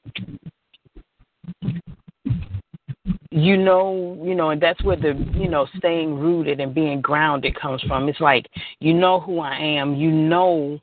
[3.29, 7.55] You know, you know, and that's where the you know staying rooted and being grounded
[7.59, 8.09] comes from.
[8.09, 8.47] It's like
[8.79, 9.93] you know who I am.
[9.95, 10.79] You know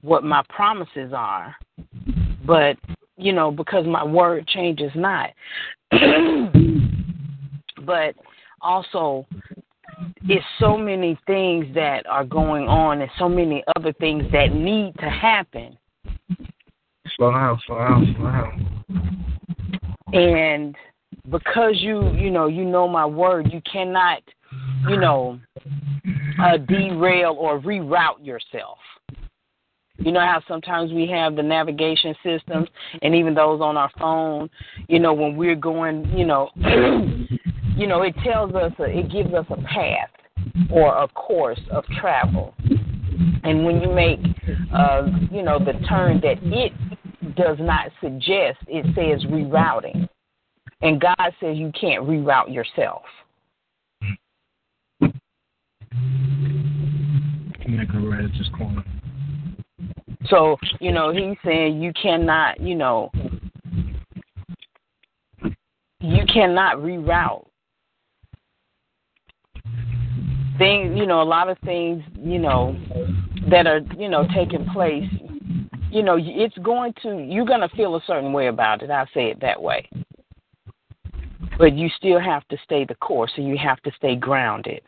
[0.00, 1.54] what my promises are,
[2.46, 2.78] but
[3.16, 5.30] you know because my word changes not.
[7.84, 8.14] but
[8.62, 9.26] also
[10.22, 14.94] it's so many things that are going on and so many other things that need
[14.98, 15.76] to happen.
[17.16, 18.84] Slow down, slow down, slow down.
[20.12, 20.76] And
[21.30, 24.22] because you, you know, you know my word, you cannot,
[24.88, 25.38] you know,
[26.42, 28.78] uh, derail or reroute yourself.
[29.98, 32.68] You know how sometimes we have the navigation systems
[33.02, 34.48] and even those on our phone,
[34.88, 36.48] you know, when we're going, you know,
[37.80, 40.10] you know, it tells us, it gives us a path
[40.70, 42.54] or a course of travel.
[43.42, 44.20] And when you make,
[44.70, 46.72] uh, you know, the turn that it
[47.36, 50.06] does not suggest, it says rerouting.
[50.82, 53.02] And God says you can't reroute yourself.
[57.66, 58.84] Make a right at this corner.
[60.28, 63.10] So, you know, he's saying you cannot, you know,
[66.00, 67.46] you cannot reroute.
[70.60, 72.76] Things, you know, a lot of things, you know,
[73.48, 75.08] that are, you know, taking place,
[75.90, 78.90] you know, it's going to, you're going to feel a certain way about it.
[78.90, 79.88] I'll say it that way.
[81.56, 84.82] But you still have to stay the course, so you have to stay grounded.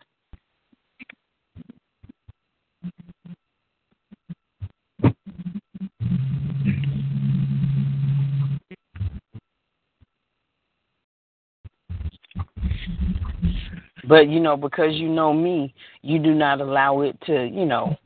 [14.08, 15.72] But you know, because you know me,
[16.02, 17.96] you do not allow it to, you know,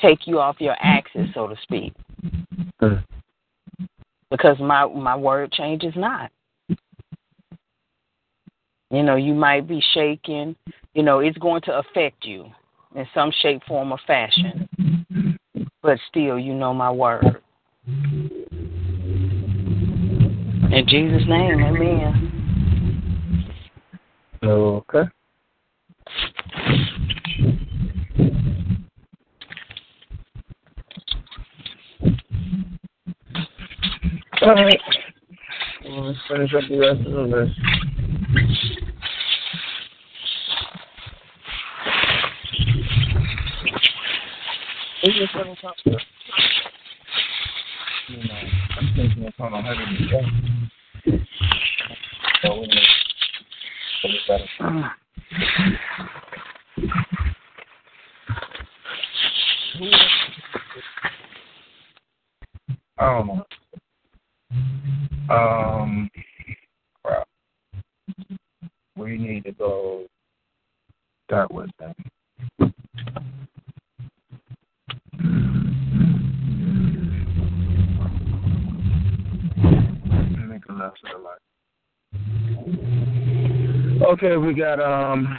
[0.00, 1.92] take you off your axis, so to speak.
[4.30, 6.30] Because my my word changes not.
[8.90, 10.54] You know, you might be shaking.
[10.94, 12.46] You know, it's going to affect you
[12.94, 14.68] in some shape, form, or fashion.
[15.82, 17.40] But still, you know my word.
[20.72, 22.29] In Jesus' name, amen.
[24.42, 25.02] Okay.
[34.42, 34.80] All right.
[35.84, 37.52] Well, let's finish up the rest of the list.
[45.02, 45.90] Who's this one talk to?
[48.08, 48.22] You
[48.78, 50.60] I'm thinking it's on 110.
[52.42, 54.90] So we need to get better.
[62.98, 63.42] Don't.
[65.28, 66.10] Um,
[67.04, 67.26] crap.
[68.96, 70.06] We need to go
[71.26, 71.70] start with
[84.22, 85.34] Okay, we got um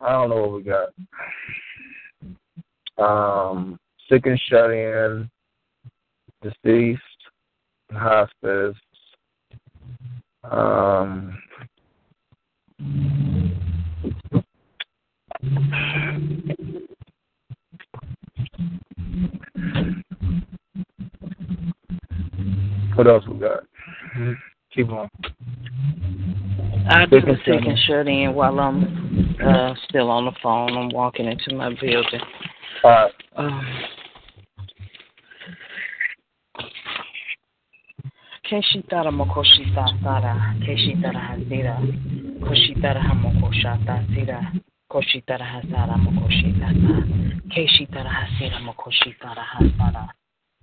[0.00, 0.90] I don't know what we got.
[2.96, 3.76] Um
[4.08, 5.28] sick and shut in,
[6.42, 7.02] deceased,
[7.90, 8.76] hospice,
[10.44, 11.36] um
[22.94, 23.64] what else we got?
[24.16, 24.32] Mm-hmm.
[24.72, 25.08] Keep on.
[26.92, 30.76] I do the sick and shut in while I'm uh, still on the phone.
[30.76, 32.20] I'm walking into my building.
[32.84, 33.12] All right.
[33.36, 33.66] Um,
[38.44, 41.78] Keshitara mokoshita sara, keshitara hasira,
[42.40, 44.52] koshitara hamokoshata sira,
[44.90, 46.68] koshitara hasara mokoshita
[47.48, 50.08] keshitara hasira mokoshitara hasara,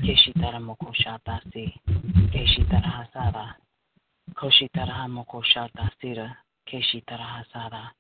[0.04, 1.74] keshitara mokoshata si,
[2.32, 3.56] keshitara hasara,
[4.36, 7.92] koshitara hamokoshata sira, keshitara hasara,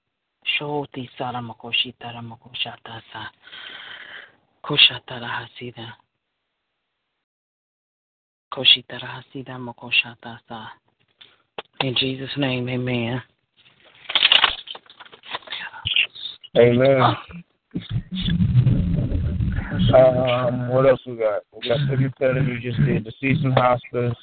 [0.46, 3.32] shoti sara mokoshitara mokoshata sa,
[4.64, 5.96] koshatara hasira.
[8.52, 10.70] Koshitara Hasida Mokoshata Sa.
[11.82, 13.22] In Jesus' name, amen.
[16.58, 17.02] Amen.
[19.96, 21.44] Um, what else we got?
[21.54, 24.18] We got City Petty, we just did the Season Hospice.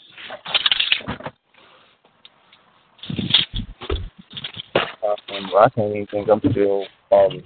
[5.06, 7.42] Um, I can't even think I'm still um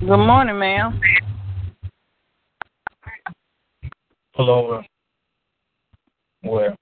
[0.00, 1.00] Good morning, ma'am.
[4.34, 4.84] pull over.
[6.42, 6.74] Where?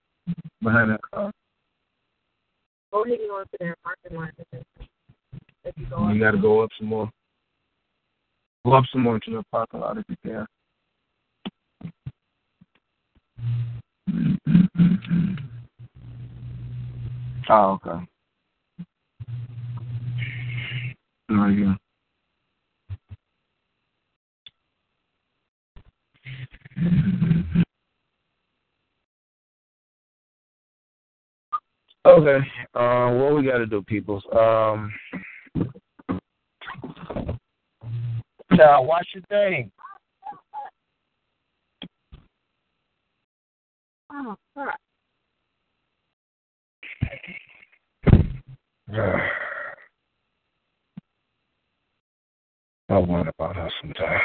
[0.63, 1.31] Behind that car.
[2.93, 4.31] Go ahead and go into their parking lot.
[5.65, 7.11] If you go You got to go up some more.
[8.65, 10.47] Go up some more into the parking lot if you can.
[17.51, 18.07] Oh, okay.
[21.31, 21.77] Right here.
[32.05, 32.39] Okay.
[32.75, 34.25] Uh, what we got to do, peoples?
[34.33, 34.93] Um,
[38.51, 39.71] now, watch your thing.
[44.13, 44.81] Oh, crap.
[52.91, 54.23] I wonder about her sometimes.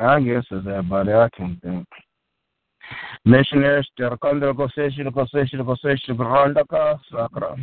[0.00, 1.12] I guess it's everybody.
[1.12, 1.86] I can think.
[3.24, 7.56] Missionaries, Goseshi, Goseshi, Goseshi, Grandaka, Sakra.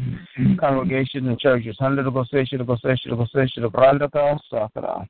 [0.60, 5.08] Congregations and churches, Hundred Goseshi, Goseshi, Goseshi, Grandaka, Sakra.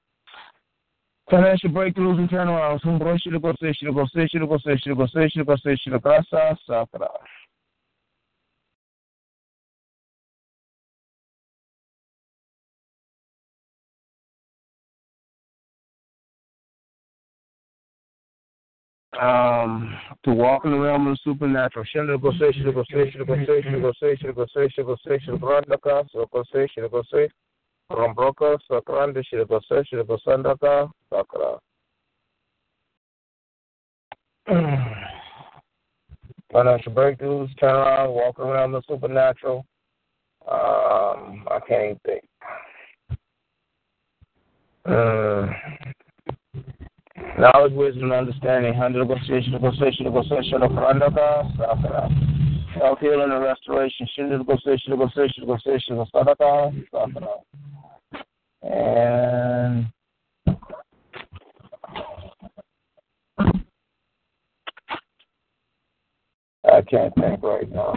[1.29, 2.81] Financial breakthroughs and turnarounds,
[19.21, 21.85] um, to walk in the realm of the supernatural.
[36.51, 39.65] Financial breakthroughs, turn around, walk around the supernatural.
[40.49, 42.23] Um, I can't even think.
[44.85, 45.47] Uh,
[47.37, 48.73] knowledge, wisdom, and understanding.
[48.73, 52.73] Hundred negotiation, negotiation, negotiation of Randaka, Sakara.
[52.73, 54.07] Health, healing, and restoration.
[54.17, 57.41] Shinda negotiation, negotiation, negotiation of Sadaka, Sakara.
[58.61, 59.87] And
[66.65, 67.95] I can't think right now.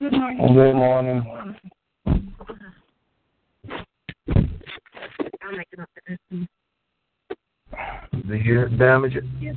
[0.00, 0.54] Good morning.
[0.54, 1.56] Good morning.
[5.56, 6.48] Making up the distance.
[8.28, 9.24] The hear damage it?
[9.40, 9.52] Yeah.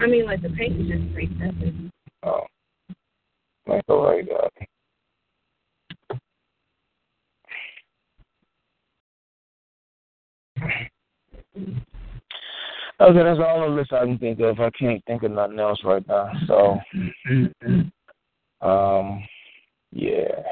[0.00, 1.74] I mean, like the paint is just straight surface.
[2.22, 2.46] Oh.
[3.66, 4.48] Like all right, uh,
[13.00, 14.60] Okay, that's all the list I can think of.
[14.60, 16.30] I can't think of nothing else right now.
[16.46, 16.78] So,
[18.60, 19.24] um,
[19.90, 20.42] yeah.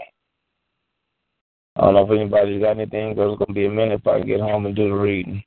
[1.79, 4.07] I don't know if anybody's got anything, because it's going to be a minute if
[4.07, 5.43] I can get home and do the reading.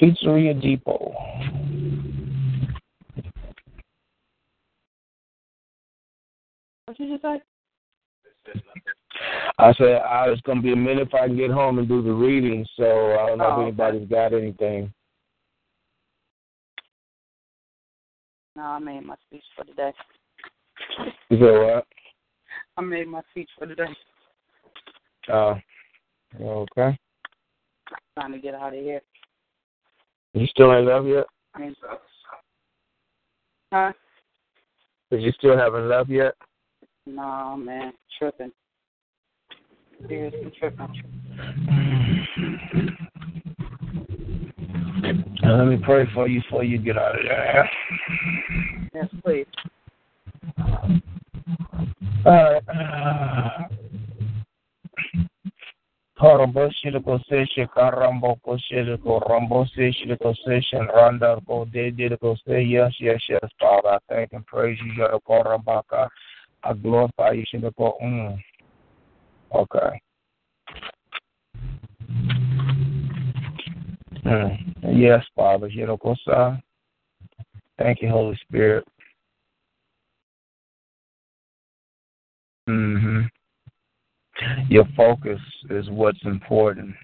[0.00, 1.12] Pizzeria Depot.
[6.84, 7.42] What did you say?
[9.58, 12.00] I said I was gonna be a minute if I can get home and do
[12.00, 14.92] the reading, so I don't know Oh, if anybody's got anything.
[18.54, 19.92] No, I made my speech for today.
[21.28, 21.86] You said what?
[22.78, 23.88] I made my speech for today.
[25.30, 25.56] Uh,
[26.40, 26.96] okay.
[28.14, 29.00] Trying to get out of here.
[30.32, 31.26] You still in love yet?
[31.54, 31.74] I mean,
[33.72, 33.92] huh?
[35.10, 36.34] Cause you still haven't left yet?
[37.04, 38.52] No, man, tripping.
[40.06, 40.88] Seriously tripping.
[45.42, 47.70] Let me pray for you before you get out of there.
[48.94, 49.46] Yes, please.
[52.28, 53.70] All right.
[56.84, 58.58] Shiriko session, karambo ko
[59.20, 59.92] rambo se
[60.44, 63.88] session, randa ko de diriko say yes, yes, yes, Father.
[63.88, 66.08] I thank and praise you, Yoroko Rabaka.
[66.64, 67.92] I glorify you, shiriko.
[68.02, 68.38] Mm.
[69.54, 70.00] Okay.
[74.92, 76.58] Yes, Father, Yoroko sa.
[77.78, 78.86] Thank you, Holy Spirit.
[82.68, 83.22] Hmm
[84.68, 85.40] Your focus
[85.70, 86.94] is what's important.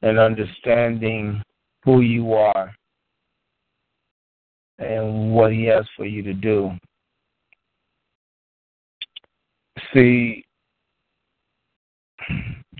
[0.00, 1.42] And understanding
[1.84, 2.74] who you are
[4.78, 6.70] and what He has for you to do.
[9.92, 10.42] See,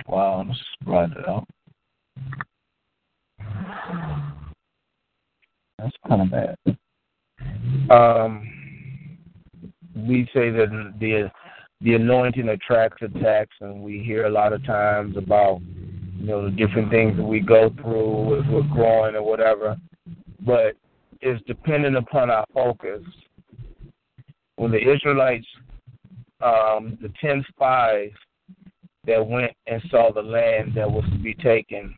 [0.06, 1.46] wow, let's write it out.
[5.78, 6.56] That's kind of bad.
[7.90, 8.53] Um,
[9.94, 11.30] we say that the
[11.80, 15.60] the anointing attracts attacks, and we hear a lot of times about
[16.16, 19.76] you know the different things that we go through as we're growing or whatever.
[20.40, 20.76] But
[21.20, 23.02] it's dependent upon our focus.
[24.56, 25.46] When the Israelites,
[26.40, 28.12] um, the ten spies
[29.06, 31.94] that went and saw the land that was to be taken,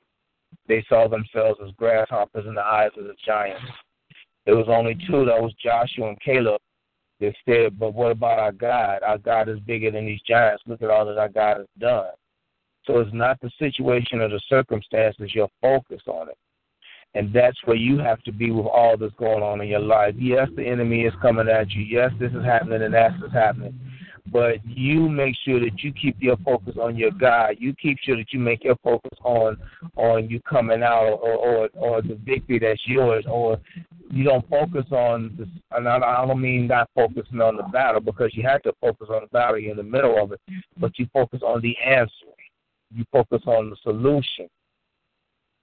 [0.66, 3.62] they saw themselves as grasshoppers in the eyes of the giants.
[4.46, 5.24] There was only two.
[5.24, 6.60] That was Joshua and Caleb
[7.20, 9.02] they said, but what about our God?
[9.02, 10.62] Our God is bigger than these giants.
[10.66, 12.10] Look at all that our God has done.
[12.86, 16.38] So it's not the situation or the circumstances, you're focused on it.
[17.14, 20.14] And that's where you have to be with all that's going on in your life.
[20.18, 21.82] Yes, the enemy is coming at you.
[21.82, 23.78] Yes, this is happening and that's what's happening.
[24.32, 27.56] But you make sure that you keep your focus on your God.
[27.58, 29.56] You keep sure that you make your focus on
[29.96, 33.58] on you coming out or or, or the victory that's yours or
[34.10, 38.00] you don't focus on this and I, I don't mean not focusing on the battle
[38.00, 40.40] because you have to focus on the battle you're in the middle of it,
[40.78, 42.12] but you focus on the answer.
[42.94, 44.48] You focus on the solution.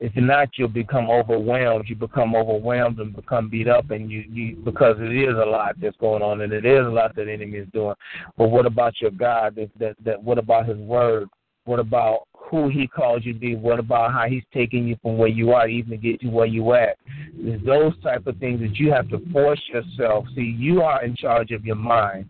[0.03, 1.85] If not, you'll become overwhelmed.
[1.88, 5.80] You become overwhelmed and become beat up, and you, you because it is a lot
[5.81, 7.95] that's going on, and it is a lot that the enemy is doing.
[8.38, 9.55] But what about your God?
[9.55, 11.30] That that, that what about His Word?
[11.63, 13.55] What about who He calls you to be?
[13.55, 16.47] What about how He's taking you from where you are, even to get you where
[16.47, 16.97] you at?
[17.38, 20.25] It's those type of things that you have to force yourself.
[20.35, 22.30] See, you are in charge of your mind.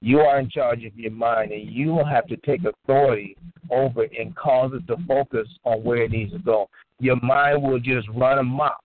[0.00, 3.36] You are in charge of your mind, and you will have to take authority
[3.70, 6.68] over it and cause it to focus on where it needs to go.
[7.02, 8.80] Your mind will just run amok.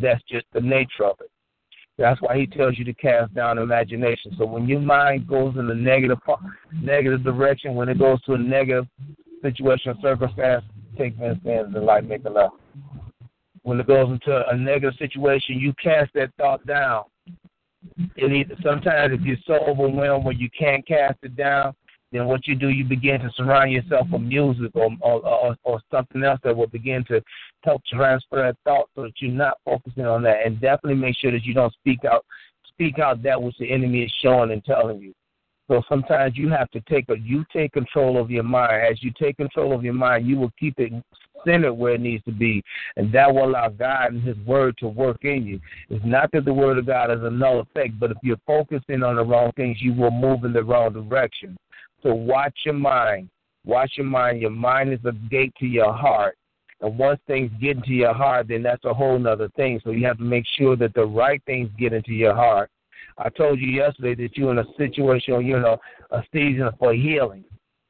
[0.00, 1.28] That's just the nature of it.
[1.98, 4.36] That's why he tells you to cast down imagination.
[4.38, 6.18] So when your mind goes in the negative
[6.80, 8.86] negative direction, when it goes to a negative
[9.42, 10.64] situation or circumstance,
[10.96, 12.54] take Vince in the light, make a left.
[13.62, 17.02] When it goes into a negative situation, you cast that thought down.
[18.14, 21.74] It either, sometimes if you're so overwhelmed where you can't cast it down,
[22.12, 25.80] then what you do, you begin to surround yourself with music or or, or, or
[25.90, 27.22] something else that will begin to
[27.62, 30.46] help transfer that thought so that you're not focusing on that.
[30.46, 32.24] And definitely make sure that you don't speak out
[32.68, 35.14] speak out that which the enemy is showing and telling you.
[35.68, 38.86] So sometimes you have to take a you take control of your mind.
[38.88, 40.92] As you take control of your mind, you will keep it
[41.44, 42.62] centered where it needs to be,
[42.96, 45.60] and that will allow God and His Word to work in you.
[45.90, 49.02] It's not that the Word of God is a null effect, but if you're focusing
[49.02, 51.56] on the wrong things, you will move in the wrong direction.
[52.06, 53.28] So watch your mind.
[53.64, 54.40] Watch your mind.
[54.40, 56.38] Your mind is a gate to your heart.
[56.80, 59.80] And once things get into your heart, then that's a whole nother thing.
[59.82, 62.70] So you have to make sure that the right things get into your heart.
[63.18, 65.78] I told you yesterday that you're in a situation, you know,
[66.12, 67.42] a season for healing.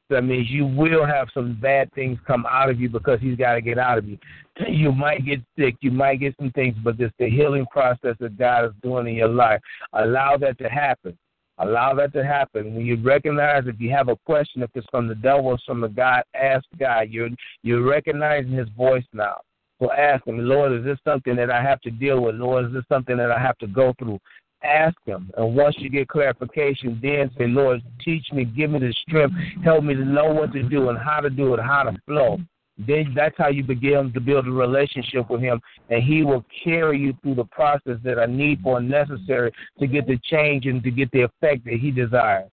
[0.09, 3.53] That means you will have some bad things come out of you because he's got
[3.53, 4.17] to get out of you.
[4.67, 8.35] You might get sick, you might get some things, but it's the healing process that
[8.39, 9.61] God is doing in your life.
[9.93, 11.15] Allow that to happen.
[11.59, 12.75] Allow that to happen.
[12.75, 15.81] When you recognize if you have a question, if it's from the devil or from
[15.81, 17.09] the God, ask God.
[17.09, 17.29] You're
[17.63, 19.41] you're recognizing His voice now.
[19.79, 22.35] So ask Him, Lord, is this something that I have to deal with?
[22.35, 24.19] Lord, is this something that I have to go through?
[24.63, 28.93] Ask Him, and once you get clarification, then say, Lord, teach me, give me the
[29.07, 31.95] strength, help me to know what to do and how to do it, how to
[32.07, 32.39] flow.
[32.77, 35.59] Then that's how you begin to build a relationship with him,
[35.89, 40.05] and he will carry you through the process that are needful and necessary to get
[40.05, 42.49] the change and to get the effect that he desires.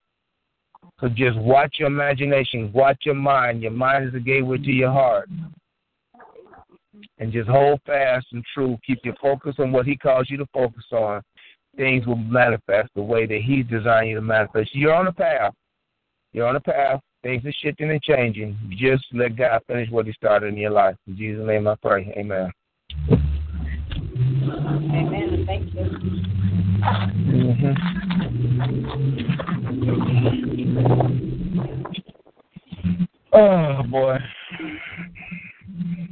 [0.99, 3.61] So just watch your imagination, watch your mind.
[3.61, 5.29] Your mind is the gateway to your heart.
[7.17, 8.77] And just hold fast and true.
[8.85, 11.21] Keep your focus on what he calls you to focus on.
[11.75, 14.73] Things will manifest the way that he's designed you to manifest.
[14.73, 15.53] You're on a path.
[16.31, 17.01] You're on a path.
[17.25, 18.55] Things are shifting and changing.
[18.77, 20.95] Just let God finish what He started in your life.
[21.07, 22.13] In Jesus' name I pray.
[22.15, 22.51] Amen.
[24.93, 25.43] Amen.
[25.47, 25.81] Thank you.
[27.33, 27.73] Mm-hmm.
[33.33, 34.19] Oh boy.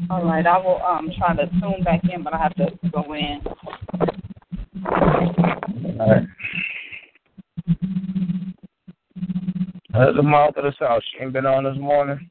[0.10, 3.14] All right, I will um try to tune back in, but I have to go
[3.14, 3.40] in.
[6.00, 6.26] All right.
[9.96, 11.04] At the mouth of the south.
[11.12, 12.28] She ain't been on this morning.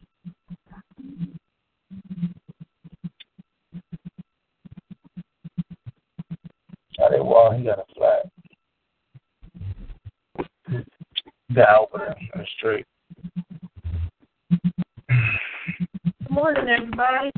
[6.99, 7.57] Got it wall.
[7.57, 8.29] He got a flat.
[11.55, 12.85] Guy over there on the street.
[15.09, 17.31] Good morning, everybody.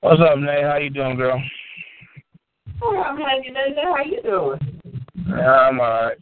[0.00, 0.64] What's up, Nate?
[0.64, 1.42] How you doing, girl?
[2.82, 3.96] Oh, I'm hanging in there.
[3.96, 4.60] How you doing?
[5.26, 6.18] Yeah, I'm all right.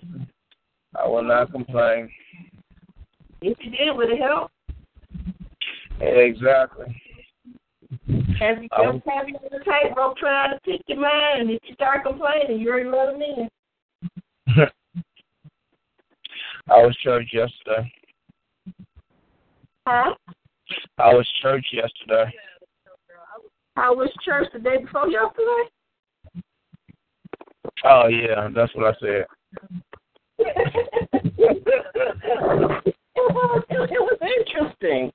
[0.94, 2.08] I will not complain.
[3.46, 4.50] If you did, would it help?
[6.00, 6.86] Exactly.
[8.40, 11.50] Have you I just have you on the tightrope trying to pick your mind, and
[11.50, 13.50] if you start complaining, you already let them in.
[16.70, 17.92] I was church yesterday.
[19.86, 20.14] Huh?
[20.96, 22.32] I was church yesterday.
[23.76, 25.68] How was church the day before yesterday?
[27.84, 29.26] Oh yeah, that's what I said.
[33.16, 35.12] it, was, it, it was interesting.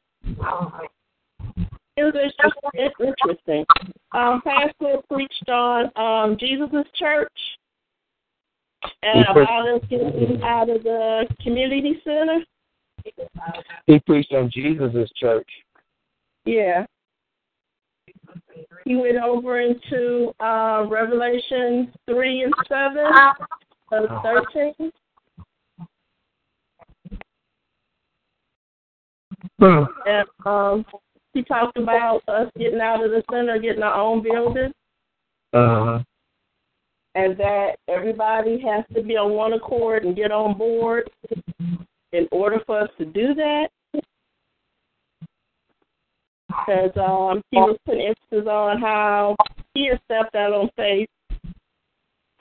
[1.98, 3.06] It was interesting.
[3.08, 3.66] interesting.
[4.14, 7.32] Um, Pastor preached on um, Jesus' church
[9.04, 12.40] and about us getting out of the community center.
[13.88, 15.48] He preached on Jesus' church.
[16.46, 16.86] Yeah.
[18.86, 22.98] He went over into uh, Revelation 3 and 7
[23.92, 24.92] of 13.
[29.60, 30.86] And um,
[31.34, 34.72] he talked about us getting out of the center, getting our own building,
[35.54, 36.00] Uh-huh.
[37.16, 41.10] and that everybody has to be on one accord and get on board
[42.12, 43.70] in order for us to do that.
[46.48, 49.36] Because um, he was putting emphasis on how
[49.76, 51.08] he had stepped out on faith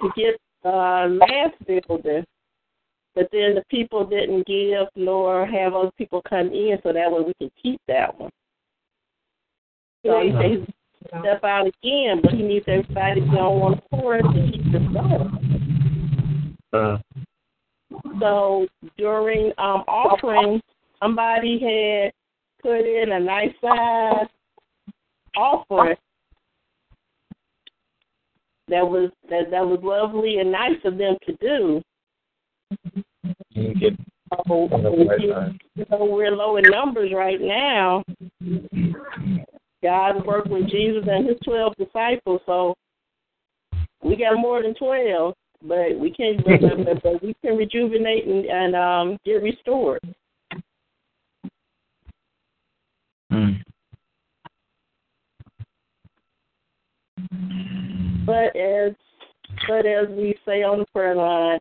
[0.01, 2.25] to get uh, last building,
[3.19, 7.21] but then the people didn't give nor have other people come in, so that way
[7.27, 8.31] we can keep that one.
[10.07, 13.81] So he said he's step out again, but he needs everybody to be on one
[13.93, 16.57] accord to keep this going.
[16.73, 16.99] Uh,
[18.21, 20.61] So during um offering,
[21.03, 22.13] somebody had
[22.63, 24.29] put in a nice size
[25.37, 25.97] offering
[28.69, 31.83] that was that that was lovely and nice of them to do.
[33.59, 33.99] You get
[34.31, 38.05] you know, we're low in numbers right now.
[39.83, 42.75] God worked with Jesus and his twelve disciples, so
[44.03, 46.61] we got more than twelve, but we can but,
[47.03, 50.01] but we can rejuvenate and, and um get restored.
[53.33, 53.61] mm.
[58.27, 58.93] But as
[59.67, 61.59] but as we say on the prayer line,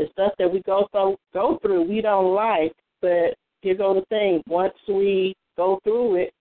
[0.00, 2.72] the stuff that we go through go through we don't like,
[3.02, 4.42] but here go the thing.
[4.46, 6.32] Once we go through it,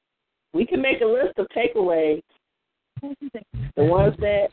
[0.54, 2.22] we can make a list of takeaways.
[3.02, 4.48] The ones that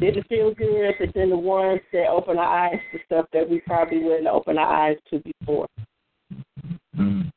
[0.00, 3.60] didn't feel good, but then the ones that open our eyes to stuff that we
[3.60, 5.66] probably wouldn't open our eyes to before.
[6.98, 7.30] Mm.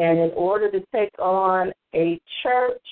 [0.00, 2.86] And in order to take on a church,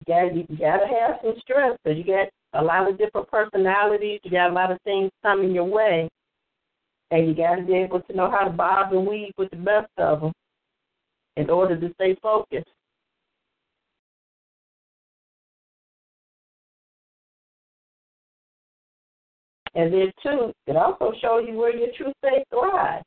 [0.00, 2.28] you gotta, gotta have some strength because you got
[2.60, 4.18] a lot of different personalities.
[4.24, 6.08] You got a lot of things coming your way,
[7.12, 9.58] and you got to be able to know how to bob and weave with the
[9.58, 10.32] best of them
[11.36, 12.66] in order to stay focused.
[19.76, 23.04] And then too, it also shows you where your true faith lies.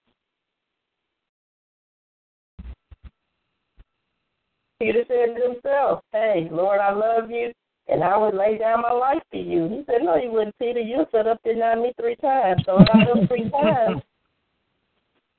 [4.80, 7.52] Peter said to himself, Hey, Lord, I love you,
[7.88, 9.68] and I would lay down my life for you.
[9.68, 10.80] He said, No, you wouldn't, Peter.
[10.80, 12.62] You set up deny me three times.
[12.66, 14.02] So out of three times,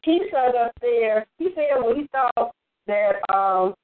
[0.02, 1.26] he sat up there.
[1.38, 2.54] He said when he thought
[2.86, 3.74] that um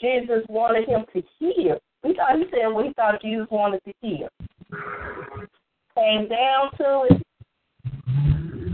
[0.00, 1.78] Jesus wanted him to hear.
[2.04, 4.28] He thought he said when he thought Jesus wanted to hear
[5.98, 7.22] came down to it,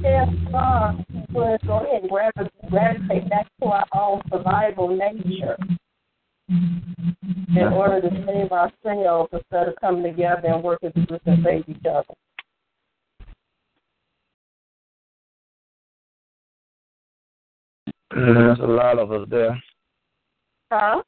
[0.03, 0.93] yes, uh,
[1.35, 2.11] let's go ahead and
[2.71, 5.57] gravitate back to our own survival nature
[6.49, 11.87] in order to save ourselves instead of coming together and working to and save each
[11.87, 12.05] other.
[18.15, 19.63] There's a lot of us there.
[20.71, 21.03] Huh?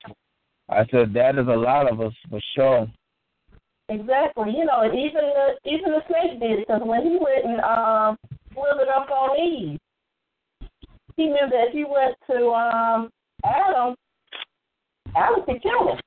[0.69, 2.89] I said that is a lot of us for sure.
[3.89, 4.51] Exactly.
[4.57, 7.61] You know, and even the even the snake did it because when he went and
[7.61, 8.17] um
[8.53, 9.79] slithered up on Eve,
[11.17, 13.11] he knew that if he went to um
[13.45, 13.95] Adam,
[15.17, 15.99] Adam could kill him.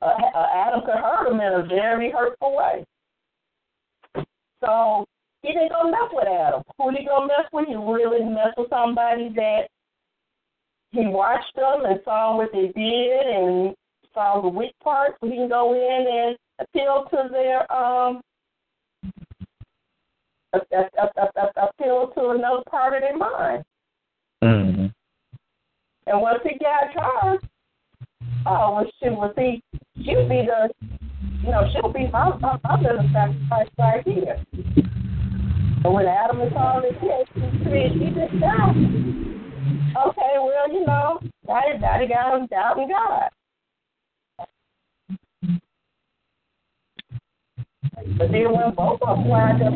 [0.00, 2.84] Uh, uh, Adam could hurt him in a very hurtful way.
[4.64, 5.04] So
[5.42, 6.62] he didn't go mess with Adam.
[6.78, 7.68] Who did he go mess with?
[7.68, 9.68] He really messed with somebody that
[10.92, 13.74] he watched them and saw what they did and
[14.14, 15.16] saw the weak parts.
[15.20, 18.20] So he can go in and appeal to their um
[20.54, 23.64] appeal to another part of their mind.
[24.42, 24.86] Mm-hmm.
[26.06, 27.38] And once he got her,
[28.46, 29.62] oh, well, she was he,
[30.04, 30.70] she'll be the,
[31.42, 34.44] you know, she'll be my, my, my little sacrifice right here.
[35.82, 38.76] But when Adam is on head, she, she just died.
[40.08, 43.30] Okay, well, you know, daddy, daddy got him doubting God.
[48.18, 49.72] But then when both of them lined up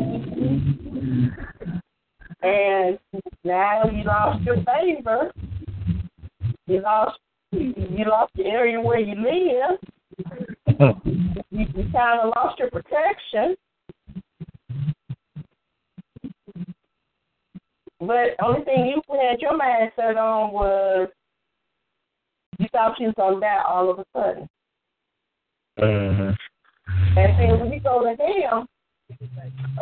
[2.43, 2.99] and
[3.43, 5.31] now you lost your favor,
[6.67, 7.19] you lost
[7.51, 9.79] you lost the area where you live,
[11.49, 13.55] you, you kind of lost your protection.
[17.99, 21.09] But only thing you had your mindset on was
[22.57, 24.49] you thought she was gonna die all of a sudden.
[25.79, 26.31] Mm-hmm.
[27.17, 28.65] And then when you go to hell,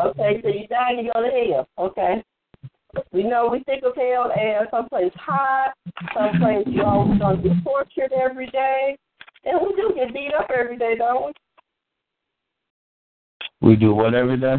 [0.05, 2.23] okay, so you die and you go to hell, okay.
[3.11, 5.73] We know we think of hell as someplace hot,
[6.13, 8.97] someplace you're always going to be tortured every day.
[9.45, 13.69] And we do get beat up every day, don't we?
[13.69, 14.55] We do what every day?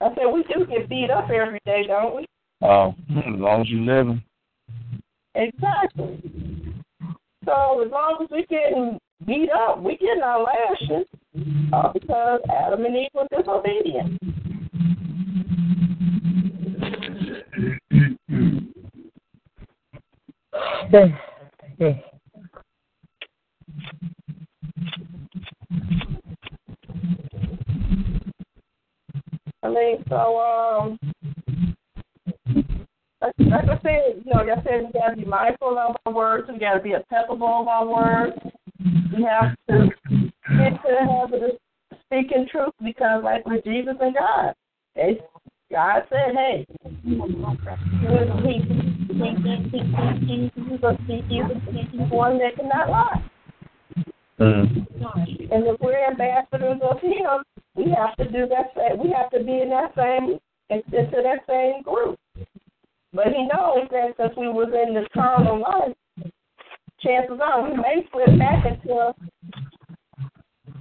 [0.00, 2.26] I said we do get beat up every day, don't we?
[2.60, 4.22] Oh, as long as you living.
[5.34, 6.20] Exactly.
[7.44, 11.06] So as long as we're getting beat up, we getting our lashes
[11.72, 14.18] uh, because Adam and Eve were disobedient.
[29.64, 30.98] I mean, so um,
[33.20, 36.48] like, I said, you know, like I said, we gotta be mindful of our words.
[36.52, 38.36] We gotta be impeccable of our words.
[39.16, 39.88] We have to
[40.58, 44.54] get to the habit of speaking truth because, like with Jesus and God,
[44.96, 45.20] they,
[45.72, 46.66] God said, hey,
[47.02, 47.22] he, he, he,
[51.26, 53.24] he, one that cannot lie.
[54.38, 54.86] Mm.
[55.50, 57.42] And if we're ambassadors of Him,
[57.74, 58.72] we have to do that.
[58.76, 60.38] Same, we have to be in that same
[60.68, 62.18] into that same group.
[63.14, 65.94] But He knows that since we was in this carnal life,
[67.00, 69.14] chances are we may slip back into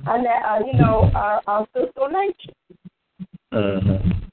[0.05, 2.53] our, uh, you know our, our sinful nature.
[3.53, 4.30] Mm-hmm.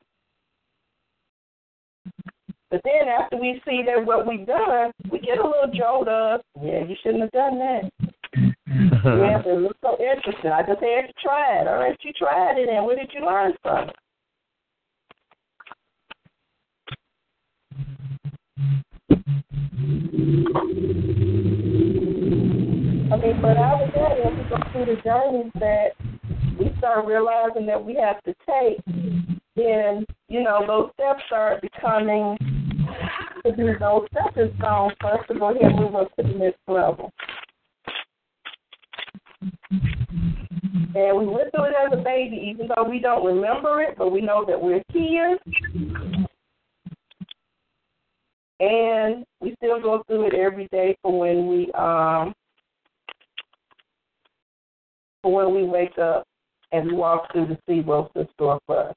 [2.70, 6.40] But then after we see that what we've done, we get a little jolt of,
[6.62, 7.90] yeah, you shouldn't have done that.
[8.36, 10.50] yeah, it looks so interesting.
[10.50, 11.66] I just had to try it.
[11.66, 13.96] All right, you tried it, and what did you learn from it?
[23.10, 25.92] I mean, but I was at it, we go through the journeys that
[26.60, 28.84] we start realizing that we have to take,
[29.56, 32.36] then, you know, those steps start becoming
[33.44, 36.38] to do those stepping stones for us to go ahead and move up to the
[36.38, 37.12] next level.
[40.94, 44.10] And we went through it as a baby, even though we don't remember it, but
[44.10, 45.38] we know that we're here.
[48.60, 52.34] And we still go through it every day for when we um
[55.22, 56.24] for when we wake up
[56.72, 58.96] and walk through the SeaWorld store for us.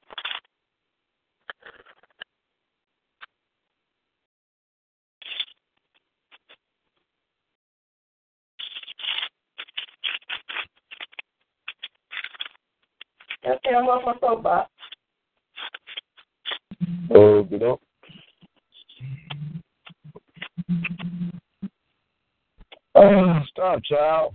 [13.44, 14.70] Okay, I'm off my soapbox.
[17.10, 17.80] Oh, good up.
[22.94, 24.32] Oh, stop, child.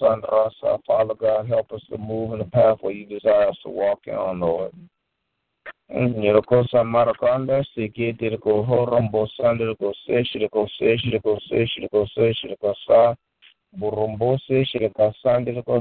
[0.00, 0.80] Sandrasa.
[0.84, 4.40] Father God, help us to move in the pathway you desire us to walk in,
[4.40, 4.72] Lord.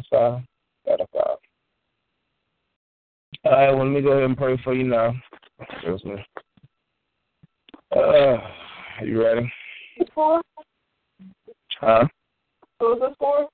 [0.10, 0.40] Sa.
[0.88, 1.38] Daraka.
[3.46, 5.14] Alright, well, let me go ahead and pray for you now.
[5.60, 6.16] Excuse me.
[7.96, 8.38] Uh,
[9.04, 9.52] you ready?
[10.14, 10.42] For?
[11.80, 12.06] Huh?
[12.80, 13.50] Who was it for?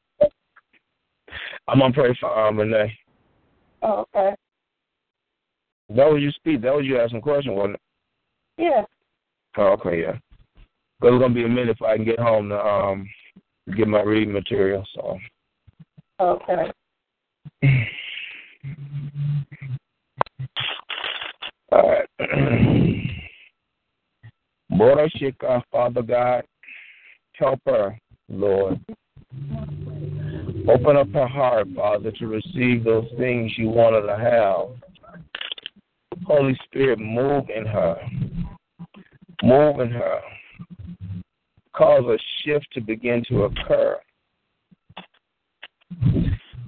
[1.68, 2.94] I'm gonna pray for um, Renee.
[3.82, 4.36] Oh, okay.
[5.90, 6.62] That was you speak.
[6.62, 7.82] That was you asking a question, wasn't it?
[8.58, 8.84] Yeah.
[9.58, 10.14] Oh, okay, yeah.
[11.02, 13.08] Cause it's gonna be a minute if I can get home to um
[13.76, 14.86] get my reading material.
[14.96, 15.18] So.
[16.20, 16.72] Okay.
[21.72, 22.10] All right.
[24.74, 26.44] Borashika, Father God,
[27.34, 27.98] help her,
[28.30, 28.80] Lord.
[30.68, 35.20] Open up her heart, Father, to receive those things you want her to have.
[36.26, 37.98] Holy Spirit, move in her.
[39.44, 40.22] Move in her.
[41.76, 44.00] Cause a shift to begin to occur.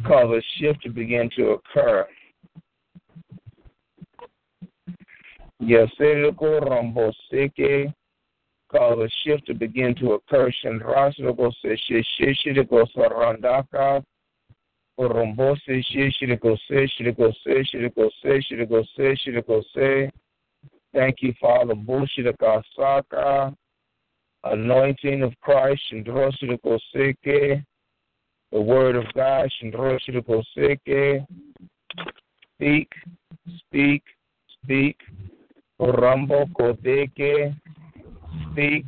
[0.06, 2.07] Cause a shift to begin to occur.
[5.61, 7.94] Yaseriko Ramboseke,
[8.72, 10.52] cause a shift to begin to occur.
[10.64, 14.03] Shandrasiko Seshishiko Sarandaka,
[14.99, 20.10] Rombose Shishiko Seshiko Seshiko Seshiko Seshiko Se.
[20.94, 21.73] Thank you, Father.
[21.73, 23.53] Bushidaka Saka,
[24.44, 27.64] anointing of Christ, Shandrosiko Seke,
[28.52, 31.26] the word of God, Shandrosiko Seke.
[32.56, 32.90] Speak,
[33.57, 34.03] speak,
[34.64, 34.98] speak.
[35.80, 37.53] Ramboko Deke,
[38.52, 38.85] speak.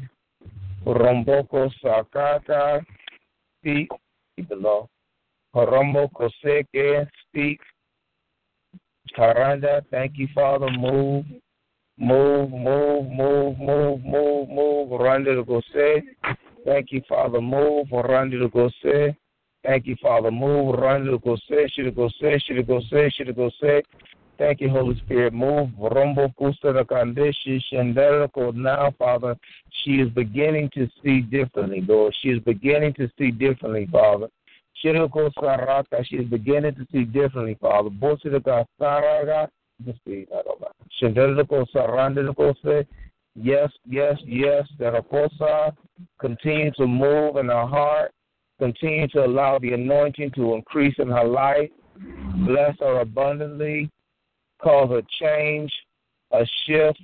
[0.85, 2.85] Ramboko Sakaka,
[3.59, 3.89] speak.
[4.35, 4.87] Keep the law.
[5.55, 7.59] Ramboko Seke, speak.
[9.17, 10.69] Taranda, thank you, Father.
[10.69, 11.25] Move,
[11.97, 14.99] move, move, move, move, move, move.
[14.99, 16.03] Randa to go say.
[16.65, 17.41] Thank you, Father.
[17.41, 17.87] Move.
[17.91, 19.17] Randa to go say.
[19.65, 20.31] Thank you, Father.
[20.31, 20.77] Move.
[20.77, 21.67] Randa to go say.
[21.73, 22.37] She to go say.
[22.45, 23.09] She to go say.
[23.09, 23.81] She to go say.
[24.37, 25.33] Thank you, Holy Spirit.
[25.33, 25.69] Move.
[25.79, 28.53] Rombo Kusara Kandeshi Shandarako.
[28.53, 29.35] Now, Father,
[29.83, 32.15] she is beginning to see differently, Lord.
[32.21, 34.27] She is beginning to see differently, Father.
[34.83, 37.89] Shiroko Saraka, she is beginning to see differently, Father.
[37.89, 39.47] Bosiraka Saraga,
[41.01, 42.87] Shandarako Sarandako say,
[43.39, 45.75] Yes, yes, yes, Darakosa.
[46.19, 48.11] Continue to move in her heart.
[48.57, 51.69] Continue to allow the anointing to increase in her life.
[52.45, 53.91] Bless her abundantly
[54.61, 55.71] cause a change,
[56.31, 57.01] a shift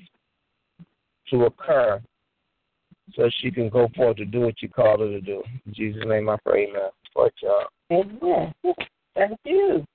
[1.29, 2.01] to occur
[3.13, 5.43] so she can go forth to do what you called her to do.
[5.65, 6.89] In Jesus' name I pray, amen.
[7.41, 7.67] Y'all.
[7.91, 8.53] Amen.
[9.15, 9.85] Thank you.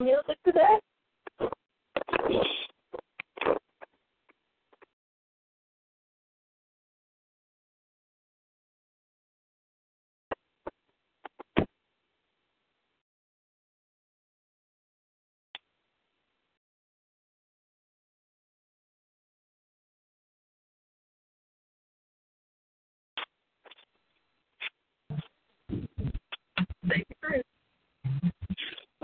[0.00, 0.78] Music today?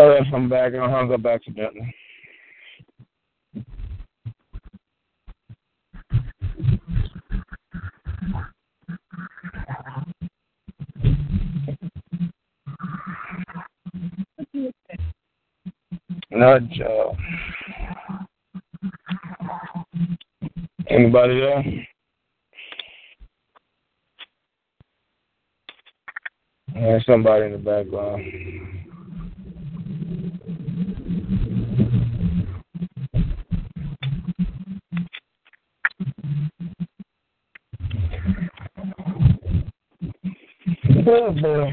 [0.07, 0.75] Oh, I'm back.
[0.75, 1.95] I hung up accidentally.
[16.31, 17.17] Not Joe.
[20.91, 21.65] Anybody there?
[26.75, 28.74] There's somebody in the background.
[41.07, 41.71] Oh boy.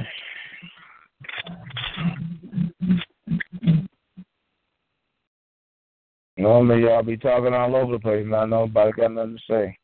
[6.37, 9.77] Normally y'all be talking all over the place, not nobody got nothing to say.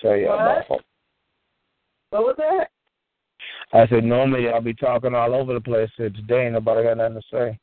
[0.00, 0.68] Tell you about.
[0.68, 0.80] What?
[2.10, 2.68] What was that?
[3.72, 5.88] I said normally y'all be talking all over the place.
[5.96, 7.58] Said today ain't nobody got nothing to say.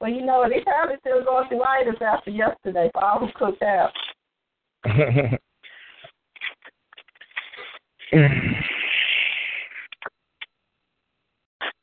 [0.00, 3.30] Well, you know, what they probably still going through items after yesterday, so I was
[3.36, 3.92] cooked out.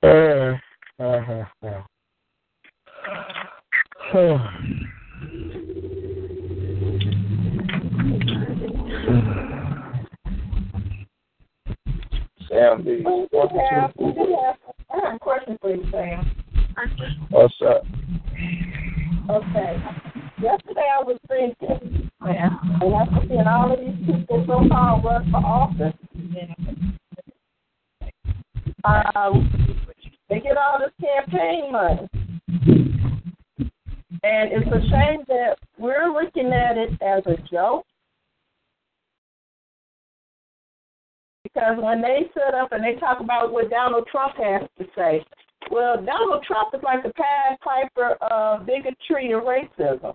[0.03, 0.57] uh,
[0.99, 1.81] uh, uh,
[4.17, 4.47] uh.
[12.49, 13.03] Sam B.
[13.03, 14.55] We do have, we do have,
[14.89, 16.31] I have a question for you, Sam.
[17.29, 17.83] What's up?
[19.29, 19.83] Okay.
[20.41, 22.49] Yesterday I was thinking, yeah.
[22.81, 25.93] and after seeing all of these people so-called run for office,
[28.85, 29.75] um,
[30.29, 32.07] they get all this campaign money.
[34.23, 37.85] And it's a shame that we're looking at it as a joke.
[41.57, 45.25] Because when they sit up and they talk about what Donald Trump has to say,
[45.71, 50.13] well, Donald Trump is like the Pied Piper of bigotry and racism.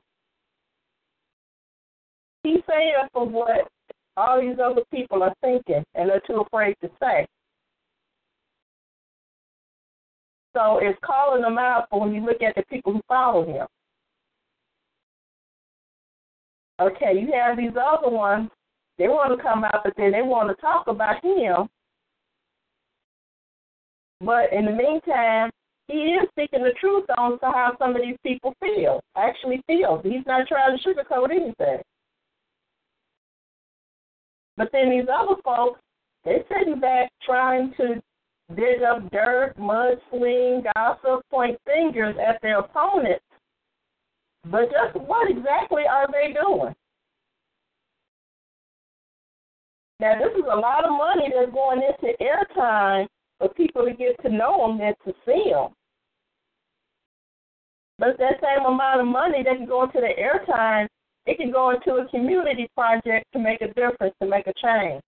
[2.44, 3.66] He's saying for what
[4.16, 7.27] all these other people are thinking and they're too afraid to say.
[10.55, 13.66] So it's calling them out for when you look at the people who follow him.
[16.81, 18.48] Okay, you have these other ones,
[18.98, 21.69] they want to come out, but then they want to talk about him.
[24.20, 25.51] But in the meantime,
[25.89, 30.01] he is speaking the truth on to how some of these people feel, actually feel.
[30.02, 31.82] He's not trying to sugarcoat anything.
[34.56, 35.81] But then these other folks,
[36.24, 38.01] they're sitting back trying to
[38.55, 43.24] dig up dirt, mudsling, gossip, point fingers at their opponents.
[44.44, 46.74] But just what exactly are they doing?
[50.03, 53.07] Now, this is a lot of money that's going into airtime
[53.39, 55.69] for people to get to know them and to see them.
[58.01, 60.89] But that same amount of money that can go into the airtime,
[61.27, 65.03] it can go into a community project to make a difference, to make a change.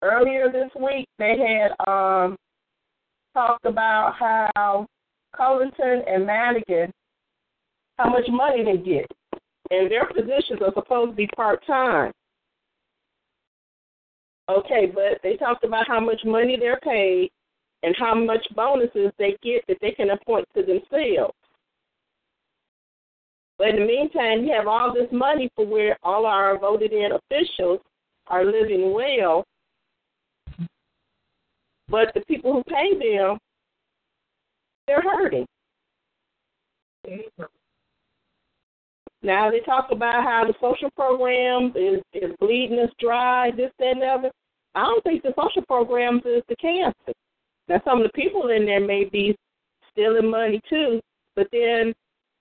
[0.00, 2.34] Earlier this week, they had um,
[3.34, 4.86] talked about how
[5.36, 6.90] Covington and Madigan,
[7.98, 9.17] how much money they get.
[9.70, 12.12] And their positions are supposed to be part time.
[14.50, 17.30] Okay, but they talked about how much money they're paid
[17.82, 21.34] and how much bonuses they get that they can appoint to themselves.
[23.58, 27.10] But in the meantime, you have all this money for where all our voted in
[27.12, 27.80] officials
[28.28, 29.44] are living well.
[31.88, 33.38] But the people who pay them,
[34.86, 35.46] they're hurting.
[39.22, 43.92] Now they talk about how the social programs is, is bleeding us dry, this, that,
[43.92, 44.30] and the other.
[44.74, 47.12] I don't think the social programs is the cancer.
[47.68, 49.36] Now some of the people in there may be
[49.90, 51.00] stealing money too,
[51.34, 51.94] but then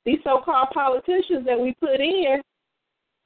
[0.06, 2.42] these so-called politicians that we put in,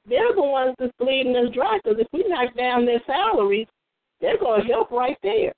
[0.08, 1.78] they're the ones that's bleeding us dry.
[1.82, 3.68] Because if we knock down their salaries,
[4.20, 5.52] they're going to help right there.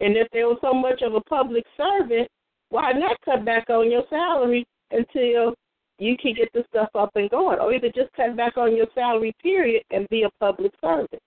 [0.00, 2.28] And if they were so much of a public servant,
[2.68, 5.54] why not cut back on your salary until
[5.98, 7.58] you can get the stuff up and going?
[7.58, 11.22] Or either just cut back on your salary, period, and be a public servant.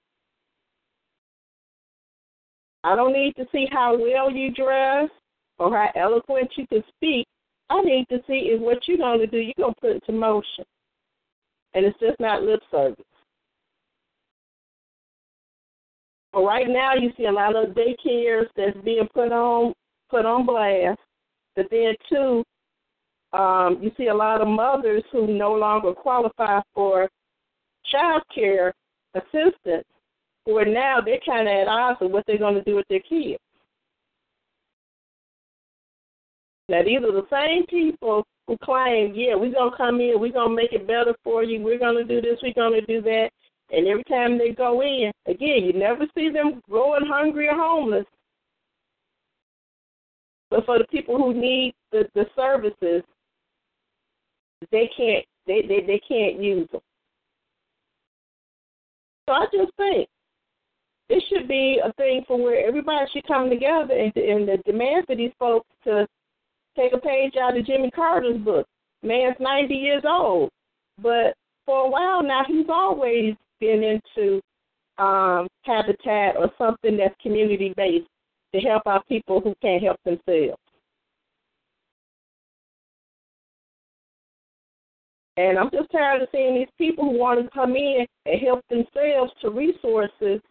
[2.83, 5.09] I don't need to see how well you dress
[5.59, 7.27] or how eloquent you can speak.
[7.69, 9.37] I need to see is what you're going to do.
[9.37, 10.65] You're going to put it to motion.
[11.73, 13.05] And it's just not lip service.
[16.33, 19.73] But right now, you see a lot of daycares that's being put on
[20.09, 20.99] put on blast.
[21.55, 22.43] But then, too,
[23.33, 27.09] um, you see a lot of mothers who no longer qualify for
[27.89, 28.73] child care
[29.15, 29.85] assistance,
[30.45, 32.99] where now they're kind of at odds with what they're going to do with their
[32.99, 33.39] kids.
[36.67, 40.31] Now, these are the same people who claim, yeah, we're going to come in, we're
[40.31, 42.85] going to make it better for you, we're going to do this, we're going to
[42.85, 43.29] do that.
[43.71, 48.05] And every time they go in, again, you never see them growing hungry or homeless.
[50.49, 53.03] But for the people who need the, the services,
[54.71, 56.81] they can't they, they, they can't use them.
[59.27, 60.07] So I just think
[61.09, 65.05] it should be a thing for where everybody should come together and, and the demand
[65.07, 66.07] for these folks to
[66.77, 68.65] take a page out of Jimmy Carter's book.
[69.03, 70.49] Man's 90 years old,
[71.01, 71.33] but
[71.65, 74.39] for a while now he's always been into
[74.97, 78.07] um, habitat or something that's community based
[78.53, 80.61] to help out people who can't help themselves.
[85.37, 88.61] And I'm just tired of seeing these people who want to come in and help
[88.69, 90.41] themselves to resources.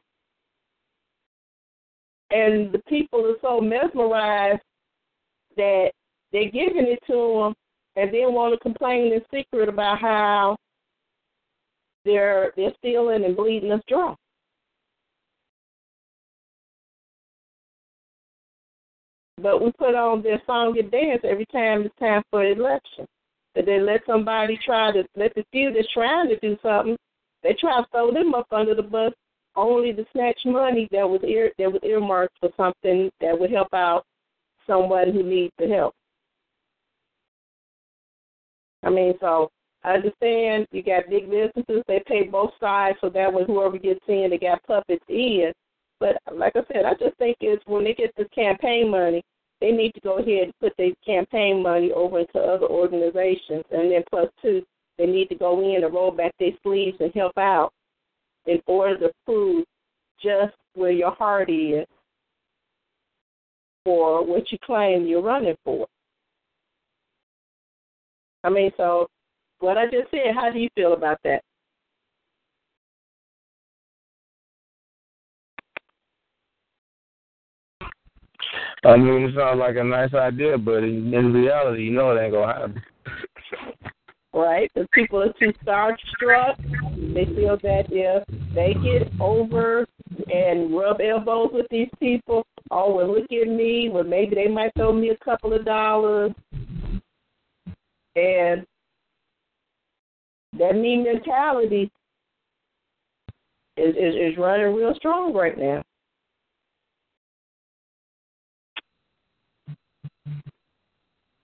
[2.31, 4.62] And the people are so mesmerized
[5.57, 5.90] that
[6.32, 7.55] they're giving it to them
[7.97, 10.57] and then want to complain in secret about how
[12.05, 14.15] they're they're stealing and bleeding us dry.
[19.43, 23.07] But we put on their song and dance every time it's time for election.
[23.55, 26.97] That they let somebody try to let the few that's trying to do something,
[27.43, 29.12] they try to throw them up under the bus
[29.56, 33.72] only to snatch money that was ear that was earmarked for something that would help
[33.74, 34.05] out
[34.66, 35.94] someone who needs the help.
[38.82, 39.51] I mean, so
[39.82, 44.01] I understand you got big businesses, they pay both sides so that when whoever gets
[44.09, 45.52] in, they got puppets in.
[45.98, 49.22] But like I said, I just think it's when they get this campaign money,
[49.60, 53.64] they need to go ahead and put their campaign money over into other organizations.
[53.70, 54.62] And then plus two,
[54.98, 57.72] they need to go in and roll back their sleeves and help out
[58.46, 59.64] in order to prove
[60.22, 61.86] just where your heart is
[63.84, 65.86] for what you claim you're running for.
[68.44, 69.08] I mean, so
[69.58, 71.42] what I just said, how do you feel about that?
[78.84, 82.32] I mean, it sounds like a nice idea, but in, reality, you know it ain't
[82.32, 82.82] gonna happen.
[84.32, 84.70] Right?
[84.74, 86.56] The people are too starstruck.
[87.14, 89.86] They feel that if they get over
[90.32, 93.90] and rub elbows with these people, oh, well, look at me.
[93.92, 96.32] Well, maybe they might throw me a couple of dollars.
[98.16, 98.64] And
[100.58, 101.90] that me mentality
[103.76, 105.82] is, is is running real strong right now.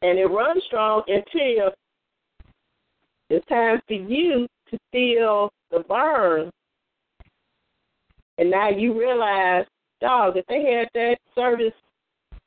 [0.03, 1.73] And it runs strong until
[3.31, 6.51] it's time for you to feel the burn.
[8.39, 9.65] And now you realize,
[10.01, 11.73] dog, if they had that service,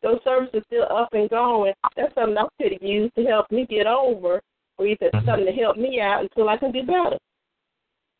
[0.01, 3.65] those services still up and going, that's something I could have used to help me
[3.69, 4.41] get over
[4.77, 5.27] or either mm-hmm.
[5.27, 7.17] something to help me out until I can do better.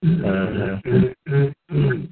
[0.04, 2.06] Mm-hmm.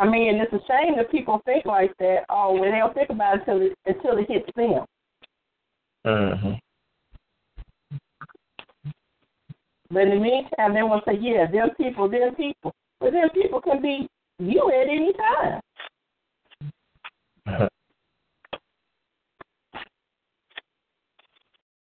[0.00, 2.24] I mean, it's a shame that people think like that.
[2.28, 4.84] Oh, well, they don't think about it until it, until it hits them.
[6.06, 6.52] Mm-hmm.
[9.90, 13.60] But in the meantime, they will say, "Yeah, them people, them people." But them people
[13.60, 14.08] can be
[14.38, 15.60] you at any time.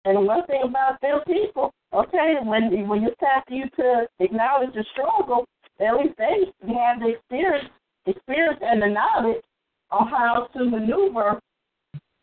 [0.06, 4.74] And one thing about them people, okay, when when it's time for you to acknowledge
[4.74, 5.46] the struggle,
[5.80, 7.70] at least they have the experience,
[8.06, 9.42] experience and the knowledge
[9.90, 11.40] on how to maneuver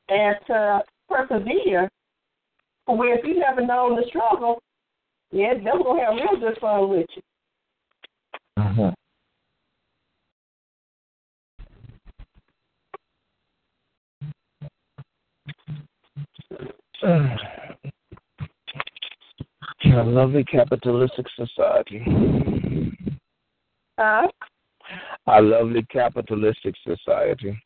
[0.09, 0.83] and to
[1.13, 1.89] persevere.
[2.87, 4.61] Where if you never known the struggle,
[5.31, 7.23] yeah, they're gonna have real good fun with you.
[8.57, 8.91] Uh-huh.
[19.85, 22.05] A lovely capitalistic society.
[23.99, 24.29] Huh?
[25.27, 27.61] A lovely capitalistic society.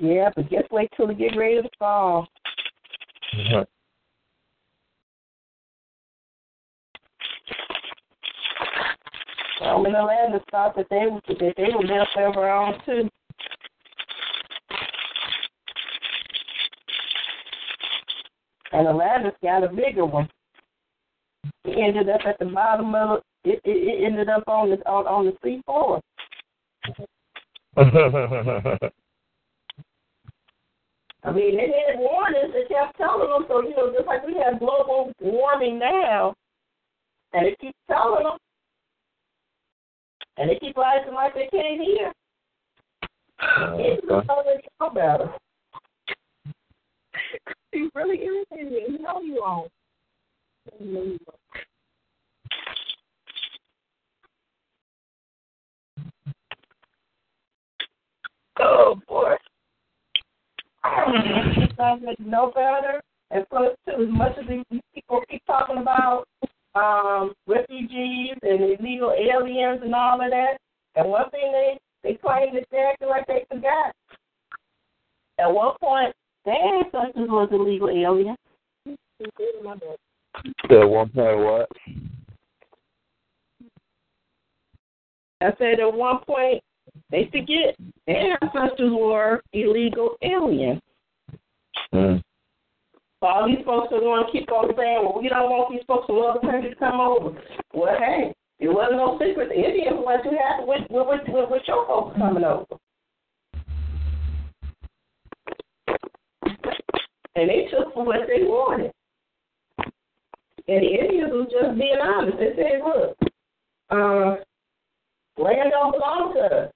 [0.00, 2.28] Yeah, but just wait till we get ready to fall.
[3.34, 3.62] Mm-hmm.
[9.64, 13.08] Rome Atlantis thought that they would that they were left over on too.
[18.72, 20.28] And Atlantis got a bigger one.
[21.64, 23.24] he ended up at the bottom of it.
[23.44, 26.00] It, it ended up on the on, on the C four.
[31.24, 32.54] I mean, they had warnings.
[32.54, 33.44] They kept telling them.
[33.48, 36.34] So you know, just like we have global warming now,
[37.32, 38.38] and they keep telling them,
[40.36, 42.12] and they keep acting like they can't hear.
[43.40, 45.30] Uh, it's already know about it.
[47.72, 48.82] You really irritated me.
[48.88, 49.66] You know you are.
[58.60, 59.34] Oh boy.
[60.84, 63.00] They know better.
[63.30, 66.24] And plus, too, as much as these people keep talking about
[66.74, 70.56] um, refugees and illegal aliens and all of that,
[70.96, 73.92] and one thing they they claim that they're acting like they forgot.
[75.38, 76.14] At one point,
[76.44, 78.38] their ancestors was illegal aliens.
[80.70, 81.68] At one point, what?
[85.40, 86.62] I said at one point
[87.10, 87.76] they forget
[88.06, 90.80] their ancestors were illegal aliens.
[91.94, 92.22] Mm.
[93.20, 96.06] All these folks are going to keep on saying, well, we don't want these folks
[96.06, 97.36] from other countries to come over.
[97.74, 99.48] Well, hey, it wasn't no secret.
[99.48, 102.66] The Indians were too happy with, with, with, with your folks coming over.
[107.34, 108.92] And they took for what they wanted.
[110.68, 112.38] And the Indians was just being honest.
[112.38, 113.16] They said, look,
[113.90, 114.36] uh,
[115.42, 116.72] land don't belong to us.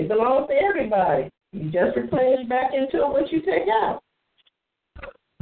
[0.00, 1.28] It belongs to everybody.
[1.52, 4.00] You just replenish back into it what you take out.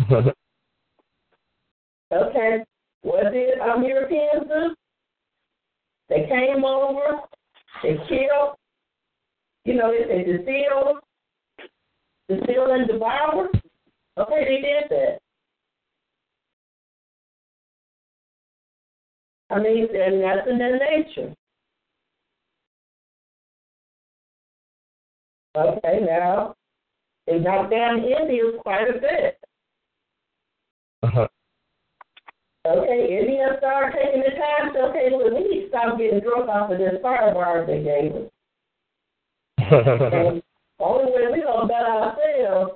[2.12, 2.64] okay.
[3.02, 4.74] What did um, Europeans do?
[6.08, 7.20] They came over,
[7.84, 8.56] they killed,
[9.64, 10.96] you know, they, they distilled,
[12.28, 13.62] distilled and devoured.
[14.18, 15.18] Okay, they did that.
[19.50, 21.32] I mean, and that's in their nature.
[25.58, 26.54] Okay, now
[27.26, 29.38] they knocked down Indians quite a bit.
[31.02, 31.28] Uh-huh.
[32.66, 36.48] Okay, Indians started taking the time to okay, look, we need to stop getting drunk
[36.48, 38.30] off of this firebar they gave us.
[39.70, 40.42] and
[40.78, 42.72] only way we gonna better ourselves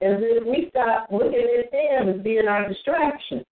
[0.00, 3.44] is if we stop looking at them as being our distraction.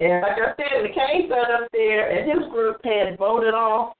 [0.00, 3.94] And like I said, the king sat up there and his group had voted off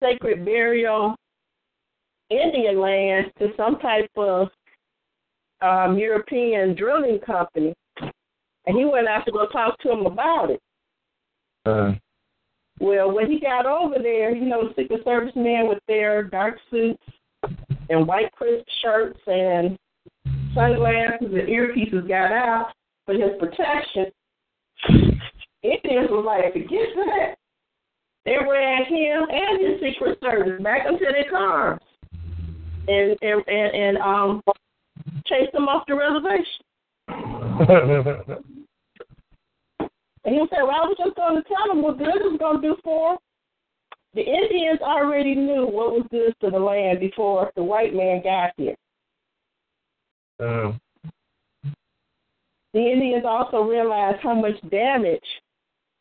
[0.00, 1.14] sacred burial
[2.30, 4.48] Indian lands to some type of
[5.60, 7.74] um, European drilling company.
[8.66, 10.60] And he went out to go talk to him about it.
[11.66, 11.92] Uh,
[12.80, 17.02] Well, when he got over there, you know, Secret Service men with their dark suits
[17.90, 19.76] and white crisp shirts and
[20.54, 22.72] sunglasses and earpieces got out
[23.06, 24.06] for his protection.
[25.62, 27.34] Indians was like, forget that.
[28.24, 31.80] They ran him and his Secret Service back into their cars
[32.88, 34.42] and and and, and um
[35.26, 36.62] chased them off the reservation.
[40.24, 42.62] And he said, Well, I was just going to tell them what good was going
[42.62, 43.18] to do for them.
[44.14, 48.52] The Indians already knew what was good for the land before the white man got
[48.56, 48.76] here.
[50.38, 50.80] um,
[52.72, 55.20] The Indians also realized how much damage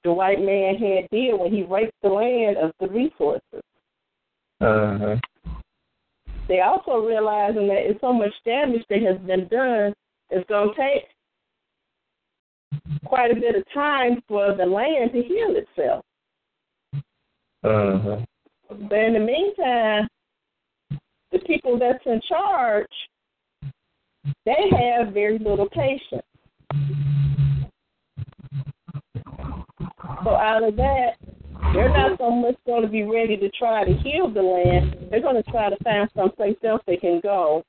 [0.03, 3.61] the white man had did when he raped the land of the resources.
[4.61, 5.17] uh-huh.
[6.47, 9.93] They also realizing that it's so much damage that has been done,
[10.29, 11.03] it's going to take
[13.05, 16.03] quite a bit of time for the land to heal itself.
[17.63, 18.19] Uh-huh.
[18.69, 20.07] But in the meantime,
[21.31, 22.87] the people that's in charge,
[24.45, 26.25] they have very little patience.
[30.23, 31.11] So out of that,
[31.73, 35.09] they're not so much going to be ready to try to heal the land.
[35.09, 37.63] They're going to try to find someplace else they can go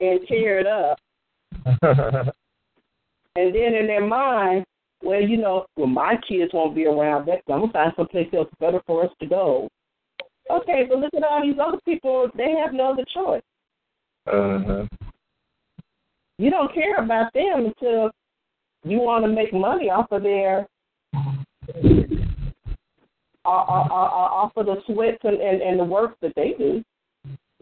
[0.00, 0.98] and tear it up.
[3.34, 4.66] And then in their mind,
[5.02, 7.26] well, you know, well, my kids won't be around.
[7.26, 9.68] That I'm gonna find someplace else better for us to go.
[10.50, 12.28] Okay, but look at all these other people.
[12.36, 13.42] They have no other choice.
[14.26, 14.86] uh-huh.
[16.38, 18.10] You don't care about them until
[18.84, 20.66] you want to make money off of their
[23.44, 26.82] off of the sweat and, and, and the work that they do.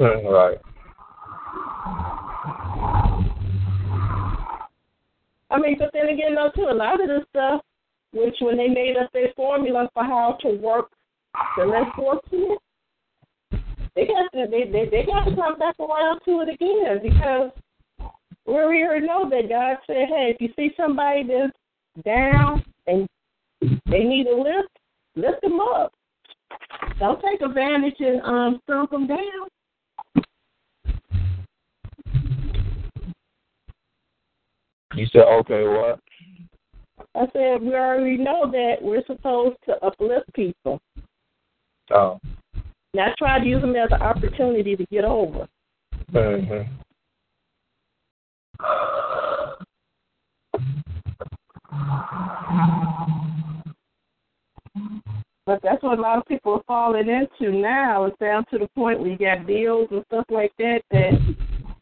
[0.01, 0.59] Uh, right.
[5.51, 7.63] I mean, but then again, though, too, a lot of this stuff,
[8.13, 10.91] which when they made up their formula for how to work
[11.57, 12.59] the less fortunate,
[13.51, 13.59] they
[13.97, 17.51] they got to they they, they got to come back around to it again because
[18.47, 23.09] we already know that God said, hey, if you see somebody that's down and
[23.91, 24.79] they need a lift,
[25.17, 25.93] lift them up.
[26.99, 29.49] Don't take advantage and um stomp them down.
[34.95, 36.01] You said okay, what?
[37.15, 40.81] I said we already know that we're supposed to uplift people,
[41.91, 42.21] Oh.
[42.95, 45.49] not try to use them as an opportunity to get over.
[46.13, 46.81] Mm-hmm.
[55.47, 58.05] But that's what a lot of people are falling into now.
[58.05, 61.13] It's down to the point where you got bills and stuff like that that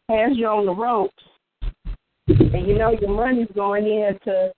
[0.09, 1.13] has you on the ropes.
[2.27, 4.51] And you know your money's going in to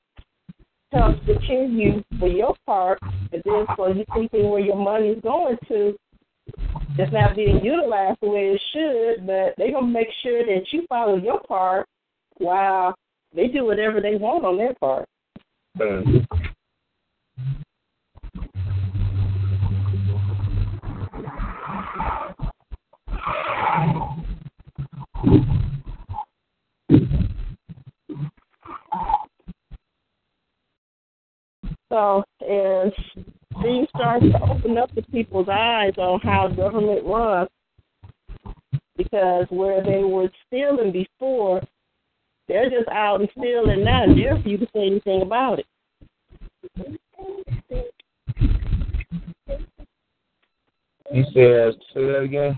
[0.91, 2.99] help secure you for your part,
[3.31, 5.95] but then so you thinking where your money's going to,
[6.97, 10.85] it's not being utilized the way it should, but they're gonna make sure that you
[10.89, 11.87] follow your part
[12.37, 12.93] while
[13.33, 15.07] they do whatever they want on their part.
[15.77, 16.25] Mm.
[31.91, 32.93] So as
[33.61, 37.49] things start to open up the people's eyes on how government runs,
[38.95, 41.61] because where they were stealing before,
[42.47, 44.03] they're just out and stealing now.
[44.03, 45.65] and Dare for you to say anything about it.
[51.13, 52.57] You said say that again?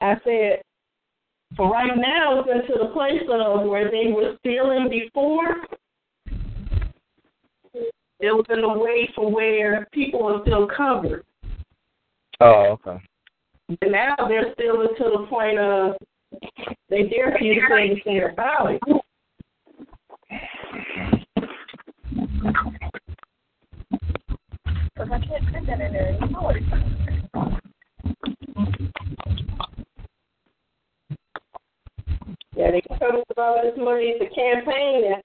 [0.00, 0.62] I said,
[1.56, 5.56] for right now, it's into the place of where they were stealing before.
[8.20, 11.24] It was in a way for where people are still covered.
[12.40, 13.02] Oh, okay.
[13.80, 15.96] But now they're still to the point of
[16.88, 18.80] they dare for you to say anything about it.
[24.94, 26.56] Because I can't print that in there anymore.
[32.56, 35.22] Yeah, they can come with all this money to campaign and,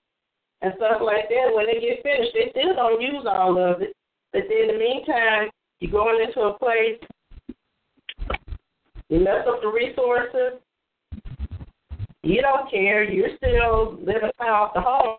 [0.61, 1.53] and stuff like that.
[1.53, 3.95] When they get finished, they still don't use all of it.
[4.33, 5.49] But then in the meantime,
[5.79, 6.99] you're going into a place,
[9.09, 10.59] you mess up the resources,
[12.23, 15.17] you don't care, you're still living off the home.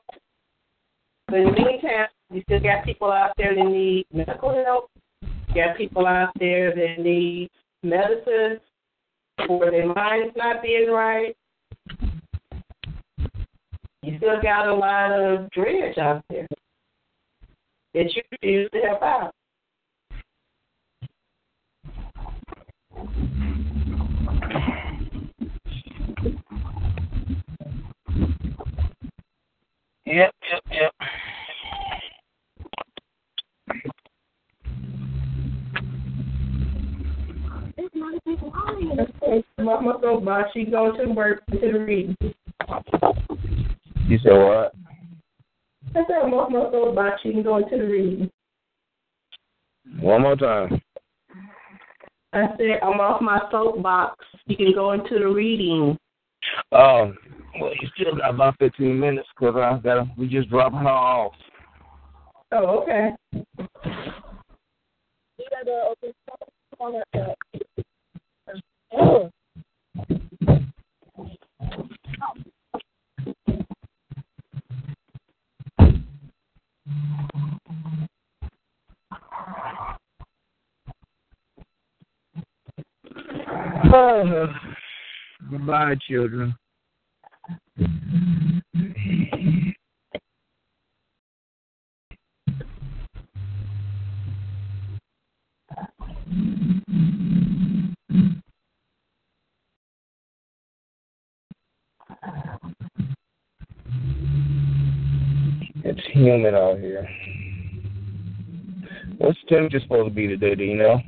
[1.28, 4.90] But in the meantime, you still got people out there that need medical help.
[5.22, 7.50] You got people out there that need
[7.82, 8.60] medicine
[9.46, 11.36] for their mind's not being right.
[14.16, 16.46] Still got a lot of dredge out there
[17.94, 19.32] that you refuse to help out.
[30.06, 30.92] Yep, yep, yep.
[39.58, 42.16] Mama go by, she go to work to the reading.
[44.08, 44.72] You said what?
[45.94, 48.30] I said Mama go by, she can go into the reading.
[50.00, 50.80] One more time.
[52.32, 54.24] I said I'm off my soapbox.
[54.46, 55.96] You can go into the reading.
[56.70, 57.12] Oh,
[57.60, 61.32] well, you still got about 15 minutes because I got we just dropping her off.
[62.52, 63.10] Oh, okay.
[65.38, 66.12] You open
[66.78, 67.34] on that.
[68.92, 69.30] Oh.
[85.50, 86.54] Goodbye, children.
[105.84, 107.06] It's humid out here.
[109.18, 110.54] What's temperature supposed to be today?
[110.54, 111.00] Do you know?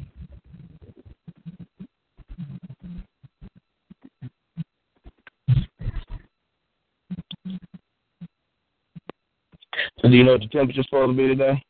[10.09, 11.63] So do you know what the temperature's supposed to be today?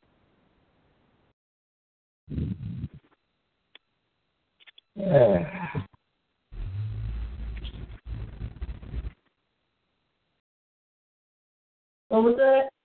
[4.94, 5.82] Yeah.
[12.10, 12.77] What was that?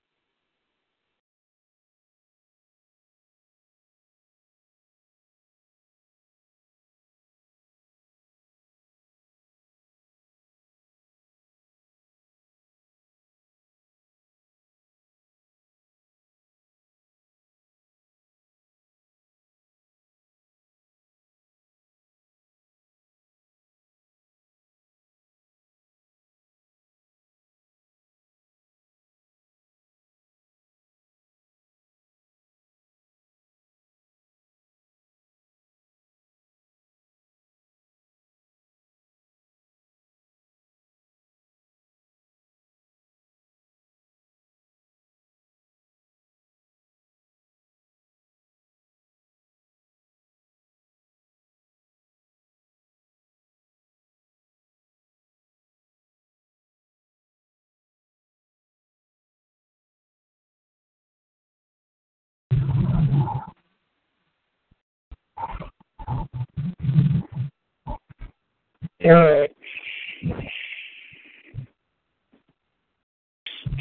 [69.06, 69.52] All right.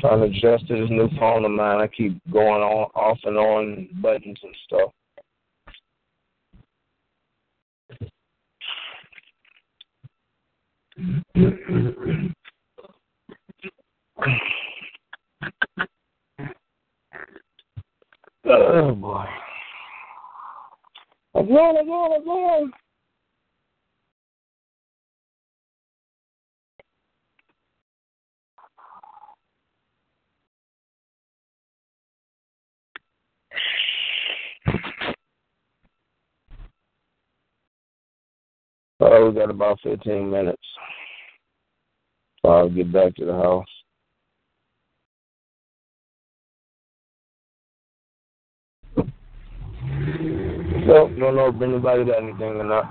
[0.01, 1.81] Trying to adjust to this new phone of mine.
[1.81, 4.91] I keep going on off and on buttons and stuff.
[18.47, 19.27] oh boy.
[21.35, 22.73] Again, again, again.
[39.33, 40.63] We got about 15 minutes.
[42.45, 43.65] So I'll get back to the house.
[50.87, 52.85] So, don't know if anybody got anything or not.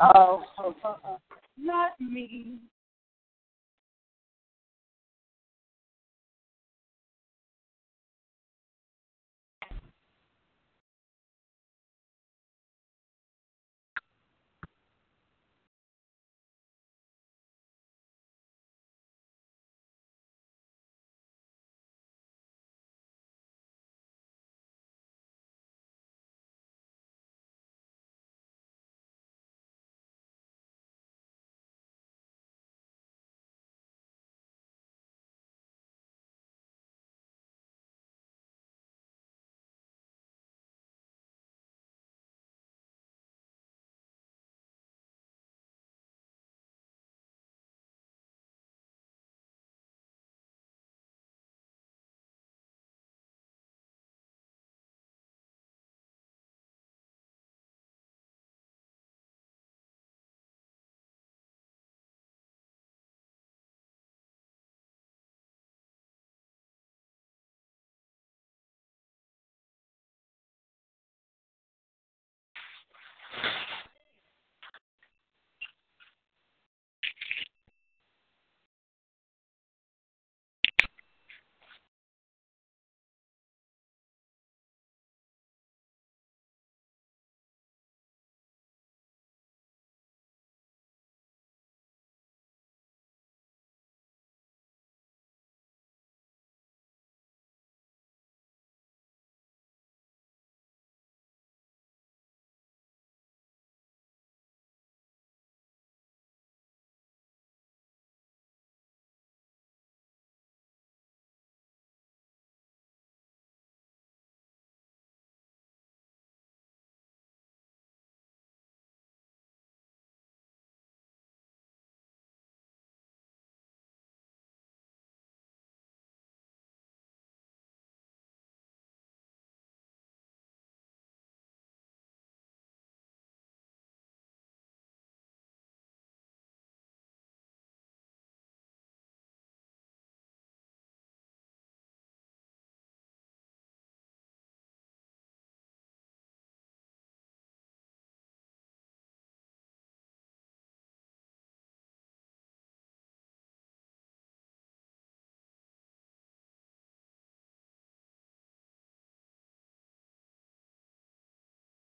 [0.00, 1.18] Oh, oh, oh, oh,
[1.56, 2.58] not me.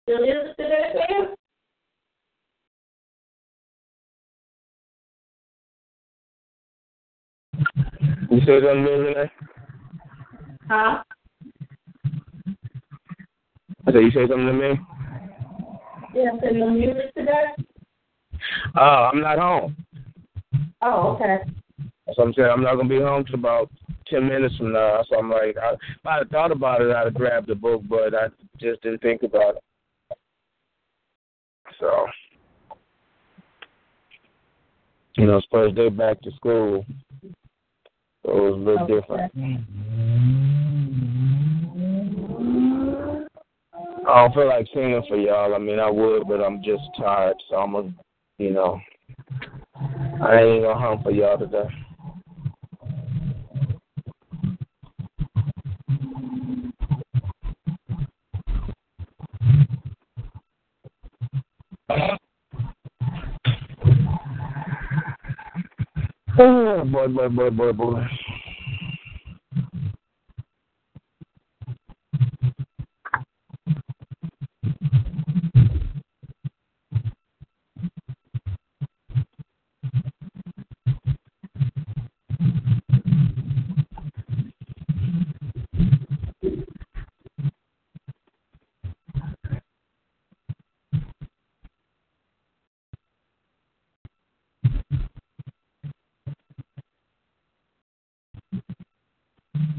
[0.03, 1.37] Still is to that?
[8.31, 9.15] You say something to me,
[10.69, 11.03] Huh?
[13.87, 14.81] I said you say something to me?
[16.15, 17.45] Yeah, I send the music today?
[18.77, 19.77] Oh, I'm not home.
[20.83, 21.39] Oh, okay.
[22.15, 23.71] So I'm saying I'm not gonna be home till about
[24.09, 25.05] ten minutes from now.
[25.09, 27.83] So I'm like, I, if I had thought about it, I'd have grabbed the book,
[27.89, 29.63] but I just didn't think about it.
[31.83, 32.07] So,
[35.17, 36.87] you know, as far first day back to school,
[38.25, 38.95] so it was a little Okay.
[39.01, 39.33] different.
[44.07, 45.57] I don't feel like singing for y'all.
[45.57, 47.93] I mean, I would, but I'm just tired, so I'm gonna,
[48.39, 48.81] you know,
[50.23, 51.69] I ain't gonna hum for y'all today.
[66.39, 68.09] Oh, boy, boy, boy, boy, boy.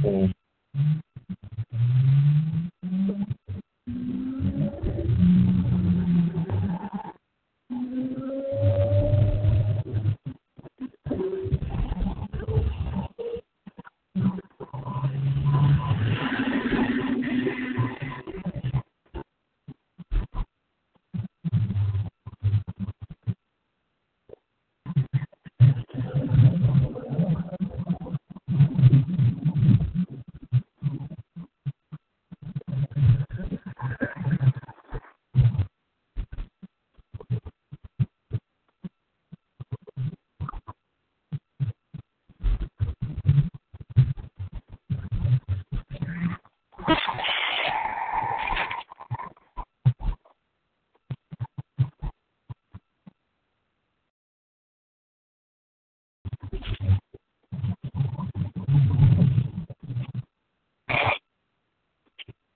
[0.03, 0.33] Mm.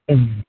[0.09, 0.43] Mm.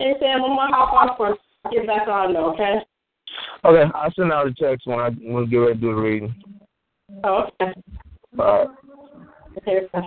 [0.00, 1.36] Hey, Sam, I'm gonna hop off for
[1.70, 2.78] get back on though, okay?
[3.64, 6.00] Okay, I'll send out a text when I when we get ready to do the
[6.00, 6.34] reading.
[7.24, 7.72] Oh, okay.
[8.38, 8.68] All right.
[9.58, 10.06] Okay, bye.